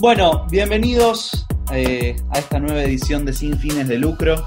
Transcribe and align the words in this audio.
Bueno, 0.00 0.46
bienvenidos 0.50 1.46
eh, 1.74 2.16
a 2.30 2.38
esta 2.38 2.58
nueva 2.58 2.82
edición 2.82 3.26
de 3.26 3.34
Sin 3.34 3.58
Fines 3.58 3.86
de 3.86 3.98
Lucro. 3.98 4.42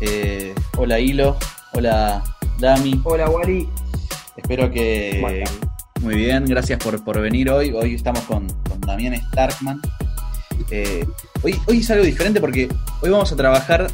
Eh, 0.00 0.54
hola 0.76 1.00
Hilo, 1.00 1.36
hola 1.72 2.22
Dami. 2.60 3.00
Hola 3.02 3.28
Wally. 3.28 3.68
Espero 4.36 4.70
que 4.70 5.44
muy 6.02 6.14
bien, 6.14 6.44
gracias 6.44 6.78
por, 6.78 7.02
por 7.02 7.20
venir 7.20 7.50
hoy. 7.50 7.72
Hoy 7.72 7.96
estamos 7.96 8.20
con, 8.20 8.46
con 8.62 8.80
Damián 8.82 9.20
Starkman. 9.32 9.82
Eh, 10.70 11.04
hoy, 11.42 11.60
hoy 11.66 11.78
es 11.78 11.90
algo 11.90 12.04
diferente 12.04 12.40
porque 12.40 12.68
hoy 13.00 13.10
vamos 13.10 13.32
a 13.32 13.36
trabajar 13.36 13.90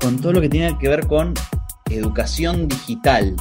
con 0.00 0.20
todo 0.20 0.34
lo 0.34 0.40
que 0.40 0.48
tiene 0.48 0.78
que 0.78 0.88
ver 0.88 1.08
con 1.08 1.34
educación 1.90 2.68
digital. 2.68 3.34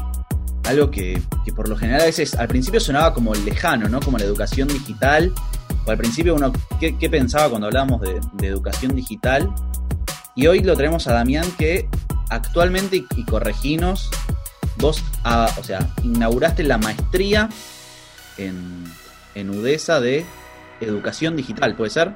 Algo 0.64 0.90
que, 0.90 1.22
que 1.46 1.54
por 1.54 1.70
lo 1.70 1.76
general 1.76 2.02
a 2.02 2.06
veces 2.06 2.34
al 2.34 2.48
principio 2.48 2.80
sonaba 2.80 3.14
como 3.14 3.36
lejano, 3.36 3.88
¿no? 3.90 4.00
Como 4.00 4.18
la 4.18 4.24
educación 4.24 4.70
digital 4.70 5.32
o 5.86 5.92
al 5.92 5.98
principio 5.98 6.36
uno, 6.36 6.52
¿qué, 6.80 7.10
pensaba 7.10 7.50
cuando 7.50 7.68
hablábamos 7.68 8.02
de, 8.02 8.48
educación 8.48 8.96
digital? 8.96 9.54
Y 10.36 10.48
hoy 10.48 10.60
lo 10.60 10.76
tenemos 10.76 11.08
a 11.08 11.14
Damián 11.14 11.46
que 11.58 11.88
actualmente, 12.30 13.06
y, 13.16 13.26
correginos, 13.26 14.10
vos, 14.78 15.04
o 15.58 15.64
sea, 15.64 15.88
inauguraste 16.04 16.64
la 16.64 16.78
maestría 16.78 17.50
en, 18.38 18.86
en 19.36 19.50
UDESA 19.50 20.00
de 20.00 20.26
educación 20.82 21.36
digital, 21.36 21.76
¿puede 21.76 21.92
ser? 21.92 22.16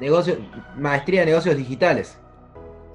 Negocio, 0.00 0.38
maestría 0.76 1.20
de 1.20 1.26
negocios 1.26 1.56
digitales. 1.56 2.18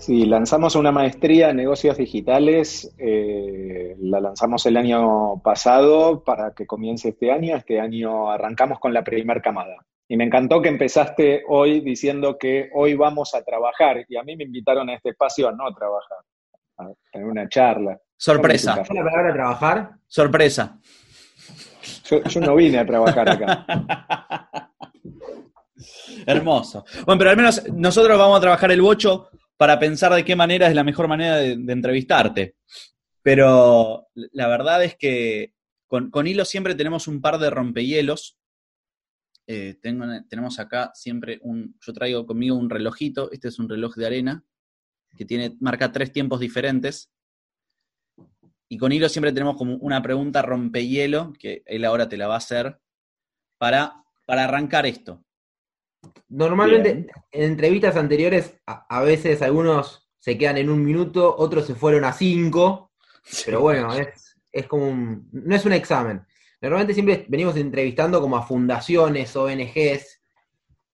Sí, 0.05 0.25
lanzamos 0.25 0.75
una 0.75 0.91
maestría 0.91 1.51
en 1.51 1.55
negocios 1.55 1.95
digitales, 1.95 2.93
eh, 2.97 3.95
la 4.01 4.19
lanzamos 4.19 4.65
el 4.65 4.75
año 4.75 5.41
pasado 5.41 6.25
para 6.25 6.51
que 6.53 6.67
comience 6.67 7.07
este 7.07 7.31
año. 7.31 7.55
Este 7.55 7.79
año 7.79 8.29
arrancamos 8.29 8.79
con 8.79 8.93
la 8.93 9.01
primera 9.01 9.41
camada. 9.41 9.77
Y 10.09 10.17
me 10.17 10.25
encantó 10.25 10.61
que 10.61 10.67
empezaste 10.67 11.43
hoy 11.47 11.79
diciendo 11.79 12.37
que 12.37 12.69
hoy 12.73 12.95
vamos 12.95 13.33
a 13.33 13.45
trabajar. 13.45 14.03
Y 14.09 14.17
a 14.17 14.23
mí 14.23 14.35
me 14.35 14.43
invitaron 14.43 14.89
a 14.89 14.95
este 14.95 15.11
espacio 15.11 15.47
a 15.47 15.53
no 15.53 15.73
trabajar, 15.73 16.17
a 16.79 16.87
tener 17.09 17.25
una 17.25 17.47
charla. 17.47 17.97
Sorpresa. 18.17 18.83
¿Qué 18.85 18.93
la 18.93 19.05
palabra 19.05 19.31
trabajar? 19.31 19.91
Sorpresa. 20.05 20.79
Yo, 22.03 22.21
yo 22.23 22.41
no 22.41 22.55
vine 22.55 22.79
a 22.79 22.85
trabajar 22.85 23.29
acá. 23.29 23.65
Hermoso. 26.25 26.83
Bueno, 27.05 27.19
pero 27.19 27.29
al 27.29 27.37
menos 27.37 27.63
nosotros 27.71 28.17
vamos 28.17 28.37
a 28.37 28.41
trabajar 28.41 28.69
el 28.69 28.81
bocho 28.81 29.29
para 29.63 29.79
pensar 29.79 30.13
de 30.13 30.25
qué 30.25 30.35
manera 30.35 30.67
es 30.67 30.75
la 30.75 30.83
mejor 30.83 31.07
manera 31.07 31.37
de, 31.37 31.53
entrevistarte. 31.53 32.57
Pero 33.21 34.09
la 34.33 34.49
verdad 34.49 34.83
es 34.83 34.97
que 34.97 35.53
con, 35.87 36.27
Hilo 36.27 36.43
siempre 36.43 36.75
tenemos 36.75 37.07
un 37.07 37.21
par 37.21 37.37
de 37.37 37.49
rompehielos. 37.49 38.37
Eh, 39.47 39.79
tenemos 39.81 40.59
acá 40.59 40.91
siempre 40.93 41.39
un. 41.43 41.77
Yo 41.79 41.93
traigo 41.93 42.25
conmigo 42.25 42.57
un 42.57 42.69
relojito. 42.69 43.31
Este 43.31 43.47
es 43.47 43.57
un 43.57 43.69
reloj 43.69 43.95
de 43.95 44.05
arena 44.05 44.43
que 45.15 45.23
tiene, 45.23 45.55
marca 45.61 45.93
tres 45.93 46.11
tiempos 46.11 46.41
diferentes. 46.41 47.09
Y 48.67 48.77
con 48.77 48.91
Hilo 48.91 49.07
siempre 49.07 49.31
tenemos 49.31 49.55
como 49.55 49.77
una 49.77 50.01
pregunta 50.01 50.41
rompehielo, 50.41 51.31
que 51.39 51.63
él 51.67 51.85
ahora 51.85 52.09
te 52.09 52.17
la 52.17 52.27
va 52.27 52.33
a 52.33 52.39
hacer, 52.39 52.81
para, 53.57 54.03
para 54.25 54.43
arrancar 54.43 54.85
esto. 54.85 55.22
Normalmente 56.29 57.07
en 57.31 57.43
entrevistas 57.43 57.95
anteriores 57.95 58.55
a, 58.65 59.01
veces 59.01 59.41
algunos 59.41 60.09
se 60.19 60.37
quedan 60.37 60.57
en 60.57 60.69
un 60.69 60.83
minuto, 60.83 61.35
otros 61.37 61.65
se 61.65 61.75
fueron 61.75 62.05
a 62.05 62.13
cinco, 62.13 62.91
pero 63.45 63.61
bueno, 63.61 63.93
es, 63.93 64.35
es 64.51 64.67
como 64.67 64.87
un, 64.87 65.29
no 65.31 65.55
es 65.55 65.65
un 65.65 65.73
examen. 65.73 66.25
Normalmente 66.61 66.93
siempre 66.93 67.25
venimos 67.27 67.57
entrevistando 67.57 68.21
como 68.21 68.37
a 68.37 68.41
fundaciones, 68.41 69.35
ONGs, 69.35 70.21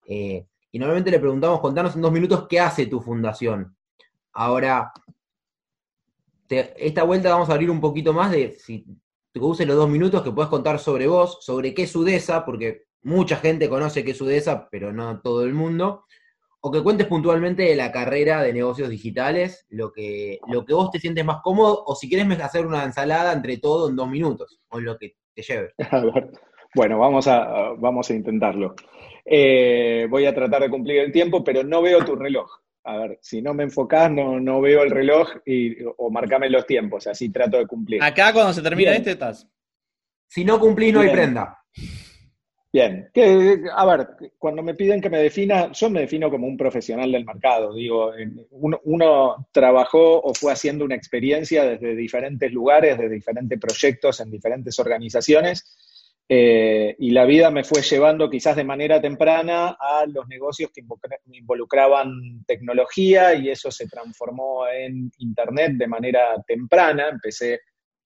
eh, 0.07 0.47
y 0.71 0.79
normalmente 0.79 1.11
le 1.11 1.19
preguntamos, 1.19 1.59
contanos 1.59 1.95
en 1.95 2.01
dos 2.01 2.11
minutos 2.11 2.47
qué 2.47 2.59
hace 2.59 2.87
tu 2.87 2.99
fundación. 2.99 3.75
Ahora, 4.33 4.91
esta 6.49 7.03
vuelta 7.03 7.29
vamos 7.29 7.49
a 7.49 7.53
abrir 7.53 7.69
un 7.69 7.79
poquito 7.79 8.13
más 8.13 8.31
de, 8.31 8.57
si 8.59 8.85
te 9.31 9.39
uses 9.39 9.67
los 9.67 9.77
dos 9.77 9.89
minutos, 9.89 10.23
que 10.23 10.31
puedes 10.31 10.49
contar 10.49 10.79
sobre 10.79 11.07
vos, 11.07 11.37
sobre 11.41 11.73
qué 11.73 11.83
es 11.83 11.95
UDESA, 11.95 12.45
porque 12.45 12.87
mucha 13.01 13.37
gente 13.37 13.69
conoce 13.69 14.03
que 14.03 14.11
es 14.11 14.21
UDESA, 14.21 14.67
pero 14.69 14.91
no 14.91 15.21
todo 15.21 15.43
el 15.45 15.53
mundo, 15.53 16.05
o 16.61 16.71
que 16.71 16.83
cuentes 16.83 17.07
puntualmente 17.07 17.63
de 17.63 17.75
la 17.75 17.91
carrera 17.91 18.43
de 18.43 18.53
negocios 18.53 18.89
digitales, 18.89 19.65
lo 19.69 19.91
que, 19.91 20.39
lo 20.47 20.65
que 20.65 20.73
vos 20.73 20.91
te 20.91 20.99
sientes 20.99 21.23
más 21.23 21.41
cómodo, 21.41 21.83
o 21.85 21.95
si 21.95 22.09
quieres 22.09 22.39
hacer 22.41 22.65
una 22.65 22.83
ensalada 22.83 23.31
entre 23.31 23.57
todo 23.57 23.89
en 23.89 23.95
dos 23.95 24.09
minutos, 24.09 24.59
o 24.69 24.79
lo 24.79 24.97
que 24.97 25.15
te 25.33 25.41
lleve. 25.41 25.73
Bueno, 26.75 26.99
vamos 26.99 27.27
a, 27.27 27.73
vamos 27.79 28.09
a 28.11 28.13
intentarlo. 28.13 28.75
Eh, 29.25 30.05
voy 30.07 30.27
a 30.27 30.35
tratar 30.35 30.61
de 30.61 30.69
cumplir 30.69 30.99
el 30.99 31.11
tiempo, 31.11 31.43
pero 31.43 31.63
no 31.63 31.81
veo 31.81 32.05
tu 32.05 32.15
reloj. 32.15 32.47
A 32.83 32.97
ver, 32.97 33.19
si 33.21 33.41
no 33.41 33.53
me 33.53 33.63
enfocás, 33.63 34.11
no, 34.11 34.39
no 34.39 34.61
veo 34.61 34.83
el 34.83 34.91
reloj 34.91 35.29
y, 35.45 35.77
o 35.97 36.09
marcame 36.11 36.49
los 36.49 36.65
tiempos, 36.65 37.07
así 37.07 37.29
trato 37.29 37.57
de 37.57 37.67
cumplir. 37.67 38.03
Acá 38.03 38.31
cuando 38.33 38.53
se 38.53 38.61
termina 38.61 38.95
este 38.95 39.11
estás. 39.11 39.47
Si 40.27 40.45
no 40.45 40.59
cumplís, 40.59 40.93
no 40.93 41.01
hay 41.01 41.09
prenda. 41.09 41.57
Bien, 42.71 43.09
que, 43.11 43.63
a 43.75 43.85
ver, 43.85 44.07
cuando 44.37 44.61
me 44.61 44.75
piden 44.75 45.01
que 45.01 45.09
me 45.09 45.17
defina, 45.17 45.71
yo 45.71 45.89
me 45.89 46.01
defino 46.01 46.29
como 46.29 46.45
un 46.45 46.55
profesional 46.55 47.11
del 47.11 47.25
mercado. 47.25 47.73
Digo, 47.73 48.11
uno, 48.51 49.47
trabajó 49.51 50.21
o 50.21 50.35
fue 50.35 50.51
haciendo 50.51 50.85
una 50.85 50.93
experiencia 50.93 51.63
desde 51.63 51.95
diferentes 51.95 52.51
lugares, 52.51 52.99
de 52.99 53.09
diferentes 53.09 53.59
proyectos, 53.59 54.19
en 54.19 54.29
diferentes 54.29 54.77
organizaciones, 54.77 55.65
eh, 56.31 56.95
y 56.99 57.09
la 57.09 57.25
vida 57.25 57.49
me 57.49 57.63
fue 57.63 57.81
llevando 57.81 58.29
quizás 58.29 58.55
de 58.55 58.63
manera 58.63 59.01
temprana 59.01 59.69
a 59.69 60.05
los 60.05 60.27
negocios 60.27 60.69
que 60.71 60.83
involucraban 61.31 62.43
tecnología 62.45 63.33
y 63.33 63.49
eso 63.49 63.71
se 63.71 63.87
transformó 63.87 64.67
en 64.67 65.11
Internet 65.17 65.71
de 65.73 65.87
manera 65.87 66.35
temprana. 66.45 67.09
Empecé 67.09 67.61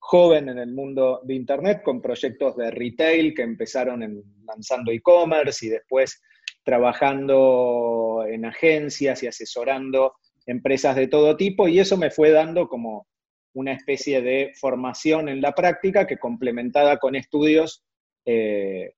joven 0.06 0.50
en 0.50 0.58
el 0.58 0.70
mundo 0.70 1.22
de 1.24 1.34
Internet 1.34 1.82
con 1.82 2.02
proyectos 2.02 2.58
de 2.58 2.70
retail 2.70 3.32
que 3.34 3.40
empezaron 3.40 4.22
lanzando 4.44 4.92
e-commerce 4.92 5.64
y 5.64 5.70
después 5.70 6.20
trabajando 6.62 8.22
en 8.28 8.44
agencias 8.44 9.22
y 9.22 9.28
asesorando 9.28 10.12
empresas 10.44 10.94
de 10.96 11.08
todo 11.08 11.38
tipo. 11.38 11.68
Y 11.68 11.78
eso 11.78 11.96
me 11.96 12.10
fue 12.10 12.32
dando 12.32 12.68
como 12.68 13.06
una 13.54 13.72
especie 13.72 14.20
de 14.20 14.52
formación 14.60 15.30
en 15.30 15.40
la 15.40 15.52
práctica 15.52 16.06
que 16.06 16.18
complementada 16.18 16.98
con 16.98 17.14
estudios 17.14 17.82
eh, 18.26 18.92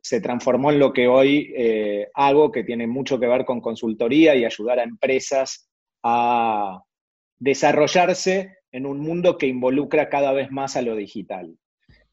se 0.00 0.20
transformó 0.22 0.72
en 0.72 0.78
lo 0.78 0.94
que 0.94 1.08
hoy 1.08 1.52
eh, 1.54 2.08
hago, 2.14 2.50
que 2.50 2.64
tiene 2.64 2.86
mucho 2.86 3.20
que 3.20 3.26
ver 3.26 3.44
con 3.44 3.60
consultoría 3.60 4.34
y 4.34 4.46
ayudar 4.46 4.78
a 4.78 4.84
empresas 4.84 5.68
a 6.02 6.82
desarrollarse 7.38 8.61
en 8.72 8.86
un 8.86 8.98
mundo 8.98 9.36
que 9.36 9.46
involucra 9.46 10.08
cada 10.08 10.32
vez 10.32 10.50
más 10.50 10.76
a 10.76 10.82
lo 10.82 10.96
digital. 10.96 11.54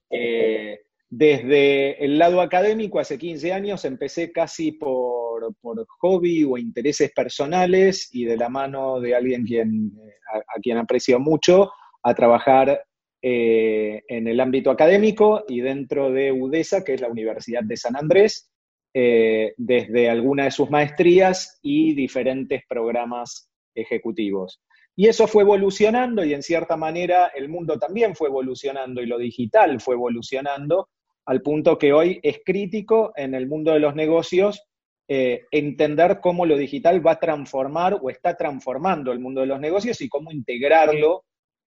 Eh, 0.09 0.79
desde 1.09 2.03
el 2.03 2.19
lado 2.19 2.41
académico, 2.41 2.99
hace 2.99 3.17
15 3.17 3.53
años, 3.53 3.85
empecé 3.85 4.31
casi 4.31 4.73
por, 4.73 5.55
hobby 5.99 6.43
o 6.43 6.57
intereses 6.57 7.11
personales 7.15 8.09
y 8.13 8.25
de 8.25 8.35
la 8.35 8.49
mano 8.49 8.99
de 8.99 9.15
alguien 9.15 9.45
quien, 9.45 9.93
eh, 10.05 10.13
a, 10.33 10.59
quien 10.61 10.77
aprecio 10.77 11.19
mucho, 11.19 11.71
a 12.03 12.13
trabajar 12.13 12.83
eh, 13.21 14.03
en 14.07 14.27
el 14.27 14.39
ámbito 14.39 14.69
académico 14.69 15.45
y 15.47 15.61
dentro 15.61 16.11
de 16.11 16.31
UDESA, 16.31 16.83
que 16.83 16.93
es 16.93 17.01
la 17.01 17.07
Universidad 17.07 17.63
de 17.63 17.77
San 17.77 17.95
Andrés, 17.95 18.51
desde 18.91 20.09
alguna 20.09 20.45
de 20.45 20.51
sus 20.51 20.69
maestrías 20.69 21.59
y 21.61 21.93
diferentes 21.93 22.63
programas 22.67 23.49
ejecutivos. 23.75 24.61
Y 24.99 25.07
eso 25.07 25.27
fue 25.27 25.43
evolucionando 25.43 26.25
y 26.25 26.33
en 26.33 26.43
cierta 26.43 26.75
manera 26.75 27.31
el 27.33 27.47
mundo 27.47 27.79
también 27.79 28.17
fue 28.17 28.27
evolucionando 28.27 29.01
y 29.01 29.05
lo 29.05 29.17
digital 29.17 29.79
fue 29.79 29.95
evolucionando 29.95 30.89
al 31.25 31.41
punto 31.41 31.77
que 31.77 31.93
hoy 31.93 32.19
es 32.21 32.41
crítico 32.45 33.13
en 33.15 33.33
el 33.33 33.47
mundo 33.47 33.71
de 33.71 33.79
los 33.79 33.95
negocios 33.95 34.61
eh, 35.07 35.45
entender 35.51 36.19
cómo 36.21 36.45
lo 36.45 36.57
digital 36.57 37.05
va 37.05 37.11
a 37.11 37.19
transformar 37.19 37.97
o 38.01 38.09
está 38.09 38.35
transformando 38.35 39.13
el 39.13 39.21
mundo 39.21 39.39
de 39.39 39.47
los 39.47 39.61
negocios 39.61 40.01
y 40.01 40.09
cómo 40.09 40.33
integrarlo 40.33 41.23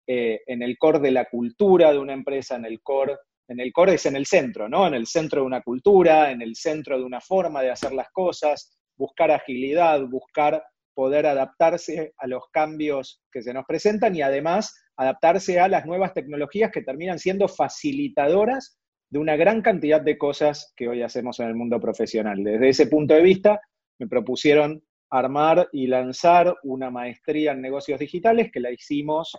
eh, 0.07 0.43
en 0.45 0.63
el 0.63 0.77
core 0.77 0.99
de 0.99 1.13
la 1.13 1.25
cultura 1.25 1.91
de 1.91 2.01
una 2.01 2.13
empresa, 2.13 2.57
en 2.57 2.67
el 2.67 2.83
core, 2.83 3.17
en 3.49 3.61
el 3.61 3.73
core 3.73 3.95
es 3.95 4.05
en 4.05 4.17
el 4.17 4.27
centro, 4.27 4.69
¿no? 4.69 4.87
En 4.87 4.93
el 4.93 5.07
centro 5.07 5.41
de 5.41 5.47
una 5.47 5.63
cultura, 5.63 6.31
en 6.33 6.43
el 6.43 6.55
centro 6.55 6.99
de 6.99 7.05
una 7.05 7.23
forma 7.23 7.63
de 7.63 7.71
hacer 7.71 7.95
las 7.95 8.11
cosas, 8.11 8.77
buscar 8.95 9.31
agilidad, 9.31 10.03
buscar 10.07 10.63
poder 10.95 11.27
adaptarse 11.27 12.13
a 12.19 12.27
los 12.27 12.45
cambios 12.53 13.23
que 13.31 13.43
se 13.43 13.53
nos 13.53 13.65
presentan 13.67 14.15
y 14.15 14.23
además 14.23 14.75
adaptarse 14.97 15.59
a 15.61 15.69
las 15.69 15.87
nuevas 15.87 16.15
tecnologías 16.15 16.71
que 16.71 16.83
terminan 16.83 17.19
siendo 17.19 17.49
facilitadoras 17.49 18.79
de 19.11 19.19
una 19.19 19.37
gran 19.37 19.61
cantidad 19.63 20.01
de 20.01 20.17
cosas 20.17 20.73
que 20.77 20.89
hoy 20.89 21.03
hacemos 21.03 21.39
en 21.41 21.49
el 21.49 21.55
mundo 21.55 21.79
profesional. 21.81 22.43
Desde 22.43 22.69
ese 22.69 22.87
punto 22.87 23.15
de 23.15 23.23
vista, 23.23 23.61
me 23.99 24.07
propusieron 24.07 24.83
armar 25.11 25.69
y 25.73 25.87
lanzar 25.87 26.57
una 26.63 26.91
maestría 26.91 27.53
en 27.53 27.61
negocios 27.61 28.01
digitales 28.01 28.51
que 28.51 28.61
la 28.61 28.71
hicimos 28.71 29.37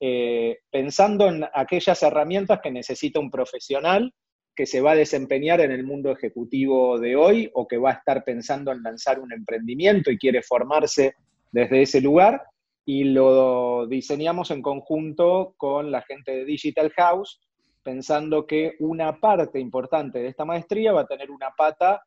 eh, 0.00 0.58
pensando 0.70 1.28
en 1.28 1.44
aquellas 1.54 2.02
herramientas 2.02 2.60
que 2.62 2.70
necesita 2.70 3.20
un 3.20 3.30
profesional 3.30 4.12
que 4.54 4.66
se 4.66 4.80
va 4.80 4.92
a 4.92 4.96
desempeñar 4.96 5.60
en 5.60 5.72
el 5.72 5.84
mundo 5.84 6.10
ejecutivo 6.10 6.98
de 6.98 7.16
hoy 7.16 7.50
o 7.54 7.66
que 7.66 7.78
va 7.78 7.90
a 7.90 7.94
estar 7.94 8.24
pensando 8.24 8.72
en 8.72 8.82
lanzar 8.82 9.20
un 9.20 9.32
emprendimiento 9.32 10.10
y 10.10 10.18
quiere 10.18 10.42
formarse 10.42 11.14
desde 11.50 11.82
ese 11.82 12.00
lugar. 12.00 12.42
Y 12.86 13.04
lo 13.04 13.86
diseñamos 13.86 14.50
en 14.50 14.62
conjunto 14.62 15.54
con 15.56 15.90
la 15.90 16.02
gente 16.02 16.32
de 16.32 16.44
Digital 16.44 16.92
House, 16.96 17.40
pensando 17.82 18.46
que 18.46 18.74
una 18.78 19.18
parte 19.18 19.58
importante 19.58 20.20
de 20.20 20.28
esta 20.28 20.44
maestría 20.44 20.92
va 20.92 21.02
a 21.02 21.06
tener 21.06 21.30
una 21.30 21.50
pata 21.56 22.02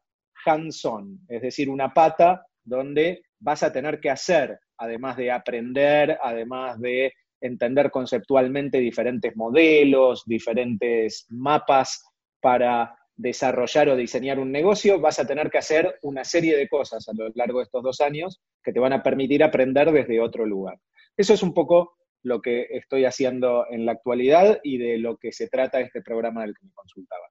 hands-on, 0.46 1.20
es 1.28 1.42
decir, 1.42 1.70
una 1.70 1.94
pata 1.94 2.46
donde 2.64 3.24
vas 3.40 3.64
a 3.64 3.74
tener 3.74 4.00
que 4.00 4.10
hacer, 4.10 4.60
además 4.78 5.18
de 5.18 5.32
aprender, 5.32 6.18
además 6.22 6.80
de 6.80 7.14
entender 7.42 7.92
conceptualmente 7.92 8.80
diferentes 8.80 9.36
modelos, 9.36 10.24
diferentes 10.26 11.26
mapas 11.30 12.04
para 12.48 12.98
desarrollar 13.18 13.90
o 13.90 13.98
diseñar 13.98 14.40
un 14.40 14.54
negocio, 14.54 15.02
vas 15.02 15.20
a 15.20 15.28
tener 15.28 15.50
que 15.50 15.58
hacer 15.58 16.00
una 16.04 16.24
serie 16.24 16.56
de 16.56 16.70
cosas 16.70 17.06
a 17.10 17.12
lo 17.14 17.28
largo 17.36 17.60
de 17.60 17.66
estos 17.66 17.84
dos 17.84 18.00
años 18.00 18.40
que 18.64 18.72
te 18.72 18.80
van 18.80 18.94
a 18.94 19.04
permitir 19.04 19.44
aprender 19.44 19.92
desde 19.92 20.22
otro 20.22 20.46
lugar. 20.46 20.80
Eso 21.18 21.34
es 21.34 21.44
un 21.44 21.54
poco 21.54 21.98
lo 22.24 22.42
que 22.42 22.68
estoy 22.70 23.04
haciendo 23.04 23.66
en 23.70 23.86
la 23.86 23.92
actualidad 23.92 24.62
y 24.64 24.78
de 24.78 24.98
lo 24.98 25.18
que 25.18 25.34
se 25.34 25.50
trata 25.50 25.82
este 25.82 26.02
programa 26.02 26.44
del 26.44 26.54
que 26.54 26.68
me 26.68 26.72
consultaba. 26.72 27.28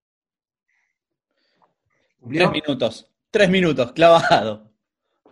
Tres 2.29 2.51
minutos, 2.51 3.11
tres 3.31 3.49
minutos, 3.49 3.93
clavado. 3.93 4.71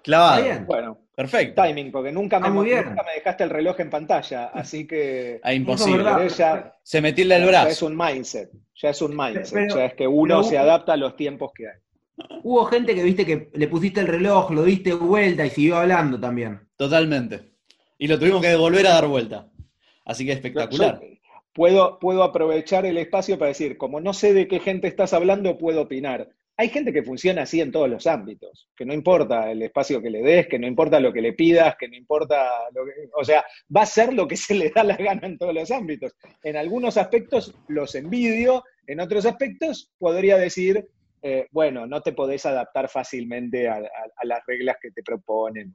Clavado. 0.02 0.64
Bueno, 0.64 1.03
perfecto. 1.14 1.62
Timing, 1.62 1.92
porque 1.92 2.12
nunca 2.12 2.40
me, 2.40 2.48
nunca 2.48 3.02
me 3.02 3.14
dejaste 3.14 3.44
el 3.44 3.50
reloj 3.50 3.80
en 3.80 3.90
pantalla, 3.90 4.46
así 4.46 4.86
que. 4.86 5.40
Ah, 5.42 5.52
imposible. 5.52 6.04
se 6.82 7.00
metió 7.00 7.24
el 7.24 7.46
brazo. 7.46 7.66
Ya 7.66 7.72
es 7.72 7.82
un 7.82 7.96
mindset, 7.96 8.50
ya 8.74 8.90
es 8.90 9.02
un 9.02 9.16
mindset, 9.16 9.74
ya 9.74 9.84
es 9.86 9.94
que 9.94 10.06
uno 10.06 10.42
se 10.42 10.58
adapta 10.58 10.94
a 10.94 10.96
los 10.96 11.16
tiempos 11.16 11.52
que 11.54 11.68
hay. 11.68 11.78
Hubo 12.42 12.64
gente 12.66 12.94
que 12.94 13.02
viste 13.02 13.26
que 13.26 13.50
le 13.52 13.68
pusiste 13.68 14.00
el 14.00 14.06
reloj, 14.06 14.50
lo 14.50 14.64
diste 14.64 14.92
vuelta 14.92 15.44
y 15.44 15.50
siguió 15.50 15.76
hablando 15.76 16.18
también. 16.20 16.60
Totalmente. 16.76 17.54
Y 17.98 18.06
lo 18.06 18.18
tuvimos 18.18 18.40
que 18.42 18.54
volver 18.56 18.86
a 18.86 18.94
dar 18.94 19.06
vuelta. 19.06 19.48
Así 20.04 20.24
que 20.24 20.32
espectacular. 20.32 21.00
puedo, 21.52 21.98
puedo 21.98 22.22
aprovechar 22.22 22.86
el 22.86 22.98
espacio 22.98 23.38
para 23.38 23.48
decir, 23.48 23.78
como 23.78 24.00
no 24.00 24.12
sé 24.12 24.34
de 24.34 24.46
qué 24.46 24.60
gente 24.60 24.86
estás 24.86 25.12
hablando, 25.12 25.58
puedo 25.58 25.82
opinar. 25.82 26.28
Hay 26.56 26.68
gente 26.68 26.92
que 26.92 27.02
funciona 27.02 27.42
así 27.42 27.60
en 27.60 27.72
todos 27.72 27.90
los 27.90 28.06
ámbitos, 28.06 28.68
que 28.76 28.84
no 28.84 28.94
importa 28.94 29.50
el 29.50 29.62
espacio 29.62 30.00
que 30.00 30.10
le 30.10 30.22
des, 30.22 30.46
que 30.46 30.58
no 30.58 30.68
importa 30.68 31.00
lo 31.00 31.12
que 31.12 31.20
le 31.20 31.32
pidas, 31.32 31.74
que 31.76 31.88
no 31.88 31.96
importa 31.96 32.48
lo 32.72 32.84
que, 32.84 32.92
o 33.12 33.24
sea, 33.24 33.44
va 33.74 33.82
a 33.82 33.86
ser 33.86 34.14
lo 34.14 34.28
que 34.28 34.36
se 34.36 34.54
le 34.54 34.70
da 34.70 34.84
la 34.84 34.96
gana 34.96 35.26
en 35.26 35.36
todos 35.36 35.52
los 35.52 35.70
ámbitos. 35.72 36.14
En 36.44 36.56
algunos 36.56 36.96
aspectos 36.96 37.54
los 37.66 37.96
envidio, 37.96 38.62
en 38.86 39.00
otros 39.00 39.26
aspectos 39.26 39.90
podría 39.98 40.36
decir, 40.36 40.88
eh, 41.22 41.48
bueno, 41.50 41.88
no 41.88 42.02
te 42.02 42.12
podés 42.12 42.46
adaptar 42.46 42.88
fácilmente 42.88 43.68
a, 43.68 43.80
las 44.22 44.40
reglas 44.46 44.76
que 44.80 44.92
te 44.92 45.02
proponen 45.02 45.74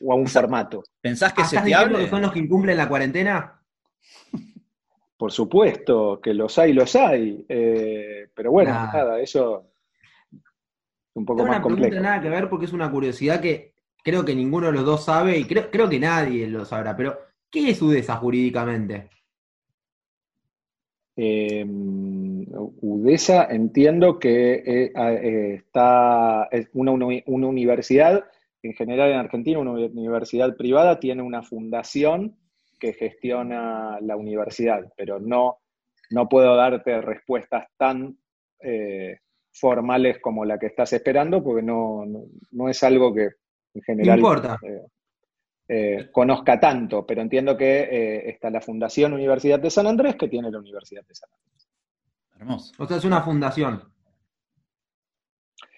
o 0.00 0.12
a 0.12 0.14
un 0.14 0.28
formato. 0.28 0.84
¿Pensás 1.00 1.32
que 1.32 1.44
se 1.44 1.60
te 1.60 1.74
habla? 1.74 1.98
que 1.98 2.08
son 2.08 2.22
los 2.22 2.32
que 2.32 2.38
incumplen 2.38 2.76
la 2.76 2.88
cuarentena? 2.88 3.60
Por 5.16 5.32
supuesto 5.32 6.20
que 6.20 6.34
los 6.34 6.56
hay, 6.56 6.72
los 6.72 6.94
hay. 6.94 7.44
Eh, 7.48 8.28
pero 8.32 8.52
bueno, 8.52 8.70
nada, 8.72 9.20
eso 9.20 9.69
un 11.20 11.26
poco 11.26 11.46
más 11.46 11.60
complejo. 11.60 11.86
No 11.86 11.90
tiene 11.90 12.02
nada 12.02 12.20
que 12.20 12.28
ver 12.28 12.48
porque 12.48 12.66
es 12.66 12.72
una 12.72 12.90
curiosidad 12.90 13.40
que 13.40 13.74
creo 14.02 14.24
que 14.24 14.34
ninguno 14.34 14.66
de 14.66 14.72
los 14.72 14.84
dos 14.84 15.04
sabe 15.04 15.38
y 15.38 15.44
creo, 15.44 15.70
creo 15.70 15.88
que 15.88 16.00
nadie 16.00 16.46
lo 16.48 16.64
sabrá, 16.64 16.96
pero 16.96 17.18
¿qué 17.50 17.70
es 17.70 17.80
UDESA 17.80 18.16
jurídicamente? 18.16 19.10
Em, 21.16 22.46
UDESA 22.80 23.44
entiendo 23.50 24.18
que 24.18 24.54
eh, 24.54 24.92
eh, 24.94 25.54
está, 25.54 26.48
es 26.50 26.68
una, 26.72 26.92
una, 26.92 27.46
universidad, 27.46 28.24
en 28.62 28.72
general 28.74 29.10
en 29.10 29.18
Argentina, 29.18 29.58
una 29.58 29.72
universidad 29.72 30.56
privada, 30.56 30.98
tiene 30.98 31.22
una 31.22 31.42
fundación 31.42 32.36
que 32.78 32.94
gestiona 32.94 33.98
la 34.00 34.16
universidad, 34.16 34.90
pero 34.96 35.20
no, 35.20 35.58
no 36.10 36.28
puedo 36.28 36.56
darte 36.56 37.02
respuestas 37.02 37.66
tan 37.76 38.16
eh, 38.60 39.18
formales 39.52 40.18
como 40.20 40.44
la 40.44 40.58
que 40.58 40.66
estás 40.66 40.92
esperando, 40.92 41.42
porque 41.42 41.62
no, 41.62 42.04
no, 42.52 42.68
es 42.68 42.82
algo 42.82 43.12
que 43.12 43.30
en 43.74 43.82
general 43.82 44.20
eh, 44.62 44.80
eh, 45.68 46.08
conozca 46.12 46.58
tanto, 46.58 47.06
pero 47.06 47.22
entiendo 47.22 47.56
que 47.56 47.80
eh, 47.80 48.30
está 48.30 48.50
la 48.50 48.60
Fundación 48.60 49.12
Universidad 49.12 49.60
de 49.60 49.70
San 49.70 49.86
Andrés 49.86 50.16
que 50.16 50.28
tiene 50.28 50.50
la 50.50 50.58
Universidad 50.58 51.04
de 51.06 51.14
San 51.14 51.30
Andrés. 51.32 51.68
Hermoso. 52.38 52.72
O 52.78 52.86
sea, 52.86 52.96
es 52.96 53.04
una 53.04 53.22
fundación. 53.22 53.82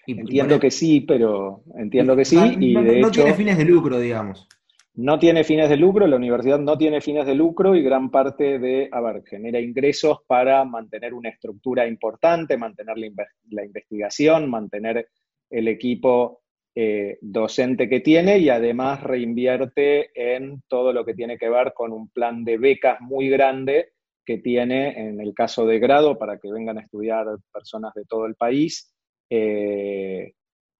entiendo 0.07 0.61
que 0.61 0.71
sí, 0.71 1.01
pero 1.01 1.65
entiendo 1.77 2.15
que 2.15 2.25
sí. 2.25 2.39
Y 2.59 2.75
de 2.75 3.01
no 3.01 3.11
tiene 3.11 3.35
fines 3.35 3.59
de 3.59 3.65
lucro, 3.65 3.99
digamos 3.99 4.49
no 4.95 5.19
tiene 5.19 5.45
fines 5.45 5.71
de 5.71 5.77
lucro, 5.77 6.07
la 6.07 6.17
universidad 6.17 6.59
no 6.59 6.77
tiene 6.77 7.01
fines 7.01 7.27
de 7.27 7.35
lucro 7.35 7.75
y 7.75 7.83
gran 7.83 8.11
parte 8.11 8.59
de, 8.59 8.89
a 8.93 9.01
ver, 9.01 9.23
genera 9.25 9.59
ingresos 9.59 10.19
para 10.27 10.65
mantener 10.65 11.15
una 11.15 11.31
estructura 11.31 11.87
importante, 11.87 12.59
mantener 12.59 12.99
la, 12.99 13.65
investigación, 13.65 14.51
mantener 14.51 15.09
el 15.49 15.69
equipo 15.69 16.43
eh, 16.75 17.19
docente 17.23 17.89
que 17.89 18.01
tiene 18.01 18.39
y 18.39 18.51
además 18.51 19.03
reinvierte 19.03 20.11
en 20.15 20.63
todo 20.69 20.93
lo 20.93 21.05
que 21.07 21.15
tiene 21.15 21.39
que 21.39 21.49
ver 21.49 21.73
con 21.75 21.93
un 21.93 22.11
plan 22.11 22.45
de 22.45 22.59
becas 22.59 23.01
muy 23.01 23.31
grande 23.31 23.93
que 24.25 24.39
tiene 24.39 25.09
en 25.09 25.21
el 25.21 25.35
caso 25.35 25.67
de 25.67 25.79
grado 25.79 26.19
para 26.19 26.39
que 26.39 26.53
vengan 26.53 26.79
a 26.79 26.83
estudiar 26.83 27.27
personas 27.53 27.95
de 27.95 28.05
todo 28.05 28.27
el 28.27 28.35
país 28.35 28.95
eh, 29.31 30.33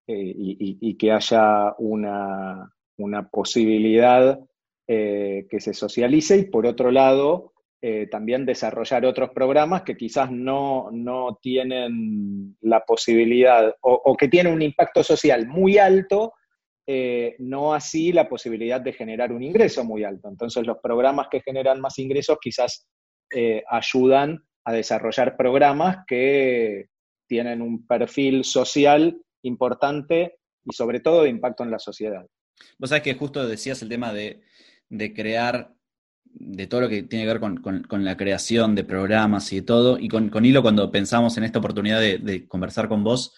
eh, 0.07 0.35
y 0.37 0.97
que 0.97 1.13
haya 1.13 1.75
una, 1.79 2.71
una 3.03 3.29
posibilidad 3.29 4.39
eh, 4.89 5.47
que 5.49 5.61
se 5.61 5.75
socialice 5.75 6.37
y 6.37 6.45
por 6.47 6.67
otro 6.67 6.91
lado 6.91 7.53
eh, 7.81 8.09
también 8.11 8.45
desarrollar 8.45 9.05
otros 9.07 9.31
programas 9.31 9.83
que 9.83 9.97
quizás 9.97 10.31
no, 10.31 10.91
tienen 11.41 12.57
la 12.61 12.81
posibilidad 12.85 13.75
o, 13.81 14.17
que 14.17 14.29
tienen 14.29 14.53
un 14.53 14.63
impacto 14.63 15.03
social 15.03 15.47
muy 15.47 15.79
alto, 15.79 16.35
eh, 16.87 17.37
no 17.39 17.75
así 17.75 18.13
la 18.13 18.29
posibilidad 18.29 18.81
de 18.81 18.93
generar 18.93 19.33
un 19.33 19.43
ingreso 19.43 19.85
muy 19.85 20.05
alto. 20.05 20.29
Entonces 20.29 20.67
los 20.67 20.79
programas 20.79 21.29
que 21.31 21.41
generan 21.41 21.81
más 21.81 21.99
ingresos 21.99 22.39
quizás 22.41 22.89
ayudan 23.69 24.45
a 24.65 24.73
desarrollar 24.73 25.37
programas 25.37 26.05
que 26.07 26.89
tienen 27.27 27.63
un 27.63 27.87
perfil 27.87 28.45
social 28.45 29.17
importante 29.43 30.39
y 30.65 30.75
sobre 30.75 31.01
todo 31.01 31.23
de 31.23 31.31
impacto 31.31 31.63
en 31.63 31.71
la 31.71 31.79
sociedad. 31.79 32.27
Vos 32.79 32.91
sabés 32.91 33.03
que 33.03 33.15
justo 33.15 33.47
decías 33.47 33.83
el 33.83 33.89
tema 33.89 34.13
de, 34.13 34.43
crear, 35.15 35.75
de 36.25 36.67
todo 36.67 36.83
lo 36.83 36.89
que 36.89 37.03
tiene 37.03 37.25
que 37.25 37.33
ver 37.33 37.41
con, 37.41 38.05
la 38.05 38.17
creación 38.17 38.75
de 38.75 38.85
programas 38.85 39.53
y 39.53 39.57
de 39.57 39.63
todo, 39.63 39.99
y 39.99 40.09
con, 40.09 40.45
Hilo 40.45 40.63
cuando 40.63 40.91
pensamos 40.91 41.37
en 41.37 41.45
esta 41.45 41.59
oportunidad 41.59 42.01
de, 42.01 42.47
conversar 42.49 42.89
con 42.89 43.05
vos, 43.05 43.35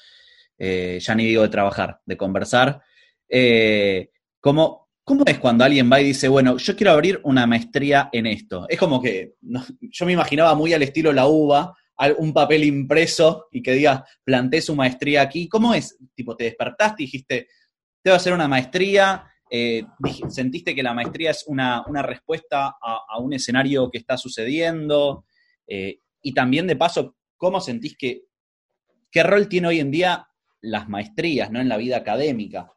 eh, 0.59 0.99
ya 1.01 1.15
ni 1.15 1.27
digo 1.27 1.43
de 1.43 1.49
trabajar, 1.49 2.01
de 2.07 2.17
conversar, 2.17 2.83
eh, 3.29 4.11
¿cómo, 4.41 4.89
es 5.27 5.39
cuando 5.39 5.65
alguien 5.65 5.91
va 5.91 6.01
y 6.01 6.05
dice, 6.05 6.29
bueno, 6.29 6.57
yo 6.57 6.77
quiero 6.77 6.93
abrir 6.93 7.21
una 7.25 7.47
maestría 7.47 8.09
en 8.13 8.27
esto? 8.27 8.67
Es 8.69 8.79
como 8.79 9.03
que 9.03 9.35
yo 9.81 10.07
me 10.07 10.13
imaginaba 10.13 10.55
muy 10.55 10.73
al 10.73 10.83
estilo 10.83 11.13
la 11.13 11.27
uva, 11.27 11.75
un 12.19 12.33
papel 12.33 12.65
impreso 12.65 13.47
y 13.53 13.63
que 13.63 13.73
diga, 13.73 14.05
planté 14.25 14.61
su 14.61 14.75
maestría 14.75 15.23
aquí. 15.23 15.49
¿Cómo 15.49 15.75
es? 15.75 15.97
Tipo, 16.15 16.37
te 16.37 16.45
despertaste 16.45 17.03
y 17.03 17.07
dijiste, 17.07 17.49
te 18.05 18.11
a 18.11 18.17
hacer 18.17 18.35
una 18.35 18.49
maestría, 18.49 19.25
eh, 19.51 19.83
sentiste 20.29 20.75
que 20.75 20.83
la 20.83 20.93
maestría 20.93 21.31
es 21.31 21.47
una, 21.47 21.83
respuesta 22.03 22.77
a, 22.81 23.19
un 23.19 23.33
escenario 23.33 23.91
que 23.91 23.97
está 23.97 24.19
sucediendo, 24.19 25.25
eh, 25.67 26.01
y 26.21 26.35
también 26.35 26.67
de 26.67 26.77
paso, 26.77 27.17
¿cómo 27.39 27.61
sentís 27.61 27.97
que, 27.97 28.25
qué 29.11 29.23
rol 29.23 29.49
tiene 29.49 29.69
hoy 29.69 29.81
en 29.81 29.91
día 29.91 30.29
las 30.61 30.87
maestrías 30.87 31.51
¿no? 31.51 31.61
en 31.61 31.69
la 31.69 31.79
vida 31.79 31.97
académica? 31.97 32.71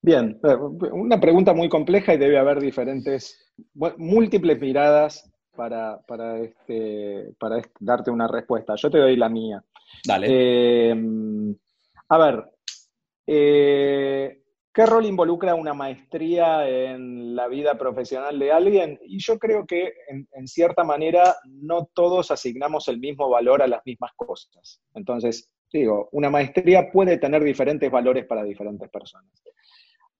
Bien, 0.00 0.40
eh, 0.42 0.56
una 0.92 1.20
pregunta 1.20 1.52
muy 1.52 1.68
compleja 1.68 2.14
y 2.14 2.18
debe 2.18 2.38
haber 2.38 2.60
diferentes, 2.60 3.52
múltiples 3.74 4.58
miradas 4.58 5.30
para, 5.54 6.00
para, 6.06 6.38
este, 6.38 7.34
para 7.38 7.60
darte 7.78 8.10
una 8.10 8.26
respuesta. 8.26 8.74
Yo 8.74 8.90
te 8.90 8.98
doy 8.98 9.16
la 9.16 9.28
mía. 9.28 9.62
Dale. 10.06 10.96
a 12.08 12.18
ver, 12.18 12.52
eh, 13.26 14.42
¿Qué 14.74 14.86
rol 14.86 15.04
involucra 15.04 15.54
una 15.54 15.74
maestría 15.74 16.66
en 16.66 17.36
la 17.36 17.46
vida 17.46 17.76
profesional 17.76 18.38
de 18.38 18.52
alguien? 18.52 18.98
Y 19.04 19.18
yo 19.18 19.38
creo 19.38 19.66
que 19.66 19.92
en, 20.08 20.48
cierta 20.48 20.82
manera 20.82 21.36
no 21.44 21.90
todos 21.92 22.30
asignamos 22.30 22.88
el 22.88 22.98
mismo 22.98 23.28
valor 23.28 23.60
a 23.60 23.66
las 23.66 23.82
mismas 23.84 24.12
cosas. 24.16 24.80
Entonces, 24.94 25.52
digo, 25.70 26.08
una 26.12 26.30
maestría 26.30 26.90
puede 26.90 27.18
tener 27.18 27.44
diferentes 27.44 27.90
valores 27.90 28.24
para 28.24 28.44
diferentes 28.44 28.88
personas. 28.88 29.30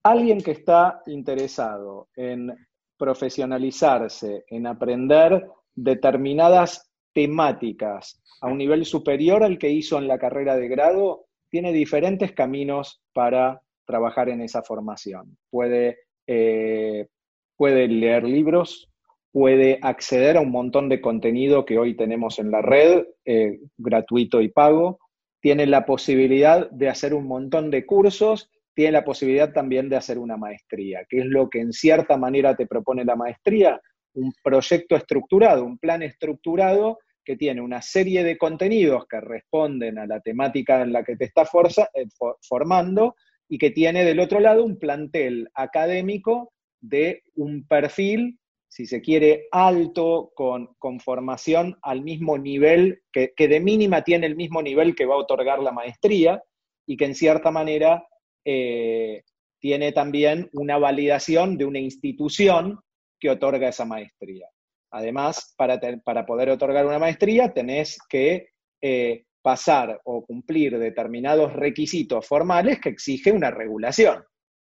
Alguien 0.03 0.39
que 0.39 0.51
está 0.51 1.01
interesado 1.07 2.09
en 2.15 2.55
profesionalizarse, 2.95 4.45
en 4.49 4.67
aprender 4.67 5.49
determinadas 5.73 6.91
temáticas 7.11 8.21
a 8.39 8.47
un 8.49 8.59
nivel 8.59 8.85
superior 8.85 9.43
al 9.43 9.57
que 9.57 9.71
hizo 9.71 9.97
en 9.97 10.07
la 10.07 10.19
carrera 10.19 10.55
de 10.57 10.67
grado, 10.67 11.25
tiene 11.53 11.71
diferentes 11.71 12.31
caminos 12.31 12.99
para 13.13 13.61
trabajar 13.85 14.27
en 14.27 14.41
esa 14.41 14.63
formación. 14.63 15.37
Puede, 15.51 15.99
eh, 16.25 17.09
puede 17.55 17.87
leer 17.87 18.23
libros, 18.23 18.89
puede 19.31 19.77
acceder 19.83 20.37
a 20.37 20.41
un 20.41 20.49
montón 20.49 20.89
de 20.89 20.99
contenido 20.99 21.63
que 21.63 21.77
hoy 21.77 21.95
tenemos 21.95 22.39
en 22.39 22.49
la 22.49 22.63
red, 22.63 23.05
eh, 23.25 23.59
gratuito 23.77 24.41
y 24.41 24.49
pago, 24.49 24.97
tiene 25.41 25.67
la 25.67 25.85
posibilidad 25.85 26.71
de 26.71 26.89
hacer 26.89 27.13
un 27.13 27.27
montón 27.27 27.69
de 27.69 27.85
cursos, 27.85 28.49
tiene 28.73 28.93
la 28.93 29.03
posibilidad 29.03 29.53
también 29.53 29.89
de 29.89 29.97
hacer 29.97 30.17
una 30.17 30.37
maestría, 30.37 31.05
que 31.07 31.19
es 31.19 31.25
lo 31.27 31.51
que 31.51 31.59
en 31.59 31.71
cierta 31.71 32.17
manera 32.17 32.55
te 32.55 32.65
propone 32.65 33.05
la 33.05 33.15
maestría, 33.15 33.79
un 34.15 34.33
proyecto 34.43 34.95
estructurado, 34.95 35.63
un 35.63 35.77
plan 35.77 36.01
estructurado 36.01 36.97
que 37.23 37.35
tiene 37.35 37.61
una 37.61 37.81
serie 37.81 38.23
de 38.23 38.37
contenidos 38.37 39.05
que 39.07 39.21
responden 39.21 39.97
a 39.97 40.05
la 40.05 40.19
temática 40.19 40.81
en 40.81 40.91
la 40.91 41.03
que 41.03 41.15
te 41.15 41.25
estás 41.25 41.49
eh, 41.93 42.05
formando 42.41 43.15
y 43.47 43.57
que 43.57 43.71
tiene 43.71 44.03
del 44.03 44.19
otro 44.19 44.39
lado 44.39 44.63
un 44.63 44.77
plantel 44.77 45.49
académico 45.53 46.53
de 46.81 47.23
un 47.35 47.65
perfil, 47.65 48.39
si 48.67 48.85
se 48.85 49.01
quiere, 49.01 49.47
alto, 49.51 50.31
con, 50.35 50.75
formación 50.99 51.77
al 51.81 52.01
mismo 52.01 52.37
nivel, 52.37 53.03
que, 53.11 53.31
de 53.37 53.59
mínima 53.59 54.03
tiene 54.03 54.25
el 54.25 54.35
mismo 54.35 54.61
nivel 54.61 54.95
que 54.95 55.05
va 55.05 55.15
a 55.15 55.19
otorgar 55.19 55.59
la 55.59 55.71
maestría 55.71 56.41
y 56.85 56.97
que 56.97 57.05
en 57.05 57.15
cierta 57.15 57.51
manera 57.51 58.05
eh, 58.43 59.23
tiene 59.59 59.91
también 59.91 60.49
una 60.53 60.77
validación 60.77 61.57
de 61.57 61.65
una 61.65 61.79
institución 61.79 62.79
que 63.19 63.29
otorga 63.29 63.69
esa 63.69 63.85
maestría. 63.85 64.47
Además, 64.93 65.53
para, 65.57 66.25
poder 66.25 66.49
otorgar 66.49 66.85
una 66.85 66.99
maestría 66.99 67.53
tenés 67.53 67.97
que 68.07 68.49
eh, 68.81 69.25
pasar 69.41 69.99
o 70.05 70.25
cumplir 70.25 70.77
determinados 70.77 71.53
requisitos 71.53 72.27
formales 72.27 72.79
que 72.79 72.89
exige 72.89 73.31
una 73.31 73.51
regulación. 73.51 74.23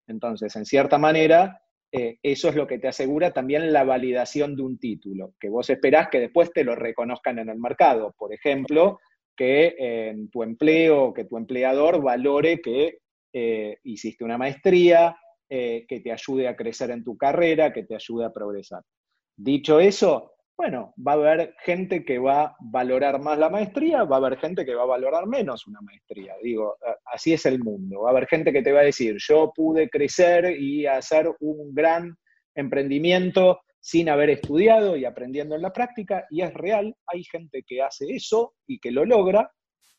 Entonces, 0.08 0.56
en 0.56 0.66
cierta 0.66 0.98
manera, 0.98 1.62
eh, 1.92 2.18
eso 2.22 2.50
es 2.50 2.56
lo 2.56 2.68
que 2.68 2.80
te 2.80 2.88
asegura 2.88 3.32
también 3.32 3.72
la 3.72 3.84
validación 3.84 4.56
de 4.56 4.64
un 4.64 4.78
título, 4.78 5.34
que 5.40 5.50
vos 5.50 5.70
esperás 5.70 6.10
que 6.10 6.20
después 6.20 6.52
te 6.52 6.64
lo 6.64 6.76
reconozcan 6.76 7.40
en 7.40 7.50
el 7.50 7.60
mercado. 7.60 8.14
Por 8.18 8.34
ejemplo, 8.34 9.00
que 9.36 9.76
en 9.78 10.30
tu 10.30 10.44
empleo, 10.44 11.14
que 11.14 11.26
tu 11.26 11.38
empleador 11.38 12.02
valore 12.02 12.62
que 12.62 13.00
eh, 13.38 13.80
hiciste 13.84 14.24
una 14.24 14.38
maestría, 14.38 15.18
eh, 15.50 15.86
que 15.88 16.00
te 16.00 16.12
ayude 16.12 16.48
a 16.48 16.56
crecer 16.56 16.90
en 16.90 17.04
tu 17.04 17.18
carrera, 17.18 17.74
que 17.74 17.84
te 17.84 17.94
ayude 17.94 18.26
a 18.26 18.32
progresar. 18.32 18.82
Dicho 19.38 19.80
eso, 19.80 20.36
bueno, 20.58 20.94
va 21.06 21.12
a 21.12 21.16
haber 21.16 21.56
gente 21.64 22.06
que 22.06 22.18
va 22.18 22.44
a 22.44 22.56
valorar 22.62 23.20
más 23.20 23.38
la 23.38 23.50
maestría, 23.50 24.06
va 24.06 24.16
a 24.16 24.20
haber 24.20 24.38
gente 24.38 24.66
que 24.66 24.74
va 24.74 24.84
a 24.84 24.88
valorar 24.88 25.28
menos 25.28 25.68
una 25.68 25.82
maestría. 25.82 26.36
Digo, 26.42 26.78
así 27.06 27.34
es 27.34 27.46
el 27.46 27.60
mundo. 27.60 28.02
Va 28.02 28.10
a 28.10 28.12
haber 28.12 28.28
gente 28.28 28.54
que 28.54 28.62
te 28.62 28.72
va 28.72 28.80
a 28.80 28.86
decir, 28.86 29.18
yo 29.20 29.52
pude 29.54 29.90
crecer 29.90 30.58
y 30.60 30.86
hacer 30.86 31.30
un 31.42 31.74
gran 31.74 32.16
emprendimiento 32.56 33.60
sin 33.82 34.10
haber 34.10 34.30
estudiado 34.30 34.96
y 34.96 35.06
aprendiendo 35.06 35.56
en 35.56 35.62
la 35.62 35.72
práctica, 35.72 36.26
y 36.32 36.42
es 36.42 36.52
real, 36.56 36.96
hay 37.06 37.24
gente 37.24 37.64
que 37.68 37.84
hace 37.84 38.06
eso 38.10 38.56
y 38.66 38.80
que 38.80 38.90
lo 38.90 39.06
logra, 39.06 39.52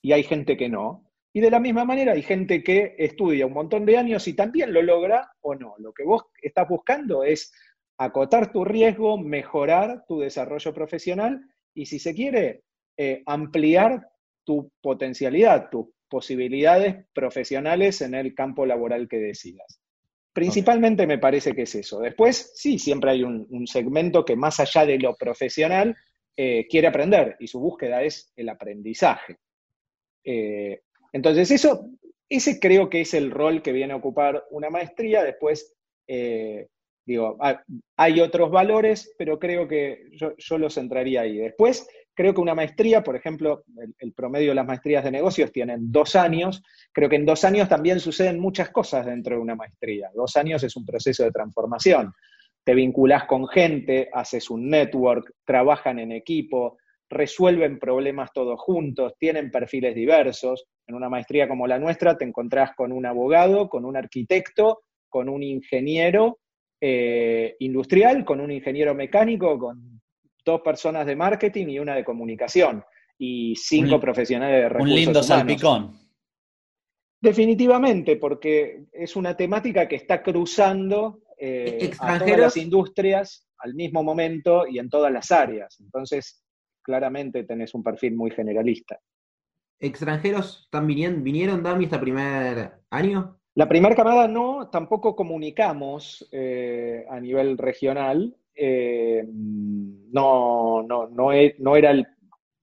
y 0.02 0.12
hay 0.12 0.24
gente 0.24 0.56
que 0.56 0.68
no. 0.68 1.04
Y 1.32 1.40
de 1.40 1.50
la 1.50 1.60
misma 1.60 1.84
manera 1.84 2.14
hay 2.14 2.22
gente 2.22 2.64
que 2.64 2.96
estudia 2.98 3.46
un 3.46 3.52
montón 3.52 3.84
de 3.84 3.98
años 3.98 4.26
y 4.26 4.34
también 4.34 4.72
lo 4.72 4.82
logra 4.82 5.30
o 5.42 5.54
no. 5.54 5.74
Lo 5.78 5.92
que 5.92 6.02
vos 6.02 6.24
estás 6.42 6.66
buscando 6.66 7.22
es 7.22 7.52
acotar 7.98 8.52
tu 8.52 8.64
riesgo, 8.64 9.18
mejorar 9.18 10.04
tu 10.06 10.20
desarrollo 10.20 10.72
profesional 10.72 11.40
y, 11.74 11.86
si 11.86 11.98
se 11.98 12.14
quiere, 12.14 12.62
eh, 12.96 13.22
ampliar 13.26 14.08
tu 14.44 14.70
potencialidad, 14.80 15.68
tus 15.70 15.88
posibilidades 16.08 17.04
profesionales 17.12 18.00
en 18.00 18.14
el 18.14 18.34
campo 18.34 18.64
laboral 18.64 19.08
que 19.08 19.18
decidas. 19.18 19.80
Principalmente 20.32 21.06
me 21.06 21.18
parece 21.18 21.54
que 21.54 21.62
es 21.62 21.74
eso. 21.74 22.00
Después, 22.00 22.52
sí, 22.54 22.78
siempre 22.78 23.10
hay 23.10 23.22
un, 23.22 23.66
segmento 23.66 24.24
que 24.24 24.36
más 24.36 24.60
allá 24.60 24.84
de 24.84 24.98
lo 24.98 25.16
profesional 25.16 25.96
eh, 26.36 26.66
quiere 26.68 26.88
aprender 26.88 27.36
y 27.40 27.46
su 27.46 27.58
búsqueda 27.58 28.02
es 28.02 28.32
el 28.36 28.50
aprendizaje. 28.50 29.38
Eh, 30.22 30.82
entonces, 31.12 31.50
eso, 31.50 31.88
ese 32.28 32.60
creo 32.60 32.90
que 32.90 33.00
es 33.00 33.14
el 33.14 33.30
rol 33.30 33.62
que 33.62 33.72
viene 33.72 33.94
a 33.94 33.96
ocupar 33.96 34.44
una 34.50 34.68
maestría. 34.68 35.24
Después, 35.24 35.74
Digo, 37.06 37.38
hay 37.96 38.20
otros 38.20 38.50
valores, 38.50 39.14
pero 39.16 39.38
creo 39.38 39.68
que 39.68 40.08
yo, 40.10 40.58
los 40.58 40.74
centraría 40.74 41.20
ahí. 41.20 41.36
Después, 41.36 41.88
creo 42.12 42.34
que 42.34 42.40
una 42.40 42.54
maestría, 42.54 43.04
por 43.04 43.14
ejemplo, 43.14 43.62
el, 44.00 44.12
promedio 44.12 44.48
de 44.48 44.56
las 44.56 44.66
maestrías 44.66 45.04
de 45.04 45.12
negocios 45.12 45.52
tienen 45.52 45.92
dos 45.92 46.16
años. 46.16 46.64
Creo 46.92 47.08
que 47.08 47.14
en 47.14 47.24
dos 47.24 47.44
años 47.44 47.68
también 47.68 48.00
suceden 48.00 48.40
muchas 48.40 48.70
cosas 48.70 49.06
dentro 49.06 49.36
de 49.36 49.40
una 49.40 49.54
maestría. 49.54 50.10
Dos 50.16 50.34
años 50.34 50.64
es 50.64 50.74
un 50.74 50.84
proceso 50.84 51.22
de 51.22 51.30
transformación. 51.30 52.12
Te 52.64 52.74
vinculas 52.74 53.26
con 53.26 53.46
gente, 53.46 54.08
haces 54.12 54.50
un 54.50 54.68
network, 54.68 55.32
trabajan 55.44 56.00
en 56.00 56.10
equipo, 56.10 56.76
resuelven 57.08 57.78
problemas 57.78 58.32
todos 58.32 58.60
juntos, 58.60 59.14
tienen 59.16 59.52
perfiles 59.52 59.94
diversos. 59.94 60.66
En 60.88 60.96
una 60.96 61.08
maestría 61.08 61.46
como 61.46 61.68
la 61.68 61.78
nuestra 61.78 62.18
te 62.18 62.24
encontrás 62.24 62.72
con 62.74 62.90
un 62.90 63.06
abogado, 63.06 63.68
con 63.68 63.84
un 63.84 63.96
arquitecto, 63.96 64.80
con 65.08 65.28
un 65.28 65.44
ingeniero 65.44 66.40
eh, 66.80 67.56
industrial 67.60 68.24
con 68.24 68.40
un 68.40 68.50
ingeniero 68.50 68.94
mecánico, 68.94 69.58
con 69.58 70.00
dos 70.44 70.60
personas 70.60 71.06
de 71.06 71.16
marketing 71.16 71.68
y 71.68 71.78
una 71.78 71.94
de 71.94 72.04
comunicación, 72.04 72.84
y 73.18 73.54
cinco 73.56 73.98
profesionales 73.98 74.62
de 74.62 74.68
recursos 74.68 74.90
Un 74.90 74.94
lindo 74.94 75.22
salpicón. 75.22 75.98
Definitivamente, 77.20 78.16
porque 78.16 78.84
es 78.92 79.16
una 79.16 79.36
temática 79.36 79.88
que 79.88 79.96
está 79.96 80.22
cruzando 80.22 81.22
eh, 81.38 81.90
a 81.98 82.18
todas 82.18 82.38
las 82.38 82.56
industrias 82.56 83.48
al 83.58 83.74
mismo 83.74 84.02
momento 84.02 84.66
y 84.66 84.78
en 84.78 84.90
todas 84.90 85.10
las 85.10 85.30
áreas. 85.30 85.80
Entonces, 85.80 86.44
claramente 86.82 87.44
tenés 87.44 87.74
un 87.74 87.82
perfil 87.82 88.14
muy 88.14 88.30
generalista. 88.30 89.00
¿Extranjeros 89.78 90.62
están 90.64 90.86
vinieron, 90.86 91.22
vinieron 91.22 91.62
Dami, 91.62 91.84
este 91.84 91.98
primer 91.98 92.80
año? 92.90 93.38
La 93.56 93.66
primera 93.66 93.94
camada 93.94 94.28
no, 94.28 94.68
tampoco 94.68 95.16
comunicamos 95.16 96.28
eh, 96.30 97.06
a 97.08 97.18
nivel 97.18 97.56
regional. 97.56 98.36
Eh, 98.54 99.24
no, 99.26 100.82
no, 100.82 101.08
no, 101.08 101.30
no, 101.58 101.76
era 101.76 101.90
el 101.90 102.06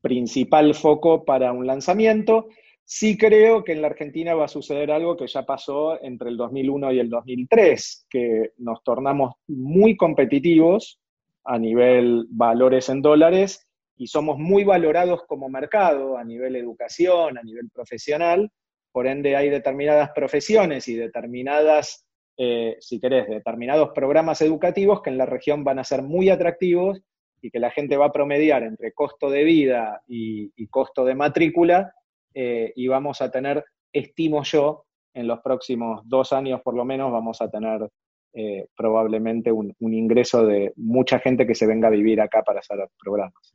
principal 0.02 0.76
foco 0.76 1.26
para 1.26 1.52
un 1.52 1.66
lanzamiento. 1.66 2.48
Sí 2.86 3.18
creo 3.18 3.64
que 3.64 3.72
en 3.72 3.82
la 3.82 3.88
Argentina 3.88 4.36
va 4.36 4.46
a 4.46 4.48
suceder 4.48 4.92
algo 4.92 5.18
que 5.18 5.26
ya 5.26 5.48
pasó 5.48 6.00
entre 6.04 6.30
el 6.30 6.38
2001 6.38 6.94
y 6.94 7.00
el 7.00 7.10
2003, 7.10 8.06
que 8.08 8.52
nos 8.58 8.84
tornamos 8.84 9.34
muy 9.48 9.98
competitivos 9.98 11.02
a 11.44 11.58
nivel 11.58 12.28
valores 12.30 12.88
en 12.90 13.02
dólares 13.02 13.68
y 13.98 14.06
somos 14.06 14.38
muy 14.38 14.64
valorados 14.64 15.24
como 15.28 15.50
mercado 15.50 16.20
a 16.20 16.24
nivel 16.24 16.56
educación, 16.56 17.40
a 17.40 17.42
nivel 17.42 17.72
profesional, 17.72 18.52
por 18.94 19.08
ende 19.08 19.36
hay 19.36 19.50
determinadas 19.50 20.12
profesiones 20.12 20.88
y 20.88 20.96
determinadas, 20.96 22.06
eh, 22.38 22.78
si 22.80 23.00
querés, 23.00 23.28
determinados 23.28 23.90
programas 23.94 24.40
educativos 24.42 25.02
que 25.02 25.10
en 25.10 25.18
la 25.18 25.26
región 25.26 25.64
van 25.64 25.80
a 25.80 25.84
ser 25.84 26.04
muy 26.04 26.30
atractivos 26.30 27.02
y 27.42 27.50
que 27.50 27.60
la 27.60 27.72
gente 27.72 27.98
va 27.98 28.06
a 28.06 28.12
promediar 28.12 28.64
entre 28.64 28.94
costo 28.94 29.32
de 29.32 29.44
vida 29.44 30.02
y, 30.08 30.68
costo 30.68 31.04
de 31.04 31.16
matrícula 31.16 31.94
eh, 32.36 32.72
y 32.76 32.88
vamos 32.88 33.22
a 33.22 33.32
tener, 33.32 33.66
estimo 33.92 34.44
yo, 34.44 34.86
en 35.16 35.28
los 35.28 35.40
próximos 35.42 36.02
dos 36.06 36.32
años 36.32 36.62
por 36.62 36.76
lo 36.76 36.86
menos 36.86 37.12
vamos 37.12 37.42
a 37.42 37.50
tener 37.50 37.88
eh, 38.34 38.68
probablemente 38.76 39.52
un, 39.52 39.76
ingreso 39.80 40.46
de 40.46 40.72
mucha 40.76 41.20
gente 41.20 41.46
que 41.46 41.56
se 41.56 41.68
venga 41.68 41.88
a 41.88 41.92
vivir 41.92 42.22
acá 42.22 42.44
para 42.44 42.60
hacer 42.60 42.78
programas. 43.04 43.54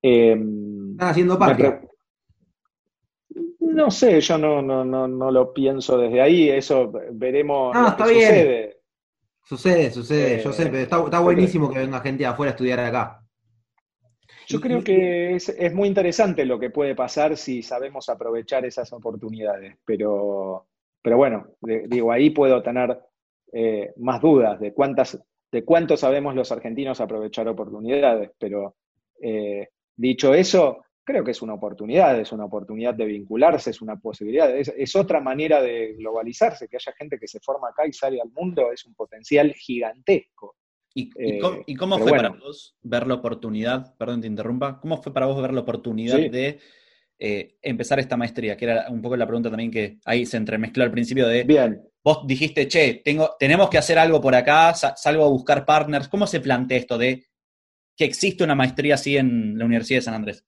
Están 0.00 1.08
haciendo 1.08 1.38
parte. 1.38 1.80
No 3.68 3.90
sé, 3.90 4.20
yo 4.20 4.38
no, 4.38 4.62
no, 4.62 4.84
no, 4.84 5.06
no 5.06 5.30
lo 5.30 5.52
pienso 5.52 5.98
desde 5.98 6.20
ahí, 6.20 6.48
eso 6.48 6.90
veremos. 7.12 7.74
No, 7.74 7.88
está 7.88 8.06
bien. 8.06 8.28
Sucede. 8.28 8.78
Sucede, 9.42 9.90
sucede, 9.90 10.42
yo 10.42 10.52
sé, 10.52 10.66
pero 10.66 10.78
está, 10.78 11.02
está 11.02 11.20
buenísimo 11.20 11.70
que 11.70 11.78
venga 11.78 12.00
gente 12.00 12.24
de 12.24 12.26
afuera 12.26 12.50
a 12.50 12.54
estudiar 12.54 12.80
acá. 12.80 13.22
Yo 14.46 14.60
creo 14.60 14.82
que 14.82 15.34
es, 15.34 15.48
es, 15.48 15.74
muy 15.74 15.88
interesante 15.88 16.44
lo 16.44 16.58
que 16.58 16.70
puede 16.70 16.94
pasar 16.94 17.36
si 17.36 17.62
sabemos 17.62 18.08
aprovechar 18.08 18.64
esas 18.64 18.92
oportunidades, 18.92 19.76
pero, 19.84 20.66
pero 21.02 21.16
bueno, 21.18 21.48
digo, 21.60 22.12
ahí 22.12 22.30
puedo 22.30 22.62
tener 22.62 22.98
eh, 23.52 23.92
más 23.96 24.20
dudas 24.20 24.60
de 24.60 24.74
cuántas, 24.74 25.18
de 25.50 25.64
cuánto 25.64 25.96
sabemos 25.96 26.34
los 26.34 26.52
argentinos 26.52 27.00
aprovechar 27.00 27.48
oportunidades, 27.48 28.30
pero 28.38 28.76
eh, 29.22 29.68
dicho 29.96 30.34
eso, 30.34 30.84
creo 31.08 31.24
que 31.24 31.30
es 31.30 31.40
una 31.40 31.54
oportunidad, 31.54 32.20
es 32.20 32.32
una 32.32 32.44
oportunidad 32.44 32.92
de 32.92 33.06
vincularse, 33.06 33.70
es 33.70 33.80
una 33.80 33.96
posibilidad, 33.96 34.54
es, 34.54 34.94
otra 34.94 35.20
manera 35.20 35.62
de 35.62 35.94
globalizarse, 35.94 36.68
que 36.68 36.76
haya 36.76 36.92
gente 36.92 37.18
que 37.18 37.26
se 37.26 37.40
forma 37.40 37.70
acá 37.70 37.86
y 37.86 37.94
sale 37.94 38.20
al 38.20 38.30
mundo, 38.30 38.70
es 38.70 38.84
un 38.84 38.94
potencial 38.94 39.54
gigantesco. 39.54 40.56
¿Y, 40.92 41.08
cómo, 41.78 41.98
fue 41.98 42.10
para 42.10 42.28
vos 42.28 42.76
ver 42.82 43.06
la 43.06 43.14
oportunidad, 43.14 43.96
perdón 43.96 44.20
te 44.20 44.26
interrumpa, 44.26 44.78
cómo 44.80 45.00
fue 45.00 45.14
para 45.14 45.24
vos 45.24 45.40
ver 45.40 45.54
la 45.54 45.60
oportunidad 45.60 46.18
de 46.18 46.58
empezar 47.62 47.98
esta 48.00 48.18
maestría? 48.18 48.54
Que 48.58 48.66
era 48.66 48.90
un 48.90 49.00
poco 49.00 49.16
la 49.16 49.26
pregunta 49.26 49.48
también 49.48 49.70
que 49.70 50.00
ahí 50.04 50.26
se 50.26 50.36
entremezcló 50.36 50.84
al 50.84 50.90
principio 50.90 51.26
de, 51.26 51.44
Bien. 51.44 51.80
vos 52.04 52.26
dijiste, 52.26 52.68
che, 52.68 53.00
tengo, 53.02 53.34
tenemos 53.38 53.70
que 53.70 53.78
hacer 53.78 53.98
algo 53.98 54.20
por 54.20 54.34
acá, 54.34 54.74
salgo 54.74 55.24
a 55.24 55.28
buscar 55.28 55.64
partners. 55.64 56.08
¿Cómo 56.08 56.26
se 56.26 56.40
plantea 56.40 56.76
esto 56.76 56.98
de 56.98 57.24
que 57.96 58.04
existe 58.04 58.44
una 58.44 58.54
maestría 58.54 58.96
así 58.96 59.16
en 59.16 59.56
la 59.56 59.64
Universidad 59.64 59.98
de 59.98 60.02
San 60.02 60.14
Andrés? 60.14 60.44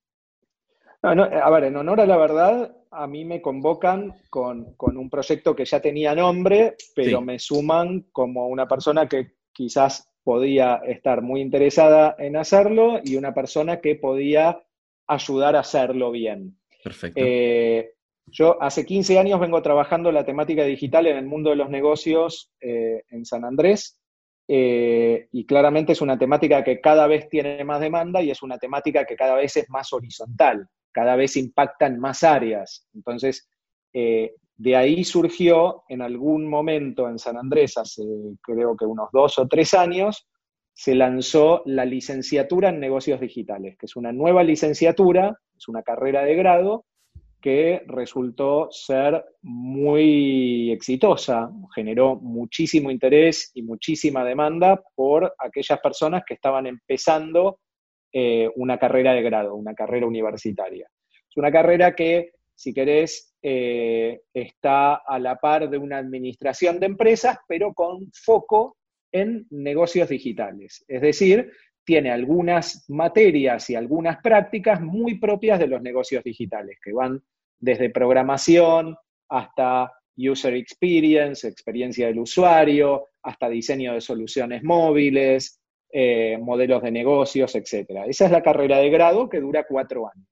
A 1.03 1.51
ver, 1.51 1.65
en 1.65 1.77
honor 1.77 2.01
a 2.01 2.07
la 2.07 2.17
verdad, 2.17 2.77
a 2.91 3.07
mí 3.07 3.25
me 3.25 3.41
convocan 3.41 4.15
con, 4.29 4.75
un 4.79 5.11
proyecto 5.11 5.55
que 5.55 5.65
ya 5.65 5.81
tenía 5.81 6.15
nombre, 6.15 6.77
pero 6.95 7.21
me 7.21 7.39
suman 7.39 8.07
como 8.13 8.49
una 8.49 8.67
persona 8.67 9.09
que 9.09 9.33
quizás 9.53 10.11
podía 10.23 10.81
estar 10.87 11.23
muy 11.23 11.41
interesada 11.41 12.17
en 12.19 12.37
hacerlo 12.37 13.01
y 13.03 13.17
una 13.17 13.33
persona 13.33 13.81
que 13.81 13.97
podía 13.97 14.63
ayudar 15.07 15.57
a 15.57 15.61
hacerlo 15.61 16.11
bien. 16.11 16.59
Perfecto. 16.83 17.21
Eh, 17.23 17.95
yo 18.27 18.63
hace 18.63 18.85
15 18.85 19.19
años 19.19 19.41
vengo 19.41 19.61
trabajando 19.63 20.13
la 20.13 20.25
temática 20.25 20.65
digital 20.65 21.07
en 21.07 21.17
el 21.17 21.27
mundo 21.27 21.51
de 21.51 21.57
los 21.57 21.71
negocios 21.71 22.53
eh, 22.61 23.03
en 23.11 23.25
San 23.25 23.45
Andrés 23.45 23.99
eh, 24.47 25.29
y 25.33 25.47
claramente 25.47 25.93
es 25.93 26.01
una 26.01 26.19
temática 26.19 26.63
que 26.63 26.81
cada 26.81 27.07
vez 27.07 27.29
tiene 27.29 27.65
más 27.65 27.81
demanda 27.81 28.23
y 28.23 28.31
es 28.31 28.43
una 28.43 28.59
temática 28.59 29.05
que 29.05 29.17
cada 29.17 29.35
vez 29.35 29.57
es 29.57 29.69
más 29.69 29.93
horizontal 29.93 30.69
cada 30.93 31.17
vez 31.17 31.37
impactan 31.37 31.99
más 31.99 32.23
áreas. 32.23 32.87
Entonces, 32.95 33.49
eh, 33.93 34.35
de 34.57 34.77
ahí 34.77 35.05
surgió 35.05 35.85
en 35.89 36.03
algún 36.03 36.47
momento 36.47 37.09
en 37.09 37.19
San 37.19 37.37
Andrés, 37.37 37.77
hace 37.79 38.03
creo 38.43 38.77
que 38.77 38.85
unos 38.85 39.09
dos 39.13 39.39
o 39.39 39.47
tres 39.47 39.75
años, 39.75 40.29
se 40.73 40.95
lanzó 40.95 41.63
la 41.67 41.85
licenciatura 41.85 42.71
en 42.71 42.81
negocios 42.81 43.21
digitales, 43.21 43.77
que 43.79 43.87
es 43.87 43.97
una 43.97 44.13
nueva 44.13 44.43
licenciatura, 44.43 45.39
es 45.57 45.69
una 45.69 45.83
carrera 45.83 46.25
de 46.25 46.35
grado 46.37 46.85
que 47.41 47.83
resultó 47.87 48.69
ser 48.71 49.25
muy 49.43 50.71
exitosa, 50.73 51.51
generó 51.75 52.17
muchísimo 52.17 52.91
interés 52.91 53.51
y 53.55 53.63
muchísima 53.63 54.25
demanda 54.25 54.83
por 54.95 55.35
aquellas 55.39 55.81
personas 55.81 56.23
que 56.27 56.35
estaban 56.35 56.67
empezando 56.67 57.59
eh, 58.13 58.51
una 58.57 58.79
carrera 58.79 59.13
de 59.13 59.23
grado, 59.23 59.55
una 59.55 59.75
carrera 59.75 60.07
universitaria. 60.07 60.89
Es 61.29 61.37
una 61.37 61.53
carrera 61.53 61.95
que, 61.95 62.33
si 62.55 62.75
querés, 62.75 63.35
eh, 63.43 64.23
está 64.35 64.97
a 64.97 65.19
la 65.19 65.37
par 65.37 65.71
de 65.71 65.79
una 65.79 65.99
administración 65.99 66.81
de 66.81 66.87
empresas, 66.87 67.39
pero 67.47 67.73
con 67.73 68.11
foco 68.13 68.77
en 69.13 69.47
negocios 69.51 70.09
digitales. 70.09 70.85
Es 70.89 71.01
decir, 71.01 71.51
tiene 71.85 72.11
algunas 72.11 72.85
materias 72.89 73.71
y 73.71 73.75
algunas 73.75 74.19
prácticas 74.23 74.81
muy 74.81 75.19
propias 75.19 75.59
de 75.59 75.67
los 75.67 75.83
negocios 75.83 76.23
digitales, 76.23 76.79
que 76.83 76.93
van 76.93 77.23
desde 77.59 77.91
programación 77.91 78.97
hasta 79.29 79.93
user 80.17 80.55
experience, 80.55 81.47
experiencia 81.47 82.07
del 82.07 82.19
usuario, 82.19 83.09
hasta 83.23 83.49
diseño 83.49 83.95
de 83.95 84.01
soluciones 84.01 84.63
móviles, 84.63 85.60
eh, 85.93 86.39
modelos 86.41 86.83
de 86.83 86.91
negocios, 86.91 87.55
etc. 87.55 87.91
Esa 88.07 88.27
es 88.27 88.31
la 88.31 88.43
carrera 88.43 88.79
de 88.79 88.91
grado 88.91 89.29
que 89.29 89.41
dura 89.41 89.65
cuatro 89.67 90.09
años. 90.09 90.29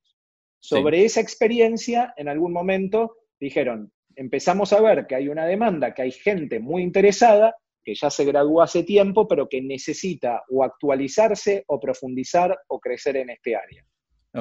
Sobre 0.61 1.05
esa 1.05 1.21
experiencia, 1.21 2.15
en 2.17 2.29
algún 2.29 2.53
momento 2.53 3.17
dijeron, 3.41 3.93
empezamos 4.17 4.73
a 4.73 4.81
ver 4.81 5.07
que 5.07 5.15
hay 5.15 5.29
una 5.29 5.47
demanda, 5.47 5.95
que 5.95 6.03
hay 6.03 6.13
gente 6.13 6.59
muy 6.59 6.83
interesada, 6.83 7.55
que 7.85 7.95
ya 7.95 8.11
se 8.11 8.25
graduó 8.25 8.63
hace 8.63 8.83
tiempo, 8.83 9.27
pero 9.27 9.49
que 9.49 9.63
necesita 9.63 10.43
o 10.51 10.65
actualizarse 10.65 11.65
o 11.69 11.81
profundizar 11.81 12.59
o 12.69 12.81
crecer 12.81 13.17
en 13.17 13.31
este 13.31 13.57
área. 13.57 13.85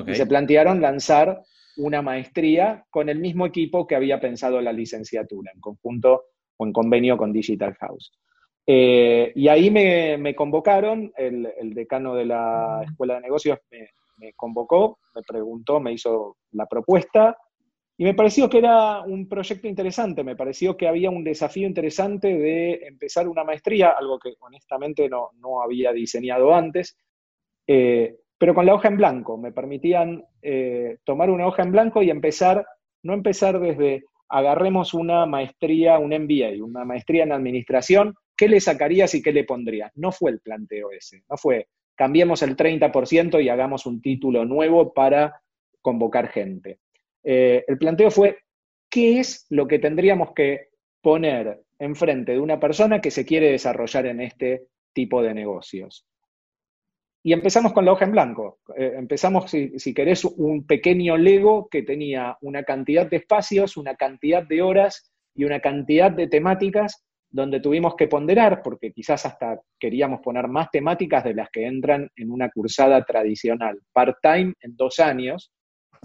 Y 0.05 0.15
se 0.15 0.25
plantearon 0.25 0.81
lanzar 0.81 1.41
una 1.77 2.01
maestría 2.01 2.86
con 2.89 3.09
el 3.09 3.19
mismo 3.19 3.45
equipo 3.45 3.88
que 3.88 3.95
había 3.95 4.19
pensado 4.19 4.59
la 4.62 4.74
licenciatura, 4.74 5.51
en 5.53 5.62
conjunto 5.62 6.25
o 6.58 6.65
en 6.65 6.73
convenio 6.73 7.17
con 7.17 7.32
Digital 7.32 7.75
House. 7.75 8.12
Eh, 8.69 9.32
y 9.34 9.47
ahí 9.47 9.71
me, 9.71 10.36
convocaron, 10.36 11.13
el, 11.15 11.73
decano 11.73 12.13
de 12.15 12.25
la 12.25 12.82
Escuela 12.84 13.15
de 13.15 13.21
Negocios 13.21 13.60
me, 13.71 14.34
convocó, 14.34 14.99
me 15.15 15.21
preguntó, 15.21 15.80
me 15.80 15.93
hizo 15.93 16.36
la 16.51 16.65
propuesta 16.65 17.38
y 17.97 18.03
me 18.03 18.13
pareció 18.13 18.49
que 18.49 18.58
era 18.58 19.01
un 19.03 19.30
proyecto 19.30 19.69
interesante, 19.69 20.21
me 20.21 20.36
pareció 20.36 20.75
que 20.75 20.88
había 20.88 21.10
un 21.10 21.23
desafío 21.23 21.65
interesante 21.65 22.27
de 22.27 22.73
empezar 22.88 23.30
una 23.30 23.45
maestría, 23.45 23.91
algo 23.97 24.19
que 24.19 24.34
honestamente 24.41 25.10
no, 25.10 25.62
había 25.63 25.93
diseñado 25.93 26.53
antes, 26.53 26.97
eh, 27.67 28.17
pero 28.38 28.53
con 28.53 28.65
la 28.65 28.75
hoja 28.75 28.89
en 28.89 28.97
blanco, 28.97 29.38
me 29.38 29.53
permitían 29.53 30.25
eh, 30.41 30.97
tomar 31.06 31.30
una 31.30 31.47
hoja 31.47 31.63
en 31.63 31.71
blanco 31.71 32.03
y 32.03 32.10
empezar, 32.10 32.67
no 33.01 33.13
empezar 33.13 33.60
desde 33.60 34.03
agarremos 34.30 34.93
una 34.93 35.25
maestría, 35.25 35.99
un 35.99 36.10
MBA, 36.10 36.63
una 36.63 36.84
maestría 36.84 37.23
en 37.23 37.32
administración, 37.32 38.13
¿qué 38.38 38.47
le 38.47 38.62
sacarías 38.62 39.13
y 39.15 39.21
qué 39.21 39.34
le 39.34 39.43
pondrías? 39.43 39.91
No 39.95 40.12
fue 40.12 40.32
el 40.32 40.39
planteo 40.39 40.91
ese, 40.91 41.23
no 41.30 41.38
fue 41.38 41.67
cambiemos 41.97 42.43
el 42.43 42.56
30% 42.56 43.43
y 43.43 43.50
hagamos 43.50 43.86
un 43.86 44.02
título 44.02 44.45
nuevo 44.45 44.93
para 44.93 45.41
convocar 45.82 46.30
gente. 46.30 46.80
Eh, 47.23 47.65
el 47.67 47.78
planteo 47.78 48.12
fue, 48.12 48.38
¿qué 48.89 49.19
es 49.19 49.47
lo 49.50 49.67
que 49.67 49.80
tendríamos 49.80 50.32
que 50.34 50.69
poner 51.02 51.63
enfrente 51.80 52.34
de 52.34 52.39
una 52.39 52.60
persona 52.60 53.02
que 53.02 53.12
se 53.12 53.26
quiere 53.26 53.52
desarrollar 53.52 54.06
en 54.06 54.21
este 54.21 54.67
tipo 54.93 55.23
de 55.23 55.34
negocios? 55.34 56.06
Y 57.23 57.34
empezamos 57.34 57.73
con 57.73 57.84
la 57.84 57.91
hoja 57.91 58.06
en 58.06 58.12
blanco. 58.12 58.60
Eh, 58.78 58.93
empezamos, 58.95 59.50
si, 59.50 59.78
si, 59.80 59.93
querés, 59.93 60.23
un 60.23 60.65
pequeño 60.65 61.17
Lego 61.17 61.67
que 61.67 61.82
tenía 61.82 62.38
una 62.41 62.63
cantidad 62.63 63.10
de 63.10 63.17
espacios, 63.17 63.76
una 63.76 63.95
cantidad 63.95 64.43
de 64.43 64.62
horas 64.62 65.12
y 65.34 65.43
una 65.45 65.60
cantidad 65.60 66.12
de 66.12 66.28
temáticas 66.28 67.07
donde 67.30 67.60
tuvimos 67.60 67.96
que 67.96 68.08
ponderar, 68.08 68.62
porque 68.63 68.92
quizás 68.92 69.26
hasta 69.26 69.60
queríamos 69.80 70.22
poner 70.22 70.48
más 70.48 70.72
temáticas 70.72 71.24
de 71.24 71.34
las 71.34 71.50
que 71.50 71.66
entran 71.66 72.10
en 72.16 72.32
una 72.32 72.50
cursada 72.50 73.04
tradicional, 73.04 73.80
part-time 73.92 74.54
en 74.62 74.76
dos 74.76 75.00
años. 75.00 75.52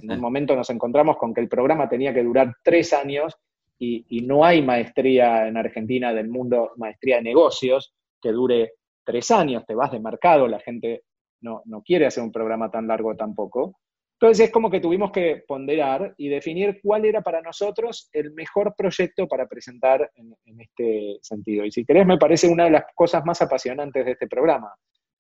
En 0.01 0.11
un 0.11 0.21
momento 0.21 0.57
nos 0.57 0.71
encontramos 0.71 1.17
con 1.17 1.33
que 1.33 1.41
el 1.41 1.49
programa 1.49 1.89
tenía 1.89 2.13
que 2.13 2.25
durar 2.25 2.55
tres 2.63 2.93
años 2.93 3.35
y, 3.79 4.23
no 4.23 4.45
hay 4.45 4.63
maestría 4.63 5.49
en 5.49 5.57
Argentina 5.57 6.15
del 6.15 6.29
mundo, 6.29 6.71
maestría 6.77 7.17
de 7.17 7.23
negocios, 7.23 7.93
que 8.21 8.31
dure 8.31 8.75
tres 9.05 9.31
años, 9.33 9.65
te 9.67 9.75
vas 9.75 9.91
de 9.91 9.99
mercado, 9.99 10.47
la 10.47 10.61
gente 10.61 11.03
no, 11.41 11.63
no 11.65 11.83
quiere 11.83 12.07
hacer 12.07 12.23
un 12.23 12.31
programa 12.31 12.71
tan 12.71 12.87
largo 12.87 13.17
tampoco. 13.17 13.81
Entonces 14.23 14.47
es 14.47 14.53
como 14.53 14.71
que 14.71 14.79
tuvimos 14.79 15.11
que 15.11 15.43
ponderar 15.49 16.15
y 16.17 16.29
definir 16.29 16.79
cuál 16.81 17.05
era 17.05 17.23
para 17.23 17.43
nosotros 17.43 18.09
el 18.13 18.33
mejor 18.35 18.73
proyecto 18.79 19.27
para 19.27 19.49
presentar 19.49 20.13
en, 20.15 20.61
este 20.61 21.19
sentido. 21.21 21.65
Y 21.65 21.73
si 21.73 21.85
querés, 21.85 22.07
me 22.07 22.19
parece 22.19 22.47
una 22.47 22.67
de 22.67 22.71
las 22.71 22.85
cosas 22.95 23.25
más 23.25 23.43
apasionantes 23.43 24.05
de 24.05 24.13
este 24.13 24.29
programa. 24.29 24.73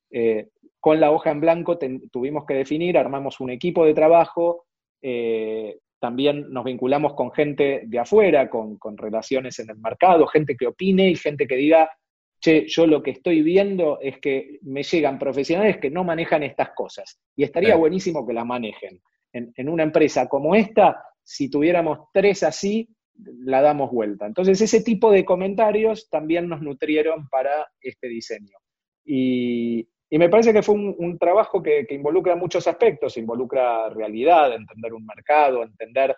Eh, 0.09 0.51
con 0.79 1.01
la 1.01 1.11
hoja 1.11 1.33
en 1.33 1.41
blanco 1.41 1.81
tuvimos 2.13 2.45
que 2.47 2.55
definir, 2.55 2.97
armamos 2.97 3.41
un 3.41 3.51
equipo 3.51 3.85
de 3.85 3.93
trabajo, 3.95 4.67
eh, 5.03 5.81
también 5.99 6.53
nos 6.53 6.63
vinculamos 6.63 7.15
con 7.15 7.33
gente 7.33 7.83
de 7.85 7.99
afuera, 7.99 8.49
con, 8.49 8.79
con 8.79 8.97
relaciones 8.97 9.59
en 9.59 9.71
el 9.71 9.79
mercado, 9.79 10.29
gente 10.29 10.55
que 10.57 10.69
opine 10.69 11.11
y 11.11 11.17
gente 11.17 11.49
que 11.49 11.57
diga, 11.57 11.91
che, 12.43 12.67
yo 12.67 12.87
lo 12.87 13.03
que 13.03 13.13
estoy 13.13 13.41
viendo 13.43 14.01
es 14.01 14.19
que 14.19 14.59
me 14.63 14.83
llegan 14.83 15.19
profesionales 15.19 15.79
que 15.79 15.91
no 15.91 16.03
manejan 16.03 16.43
estas 16.43 16.71
cosas 16.75 17.21
y 17.37 17.45
estaría 17.45 17.77
buenísimo 17.77 18.27
que 18.27 18.33
las 18.33 18.45
manejen. 18.45 19.01
En, 19.33 19.69
una 19.69 19.85
empresa 19.85 20.29
como 20.29 20.55
esta, 20.55 21.03
si 21.23 21.49
tuviéramos 21.49 22.11
tres 22.13 22.43
así, 22.43 22.89
la 23.15 23.63
damos 23.63 23.91
vuelta. 23.91 24.27
Entonces, 24.27 24.61
ese 24.61 24.83
tipo 24.83 25.11
de 25.11 25.25
comentarios 25.25 26.11
también 26.11 26.49
nos 26.49 26.61
nutrieron 26.61 27.29
para 27.29 27.71
este 27.81 28.09
diseño. 28.09 28.59
Y, 29.05 29.89
me 30.11 30.29
parece 30.29 30.53
que 30.53 30.63
fue 30.63 30.75
un, 30.75 31.19
trabajo 31.19 31.63
que, 31.63 31.87
involucra 31.89 32.37
muchos 32.37 32.67
aspectos, 32.67 33.17
involucra 33.17 33.89
realidad, 33.89 34.53
entender 34.53 34.93
un 34.93 35.07
mercado, 35.07 35.63
entender 35.63 36.15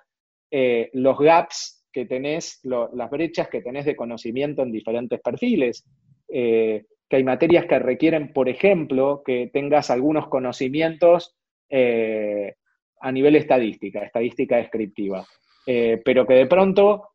eh, 0.50 0.90
los 0.94 1.16
gaps 1.16 1.86
que 1.92 2.06
tenés, 2.06 2.58
las 2.64 3.08
brechas 3.10 3.48
que 3.48 3.62
tenés 3.62 3.84
de 3.84 3.94
conocimiento 3.94 4.62
en 4.62 4.72
diferentes 4.72 5.20
perfiles. 5.20 5.84
Eh, 6.28 6.84
que 7.08 7.16
hay 7.16 7.24
materias 7.24 7.66
que 7.66 7.78
requieren, 7.78 8.32
por 8.32 8.48
ejemplo, 8.48 9.22
que 9.24 9.50
tengas 9.52 9.90
algunos 9.90 10.28
conocimientos 10.28 11.36
eh, 11.68 12.54
a 13.00 13.12
nivel 13.12 13.36
estadística, 13.36 14.02
estadística 14.02 14.56
descriptiva, 14.56 15.26
eh, 15.66 16.00
pero 16.04 16.26
que 16.26 16.34
de 16.34 16.46
pronto 16.46 17.08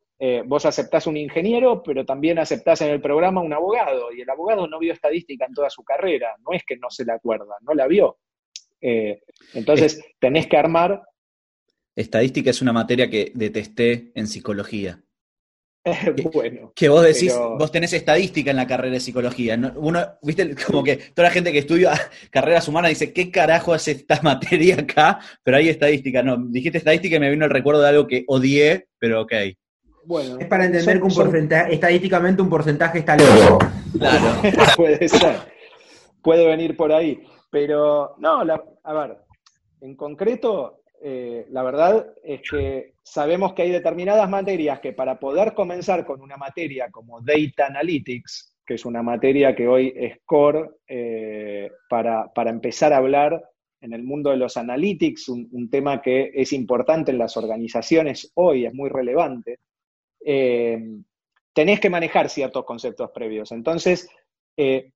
vos 0.44 0.66
aceptás 0.66 1.06
un 1.06 1.16
ingeniero, 1.16 1.82
pero 1.82 2.04
también 2.04 2.38
aceptás 2.38 2.82
en 2.82 2.90
el 2.90 3.00
programa 3.00 3.40
un 3.40 3.54
abogado, 3.54 4.12
y 4.12 4.20
el 4.20 4.28
abogado 4.28 4.66
no 4.66 4.78
vio 4.78 4.92
estadística 4.92 5.46
en 5.46 5.54
toda 5.54 5.70
su 5.70 5.82
carrera, 5.82 6.36
no 6.46 6.52
es 6.52 6.62
que 6.62 6.76
no 6.76 6.90
se 6.90 7.06
la 7.06 7.14
acuerda, 7.14 7.56
no 7.62 7.72
la 7.72 7.86
vio. 7.86 8.18
entonces, 8.82 10.04
tenés 10.18 10.46
que 10.46 10.58
armar... 10.58 11.00
Estadística 11.96 12.50
es 12.50 12.60
una 12.60 12.74
materia 12.74 13.08
que 13.08 13.32
detesté 13.34 14.12
en 14.14 14.26
psicología. 14.26 15.02
bueno. 16.32 16.72
Que 16.74 16.88
vos 16.88 17.02
decís, 17.02 17.34
vos 17.34 17.72
tenés 17.72 17.92
estadística 17.92 18.50
en 18.50 18.56
la 18.56 18.66
carrera 18.66 18.94
de 18.94 19.00
psicología. 19.00 19.58
Uno, 19.76 20.00
viste, 20.22 20.54
como 20.66 20.84
que 20.84 20.96
toda 20.96 21.28
la 21.28 21.34
gente 21.34 21.52
que 21.52 21.60
estudia 21.60 21.92
carreras 22.30 22.68
humanas 22.68 22.90
dice, 22.90 23.12
¿qué 23.12 23.30
carajo 23.30 23.74
es 23.74 23.88
esta 23.88 24.20
materia 24.22 24.76
acá? 24.76 25.20
Pero 25.42 25.56
hay 25.56 25.68
estadística. 25.68 26.22
No, 26.22 26.36
dijiste 26.36 26.78
estadística 26.78 27.16
y 27.16 27.20
me 27.20 27.30
vino 27.30 27.44
el 27.44 27.50
recuerdo 27.50 27.82
de 27.82 27.88
algo 27.88 28.06
que 28.06 28.24
odié, 28.26 28.88
pero 28.98 29.22
ok. 29.22 29.32
Bueno, 30.04 30.38
es 30.38 30.46
para 30.46 30.64
entender 30.64 30.98
que 30.98 31.04
un 31.04 31.14
porcentaje, 31.14 31.74
estadísticamente 31.74 32.42
un 32.42 32.48
porcentaje 32.48 32.98
está 33.00 33.16
loco. 33.16 33.58
Claro. 33.98 34.42
Puede 34.76 35.08
ser. 35.08 35.36
Puede 36.22 36.46
venir 36.46 36.76
por 36.76 36.92
ahí. 36.92 37.22
Pero, 37.50 38.14
no, 38.18 38.40
a 38.40 38.92
ver, 38.92 39.18
en 39.80 39.96
concreto, 39.96 40.79
eh, 41.02 41.46
la 41.50 41.62
verdad 41.62 42.14
es 42.22 42.42
que 42.48 42.92
sabemos 43.02 43.54
que 43.54 43.62
hay 43.62 43.70
determinadas 43.70 44.28
materias 44.28 44.80
que 44.80 44.92
para 44.92 45.18
poder 45.18 45.54
comenzar 45.54 46.04
con 46.04 46.20
una 46.20 46.36
materia 46.36 46.90
como 46.90 47.20
Data 47.22 47.66
Analytics, 47.66 48.56
que 48.66 48.74
es 48.74 48.84
una 48.84 49.02
materia 49.02 49.54
que 49.56 49.66
hoy 49.66 49.92
es 49.96 50.18
core 50.26 50.68
eh, 50.86 51.70
para, 51.88 52.30
empezar 52.46 52.92
a 52.92 52.98
hablar 52.98 53.42
en 53.80 53.94
el 53.94 54.02
mundo 54.02 54.30
de 54.30 54.36
los 54.36 54.58
analytics, 54.58 55.30
un, 55.30 55.70
tema 55.70 56.02
que 56.02 56.30
es 56.34 56.52
importante 56.52 57.10
en 57.10 57.18
las 57.18 57.36
organizaciones 57.38 58.30
hoy, 58.34 58.66
es 58.66 58.74
muy 58.74 58.90
relevante, 58.90 59.58
eh, 60.22 60.78
tenés 61.54 61.80
que 61.80 61.88
manejar 61.88 62.28
ciertos 62.28 62.66
conceptos 62.66 63.10
previos. 63.10 63.52
Entonces, 63.52 64.08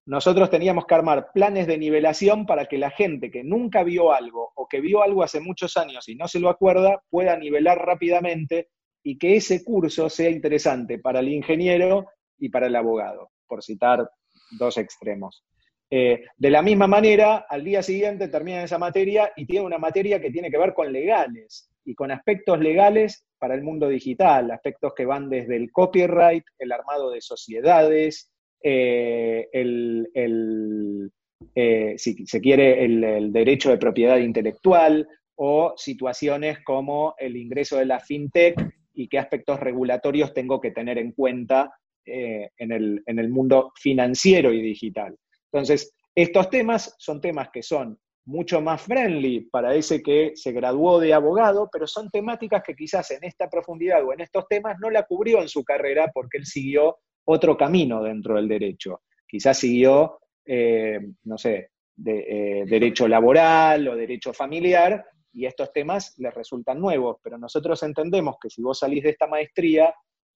nosotros 0.04 0.50
teníamos 0.50 0.84
que 0.84 0.94
armar 0.94 1.28
planes 1.32 1.66
de 1.66 1.78
nivelación 1.78 2.44
para 2.44 2.66
que 2.66 2.76
la 2.76 2.90
gente 2.90 3.30
que 3.30 3.42
nunca 3.42 3.82
vio 3.82 4.12
algo 4.12 4.52
o 4.56 4.68
que 4.68 4.82
vio 4.82 5.02
algo 5.02 5.22
hace 5.22 5.40
muchos 5.40 5.78
años 5.78 6.06
y 6.08 6.16
no 6.16 6.28
se 6.28 6.38
lo 6.38 6.50
acuerda 6.50 7.02
pueda 7.08 7.34
nivelar 7.38 7.78
rápidamente 7.78 8.68
y 9.02 9.18
que 9.18 9.36
ese 9.36 9.64
curso 9.64 10.08
sea 10.10 10.30
interesante 10.30 10.98
para 10.98 11.20
el 11.20 11.28
ingeniero 11.28 12.06
y 12.38 12.48
para 12.48 12.66
el 12.66 12.76
abogado, 12.76 13.30
por 13.46 13.62
citar 13.62 14.10
dos 14.58 14.78
extremos. 14.78 15.44
Eh, 15.90 16.24
de 16.36 16.50
la 16.50 16.62
misma 16.62 16.86
manera, 16.86 17.46
al 17.48 17.62
día 17.62 17.82
siguiente 17.82 18.28
termina 18.28 18.64
esa 18.64 18.78
materia 18.78 19.30
y 19.36 19.46
tiene 19.46 19.66
una 19.66 19.78
materia 19.78 20.20
que 20.20 20.30
tiene 20.30 20.50
que 20.50 20.58
ver 20.58 20.74
con 20.74 20.92
legales 20.92 21.70
y 21.84 21.94
con 21.94 22.10
aspectos 22.10 22.58
legales 22.58 23.26
para 23.38 23.54
el 23.54 23.62
mundo 23.62 23.88
digital, 23.88 24.50
aspectos 24.50 24.94
que 24.96 25.04
van 25.04 25.28
desde 25.28 25.56
el 25.56 25.70
copyright, 25.70 26.44
el 26.58 26.72
armado 26.72 27.10
de 27.10 27.20
sociedades, 27.20 28.30
eh, 28.66 29.50
el, 29.52 31.12
eh, 31.54 31.94
si 31.98 32.26
se 32.26 32.40
quiere, 32.40 32.82
el, 32.82 33.30
derecho 33.30 33.68
de 33.68 33.76
propiedad 33.76 34.16
intelectual 34.16 35.06
o 35.36 35.74
situaciones 35.76 36.60
como 36.64 37.14
el 37.18 37.36
ingreso 37.36 37.76
de 37.76 37.84
la 37.84 38.00
fintech 38.00 38.56
y 38.94 39.08
qué 39.08 39.18
aspectos 39.18 39.60
regulatorios 39.60 40.32
tengo 40.32 40.62
que 40.62 40.70
tener 40.70 40.96
en 40.96 41.12
cuenta 41.12 41.74
eh, 42.06 42.48
en, 42.56 42.72
el, 42.72 43.02
en 43.04 43.18
el 43.18 43.28
mundo 43.28 43.70
financiero 43.76 44.50
y 44.50 44.62
digital. 44.62 45.14
Entonces, 45.52 45.92
estos 46.14 46.48
temas 46.48 46.94
son 46.98 47.20
temas 47.20 47.50
que 47.52 47.62
son 47.62 47.98
mucho 48.24 48.62
más 48.62 48.80
friendly 48.80 49.40
para 49.50 49.74
ese 49.74 50.02
que 50.02 50.32
se 50.36 50.52
graduó 50.52 51.00
de 51.00 51.12
abogado, 51.12 51.68
pero 51.70 51.86
son 51.86 52.08
temáticas 52.08 52.62
que 52.62 52.74
quizás 52.74 53.10
en 53.10 53.24
esta 53.24 53.50
profundidad 53.50 54.02
o 54.02 54.14
en 54.14 54.22
estos 54.22 54.46
temas 54.48 54.78
no 54.80 54.88
la 54.88 55.02
cubrió 55.02 55.42
en 55.42 55.48
su 55.48 55.62
carrera 55.64 56.10
porque 56.14 56.38
él 56.38 56.46
siguió 56.46 56.96
otro 57.24 57.56
camino 57.56 58.02
dentro 58.02 58.36
del 58.36 58.48
derecho. 58.48 59.02
Quizás 59.26 59.58
siguió, 59.58 60.18
eh, 60.44 61.00
no 61.24 61.38
sé, 61.38 61.70
eh, 62.04 62.64
derecho 62.66 63.08
laboral 63.08 63.88
o 63.88 63.96
derecho 63.96 64.32
familiar, 64.32 65.04
y 65.34 65.46
estos 65.46 65.72
temas 65.72 66.14
les 66.18 66.32
resultan 66.32 66.80
nuevos, 66.80 67.18
pero 67.22 67.36
nosotros 67.36 67.82
entendemos 67.82 68.36
que 68.40 68.48
si 68.48 68.62
vos 68.62 68.78
salís 68.78 69.02
de 69.02 69.10
esta 69.10 69.26
maestría, 69.26 69.92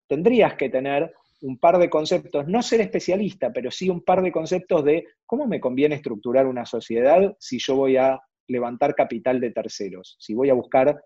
tendrías 0.07 0.55
que 0.55 0.69
tener 0.69 1.13
un 1.41 1.59
par 1.59 1.77
de 1.77 1.89
conceptos, 1.89 2.47
no 2.47 2.63
ser 2.63 2.81
especialista, 2.81 3.53
pero 3.53 3.69
sí 3.69 3.89
un 3.89 4.01
par 4.01 4.23
de 4.23 4.31
conceptos 4.31 4.83
de 4.83 5.05
cómo 5.25 5.45
me 5.45 5.59
conviene 5.59 5.95
estructurar 5.95 6.47
una 6.47 6.65
sociedad 6.65 7.35
si 7.39 7.59
yo 7.59 7.75
voy 7.75 7.97
a 7.97 8.19
levantar 8.47 8.95
capital 8.95 9.39
de 9.39 9.51
terceros, 9.51 10.15
si 10.19 10.33
voy 10.33 10.49
a 10.49 10.55
buscar 10.55 10.99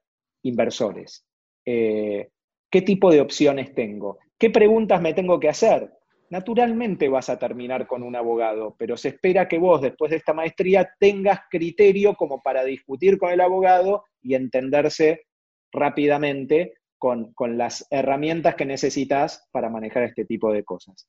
inversores. 0.43 1.25
Eh, 1.65 2.29
¿Qué 2.69 2.81
tipo 2.81 3.11
de 3.11 3.19
opciones 3.19 3.73
tengo? 3.73 4.19
¿Qué 4.41 4.49
preguntas 4.49 4.99
me 4.99 5.13
tengo 5.13 5.39
que 5.39 5.49
hacer? 5.49 5.93
Naturalmente 6.31 7.07
vas 7.07 7.29
a 7.29 7.37
terminar 7.37 7.85
con 7.85 8.01
un 8.01 8.15
abogado, 8.15 8.75
pero 8.75 8.97
se 8.97 9.09
espera 9.09 9.47
que 9.47 9.59
vos, 9.59 9.83
después 9.83 10.09
de 10.09 10.17
esta 10.17 10.33
maestría, 10.33 10.89
tengas 10.99 11.41
criterio 11.47 12.15
como 12.15 12.41
para 12.41 12.63
discutir 12.63 13.19
con 13.19 13.31
el 13.31 13.39
abogado 13.39 14.05
y 14.19 14.33
entenderse 14.33 15.27
rápidamente 15.71 16.73
con, 16.97 17.35
las 17.55 17.85
herramientas 17.91 18.55
que 18.55 18.65
necesitas 18.65 19.47
para 19.51 19.69
manejar 19.69 20.05
este 20.05 20.25
tipo 20.25 20.51
de 20.51 20.63
cosas. 20.63 21.07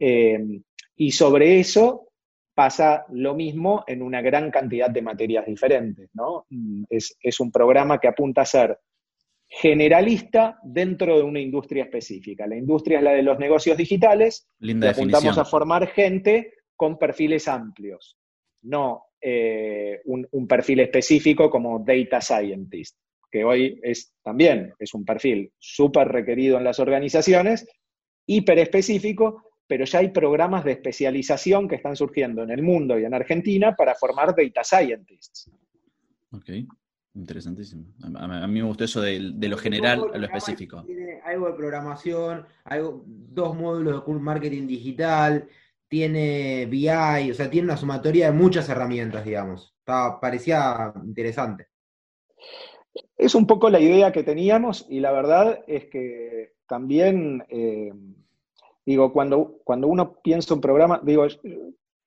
Em, 0.00 0.64
y 0.96 1.12
sobre 1.12 1.60
eso 1.60 2.08
pasa 2.52 3.06
lo 3.10 3.36
mismo 3.36 3.84
en 3.86 4.02
una 4.02 4.20
gran 4.22 4.50
cantidad 4.50 4.90
de 4.90 5.02
materias 5.02 5.46
diferentes. 5.46 6.10
¿no? 6.14 6.46
Mm, 6.50 6.82
es, 6.90 7.16
es 7.22 7.38
un 7.38 7.52
programa 7.52 8.00
que 8.00 8.08
apunta 8.08 8.40
a 8.40 8.46
ser 8.46 8.76
generalista 9.54 10.58
dentro 10.62 11.18
de 11.18 11.22
una 11.22 11.38
industria 11.38 11.84
específica. 11.84 12.46
La 12.46 12.56
industria 12.56 12.98
es 12.98 13.04
la 13.04 13.12
de 13.12 13.22
los 13.22 13.38
negocios 13.38 13.76
digitales 13.76 14.48
Linda 14.60 14.86
y 14.86 14.90
apuntamos 14.90 15.36
a 15.36 15.44
formar 15.44 15.88
gente 15.88 16.54
con 16.74 16.98
perfiles 16.98 17.46
amplios, 17.48 18.16
no 18.62 19.04
eh, 19.20 20.00
un, 20.06 20.48
perfil 20.48 20.80
específico 20.80 21.50
como 21.50 21.84
data 21.84 22.22
scientist, 22.22 22.96
que 23.30 23.44
hoy 23.44 23.78
es 23.82 24.14
también 24.22 24.72
es 24.78 24.94
un 24.94 25.04
perfil 25.04 25.52
súper 25.58 26.08
requerido 26.08 26.56
en 26.56 26.64
las 26.64 26.80
organizaciones, 26.80 27.68
hiper 28.26 28.58
específico, 28.58 29.50
pero 29.66 29.84
ya 29.84 29.98
hay 29.98 30.08
programas 30.08 30.64
de 30.64 30.72
especialización 30.72 31.68
que 31.68 31.76
están 31.76 31.94
surgiendo 31.94 32.42
en 32.42 32.50
el 32.50 32.62
mundo 32.62 32.98
y 32.98 33.04
en 33.04 33.12
Argentina 33.12 33.76
para 33.76 33.94
formar 33.94 34.34
data 34.34 34.64
scientists. 34.64 35.50
Okay. 36.32 36.66
Interesantísimo. 37.14 37.84
A, 38.16 38.46
mí 38.46 38.60
me 38.60 38.66
gustó 38.66 38.84
eso 38.84 39.02
de, 39.02 39.20
lo 39.20 39.58
general 39.58 40.02
a 40.14 40.18
lo 40.18 40.26
específico. 40.26 40.82
Tiene 40.84 41.20
algo 41.24 41.46
de 41.46 41.52
programación, 41.52 42.46
algo, 42.64 43.04
dos 43.06 43.54
módulos 43.54 44.06
de 44.06 44.12
marketing 44.14 44.66
digital, 44.66 45.46
tiene 45.88 46.66
BI, 46.70 47.30
o 47.30 47.34
sea, 47.34 47.50
tiene 47.50 47.66
una 47.66 47.76
sumatoria 47.76 48.26
de 48.26 48.32
muchas 48.32 48.66
herramientas, 48.70 49.26
digamos. 49.26 49.74
parecía 49.84 50.90
interesante. 51.04 51.68
Es 53.16 53.34
un 53.34 53.46
poco 53.46 53.68
la 53.68 53.80
idea 53.80 54.10
que 54.10 54.22
teníamos 54.22 54.86
y 54.88 55.00
la 55.00 55.12
verdad 55.12 55.62
es 55.66 55.86
que 55.86 56.54
también, 56.66 57.44
eh, 57.50 57.92
digo, 58.86 59.12
cuando, 59.12 59.60
cuando 59.64 59.86
uno 59.86 60.14
piensa 60.22 60.54
un 60.54 60.62
programa, 60.62 60.98
digo, 61.04 61.26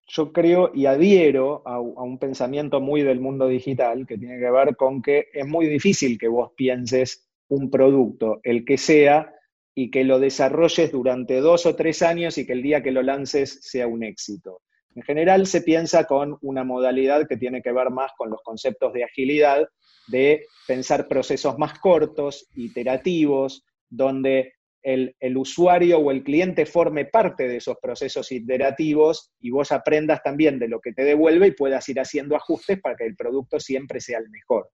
yo 0.07 0.31
creo 0.31 0.71
y 0.73 0.85
adhiero 0.85 1.63
a, 1.65 1.79
un 1.79 2.19
pensamiento 2.19 2.79
muy 2.79 3.01
del 3.01 3.19
mundo 3.19 3.47
digital 3.47 4.05
que 4.05 4.17
tiene 4.17 4.39
que 4.39 4.51
ver 4.51 4.75
con 4.75 5.01
que 5.01 5.27
es 5.33 5.47
muy 5.47 5.67
difícil 5.67 6.17
que 6.17 6.27
vos 6.27 6.51
pienses 6.55 7.27
un 7.47 7.69
producto, 7.69 8.39
el 8.43 8.65
que 8.65 8.77
sea, 8.77 9.31
y 9.75 9.91
que 9.91 10.05
lo 10.05 10.19
desarrolles 10.19 10.91
durante 10.91 11.41
dos 11.41 11.65
o 11.65 11.75
tres 11.75 12.01
años 12.01 12.37
y 12.37 12.45
que 12.45 12.53
el 12.53 12.63
día 12.63 12.81
que 12.81 12.91
lo 12.91 13.03
lances 13.03 13.59
sea 13.61 13.87
un 13.87 14.03
éxito. 14.03 14.61
En 14.95 15.03
general 15.03 15.45
se 15.45 15.61
piensa 15.61 16.05
con 16.05 16.37
una 16.41 16.63
modalidad 16.63 17.27
que 17.27 17.35
tiene 17.35 17.61
que 17.61 17.73
ver 17.73 17.89
más 17.89 18.11
con 18.17 18.29
los 18.29 18.41
conceptos 18.41 18.93
de 18.93 19.03
agilidad, 19.03 19.67
de 20.07 20.45
pensar 20.65 21.09
procesos 21.09 21.57
más 21.57 21.77
cortos, 21.79 22.47
iterativos, 22.55 23.65
donde 23.89 24.53
el, 24.85 25.37
usuario 25.37 25.97
o 25.97 26.11
el 26.11 26.23
cliente 26.23 26.65
forme 26.67 27.05
parte 27.05 27.47
de 27.47 27.57
esos 27.57 27.77
procesos 27.81 28.31
iterativos 28.31 29.31
y 29.39 29.49
vos 29.49 29.71
aprendas 29.71 30.21
también 30.21 30.59
de 30.59 30.67
lo 30.67 30.79
que 30.79 30.93
te 30.93 31.03
devuelve 31.03 31.47
y 31.47 31.51
puedas 31.51 31.89
ir 31.89 31.99
haciendo 31.99 32.35
ajustes 32.35 32.79
para 32.79 32.95
que 32.95 33.05
el 33.05 33.15
producto 33.15 33.59
siempre 33.59 33.99
sea 33.99 34.19
el 34.19 34.29
mejor. 34.29 34.69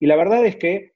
Y 0.00 0.06
la 0.06 0.16
verdad 0.16 0.44
es 0.44 0.56
que, 0.56 0.94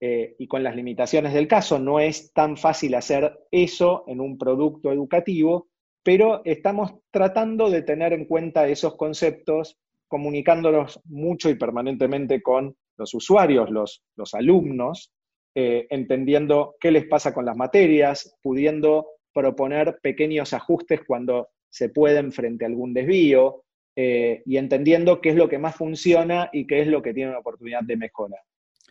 eh, 0.00 0.34
y 0.38 0.48
con 0.48 0.62
las 0.62 0.74
limitaciones 0.74 1.34
del 1.34 1.48
caso, 1.48 1.78
no 1.78 2.00
es 2.00 2.32
tan 2.32 2.56
fácil 2.56 2.94
hacer 2.94 3.38
eso 3.50 4.04
en 4.06 4.20
un 4.20 4.38
producto 4.38 4.90
educativo, 4.90 5.68
pero 6.02 6.40
estamos 6.46 6.94
tratando 7.10 7.68
de 7.68 7.82
tener 7.82 8.14
en 8.14 8.24
cuenta 8.24 8.68
esos 8.68 8.96
conceptos, 8.96 9.78
comunicándolos 10.08 10.98
mucho 11.04 11.50
y 11.50 11.56
permanentemente 11.56 12.40
con 12.40 12.74
los 12.96 13.12
usuarios, 13.12 13.70
los, 13.70 14.02
los 14.16 14.32
alumnos, 14.32 15.12
eh, 15.60 15.88
entendiendo 15.90 16.76
qué 16.78 16.92
les 16.92 17.04
pasa 17.06 17.34
con 17.34 17.44
las 17.44 17.56
materias, 17.56 18.38
pudiendo 18.42 19.08
proponer 19.34 19.98
pequeños 20.00 20.52
ajustes 20.52 21.00
cuando 21.04 21.48
se 21.68 21.88
pueden 21.88 22.30
frente 22.30 22.64
a 22.64 22.68
algún 22.68 22.94
desvío 22.94 23.64
eh, 23.96 24.40
y 24.46 24.56
entendiendo 24.56 25.20
qué 25.20 25.30
es 25.30 25.34
lo 25.34 25.48
que 25.48 25.58
más 25.58 25.74
funciona 25.74 26.48
y 26.52 26.64
qué 26.64 26.82
es 26.82 26.86
lo 26.86 27.02
que 27.02 27.12
tiene 27.12 27.30
una 27.30 27.40
oportunidad 27.40 27.80
de 27.82 27.96
mejora. 27.96 28.36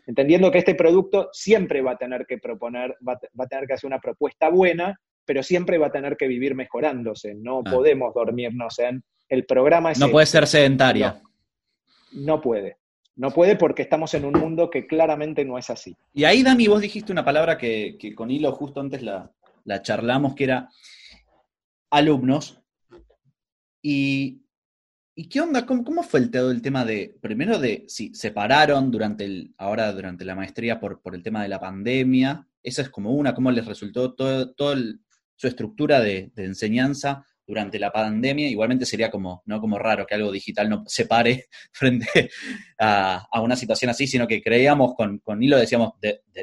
Entendiendo 0.05 0.51
que 0.51 0.57
este 0.57 0.75
producto 0.75 1.29
siempre 1.31 1.81
va 1.81 1.91
a 1.91 1.97
tener 1.97 2.25
que 2.25 2.37
proponer, 2.37 2.97
va, 3.07 3.13
a 3.13 3.47
tener 3.47 3.65
que 3.65 3.73
hacer 3.73 3.87
una 3.87 4.01
propuesta 4.01 4.49
buena, 4.49 4.99
pero 5.23 5.43
siempre 5.43 5.77
va 5.77 5.87
a 5.87 5.91
tener 5.93 6.17
que 6.17 6.27
vivir 6.27 6.53
mejorándose. 6.53 7.33
No 7.33 7.61
ah. 7.65 7.71
podemos 7.71 8.13
dormirnos 8.13 8.77
en 8.79 9.01
el 9.29 9.45
programa. 9.45 9.93
no 9.97 10.11
puede 10.11 10.25
ser 10.25 10.45
sedentaria. 10.45 11.21
no 12.11 12.41
puede. 12.41 12.75
No 13.17 13.31
puede 13.31 13.55
porque 13.55 13.81
estamos 13.81 14.13
en 14.13 14.25
un 14.25 14.33
mundo 14.33 14.69
que 14.69 14.85
claramente 14.85 15.43
no 15.43 15.57
es 15.57 15.71
así. 15.71 15.95
Y 16.13 16.23
ahí, 16.23 16.43
Dani, 16.43 16.67
vos 16.67 16.81
dijiste 16.81 17.11
una 17.11 17.25
palabra 17.25 17.57
que, 17.57 17.97
con 18.15 18.29
hilo 18.29 18.51
justo 18.51 18.79
antes 18.79 19.01
la, 19.01 19.31
la 19.65 19.81
charlamos, 19.81 20.35
que 20.35 20.43
era 20.43 20.69
alumnos. 21.89 22.61
Y, 23.81 24.43
qué 25.31 25.41
onda? 25.41 25.65
¿Cómo, 25.65 26.03
fue 26.03 26.19
el, 26.19 26.35
el 26.35 26.61
tema 26.61 26.85
de, 26.85 27.17
primero 27.19 27.57
de 27.57 27.85
si 27.87 28.13
se 28.13 28.27
separaron 28.27 28.91
durante 28.91 29.25
el, 29.25 29.51
ahora 29.57 29.91
durante 29.93 30.23
la 30.23 30.35
maestría 30.35 30.79
por, 30.79 31.01
por 31.01 31.15
el 31.15 31.23
tema 31.23 31.41
de 31.41 31.49
la 31.49 31.59
pandemia? 31.59 32.47
Esa 32.61 32.83
es 32.83 32.89
como 32.89 33.13
una, 33.13 33.33
¿cómo 33.33 33.49
les 33.49 33.65
resultó 33.65 34.13
todo 34.13 34.75
su 35.35 35.47
estructura 35.47 35.99
de 35.99 36.31
enseñanza 36.35 37.25
durante 37.47 37.79
la 37.79 37.91
pandemia, 37.91 38.49
igualmente 38.49 38.85
sería 38.85 39.09
como, 39.09 39.41
¿no? 39.45 39.61
como 39.61 39.79
raro 39.79 40.05
que 40.05 40.15
algo 40.15 40.31
digital 40.31 40.69
no 40.69 40.83
se 40.85 41.05
pare 41.05 41.47
frente 41.71 42.29
a, 42.77 43.25
una 43.41 43.55
situación 43.55 43.89
así, 43.89 44.05
sino 44.05 44.27
que 44.27 44.41
creíamos 44.41 44.93
con, 44.95 45.19
con 45.19 45.41
Hilo, 45.41 45.57
decíamos, 45.57 45.93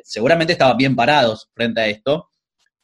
seguramente 0.03 0.55
estaban 0.55 0.79
bien 0.79 0.97
parados 0.97 1.51
frente 1.55 1.81
a 1.83 1.87
esto. 1.89 2.31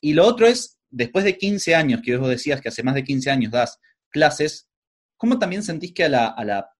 Y 0.03 0.13
lo 0.13 0.27
otro 0.27 0.47
es, 0.47 0.79
después 0.91 1.25
de 1.25 1.39
15 1.39 1.75
años, 1.75 2.03
que 2.05 2.17
vos 2.19 2.29
decías 2.29 2.61
que 2.61 2.69
hace 2.69 2.83
más 2.83 2.95
de 2.95 3.05
15 3.05 3.31
años 3.31 3.53
das 3.53 3.81
clases, 4.11 4.69
¿cómo 5.17 5.39
también 5.39 5.63
sentís 5.63 5.95
que 5.95 6.05
a 6.05 6.09
la, 6.11 6.27
a 6.27 6.45
la, 6.45 6.71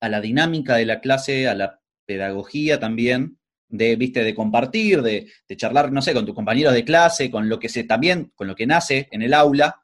a 0.00 0.08
la 0.08 0.20
dinámica 0.20 0.74
de 0.74 0.86
la 0.86 1.00
clase, 1.00 1.46
a 1.46 1.54
la 1.54 1.80
pedagogía 2.04 2.80
también, 2.80 3.38
de, 3.68 3.94
viste, 3.94 4.24
de 4.24 4.34
compartir, 4.34 5.02
de, 5.02 5.30
de, 5.46 5.56
charlar, 5.56 5.92
no 5.92 6.02
sé, 6.02 6.14
con 6.14 6.24
tus 6.26 6.34
compañeros 6.34 6.72
de 6.72 6.84
clase, 6.84 7.30
con 7.30 7.48
lo 7.48 7.60
que 7.60 7.68
se 7.68 7.84
también, 7.84 8.32
con 8.34 8.48
lo 8.48 8.56
que 8.56 8.66
nace 8.66 9.08
en 9.12 9.22
el 9.22 9.34
aula, 9.34 9.82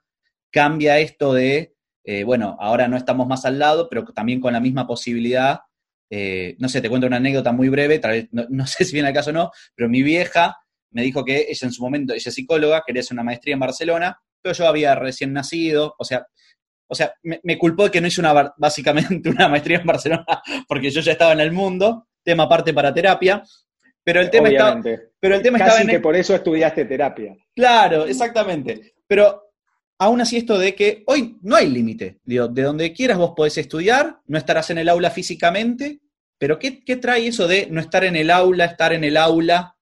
cambia 0.55 1.01
esto 1.01 1.35
de, 1.35 1.75
eh, 2.05 2.23
bueno, 2.23 2.57
ahora 2.61 2.87
no 2.87 2.97
estamos 2.97 3.27
más 3.27 3.45
al 3.45 3.59
lado, 3.59 3.89
pero 3.89 4.05
también 4.05 4.41
con 4.41 4.53
la 4.53 4.61
misma 4.61 4.87
posibilidad. 4.87 5.61
Eh, 6.09 6.55
no 6.61 6.69
sé, 6.69 6.81
te 6.81 6.89
cuento 6.89 7.09
una 7.09 7.17
anécdota 7.17 7.51
muy 7.51 7.69
breve, 7.69 7.99
tal 7.99 8.13
vez, 8.13 8.29
no, 8.51 8.67
sé 8.67 8.85
si 8.85 8.93
viene 8.93 9.09
al 9.09 9.15
caso 9.15 9.31
o 9.31 9.33
no, 9.33 9.51
pero 9.75 9.89
mi 9.89 10.03
vieja 10.03 10.57
me 10.93 11.03
dijo 11.03 11.25
que 11.25 11.47
ella 11.49 11.67
en 11.67 11.73
su 11.73 11.83
momento, 11.83 12.15
ella 12.15 12.29
es 12.29 12.35
psicóloga, 12.35 12.85
quería 12.87 13.01
hacer 13.01 13.17
una 13.17 13.25
maestría 13.25 13.55
en 13.55 13.61
Barcelona, 13.61 14.17
pero 14.41 14.55
yo 14.55 14.69
había 14.69 14.95
recién 14.95 15.33
nacido, 15.33 15.97
o 15.99 16.05
sea, 16.05 16.25
o 16.87 16.95
sea, 16.95 17.13
me, 17.23 17.59
culpó 17.59 17.85
de 17.85 17.91
que 17.91 18.01
no 18.01 18.07
hice 18.07 18.21
una, 18.21 18.55
básicamente 18.57 19.29
una 19.29 19.49
maestría 19.49 19.79
en 19.79 19.87
Barcelona 19.87 20.25
porque 20.69 20.91
yo 20.91 21.01
ya 21.01 21.13
estaba 21.13 21.33
en 21.33 21.41
el 21.41 21.51
mundo, 21.51 22.07
tema 22.23 22.45
aparte 22.45 22.73
para 22.73 22.95
terapia, 22.95 23.43
pero 24.05 24.21
el 24.21 24.31
tema 24.31 24.51
estaba, 24.51 24.81
pero 25.19 25.35
el 25.35 25.43
tema 25.43 25.59
estaba 25.59 25.81
en 25.81 25.89
que 25.89 25.99
por 25.99 26.15
eso 26.15 26.33
estudiaste 26.33 26.85
terapia. 26.85 27.35
Claro, 27.57 28.05
exactamente. 28.05 28.95
Pero 29.07 29.44
aún 29.99 30.21
así 30.21 30.37
esto 30.37 30.59
de 30.59 30.75
que 30.75 31.05
hoy 31.07 31.39
no 31.43 31.57
hay 31.57 31.69
límite. 31.69 32.21
De 32.25 32.63
donde 32.63 32.93
quieras 32.93 33.19
vos 33.19 33.33
podés 33.37 33.59
estudiar, 33.59 34.21
no 34.27 34.39
estarás 34.39 34.71
en 34.71 34.79
el 34.79 34.89
aula 34.89 35.11
físicamente, 35.11 36.01
pero 36.39 36.59
¿qué, 36.59 36.73
trae 37.01 37.27
eso 37.27 37.47
de 37.49 37.69
no 37.71 37.81
estar 37.81 38.05
en 38.05 38.17
el 38.17 38.31
aula, 38.31 38.65
estar 38.65 38.93
en 38.93 39.05
el 39.05 39.17
aula? 39.17 39.77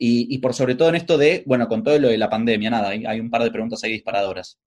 Y, 0.00 0.38
por 0.38 0.54
sobre 0.54 0.76
todo 0.76 0.90
en 0.90 0.94
esto 0.94 1.18
de, 1.18 1.42
bueno, 1.44 1.66
con 1.66 1.82
todo 1.82 1.98
lo 1.98 2.08
de 2.08 2.18
la 2.18 2.30
pandemia, 2.30 2.70
nada, 2.70 2.90
hay 2.90 3.20
un 3.20 3.30
par 3.30 3.42
de 3.42 3.50
preguntas 3.50 3.82
ahí 3.82 3.92
disparadoras. 3.92 4.58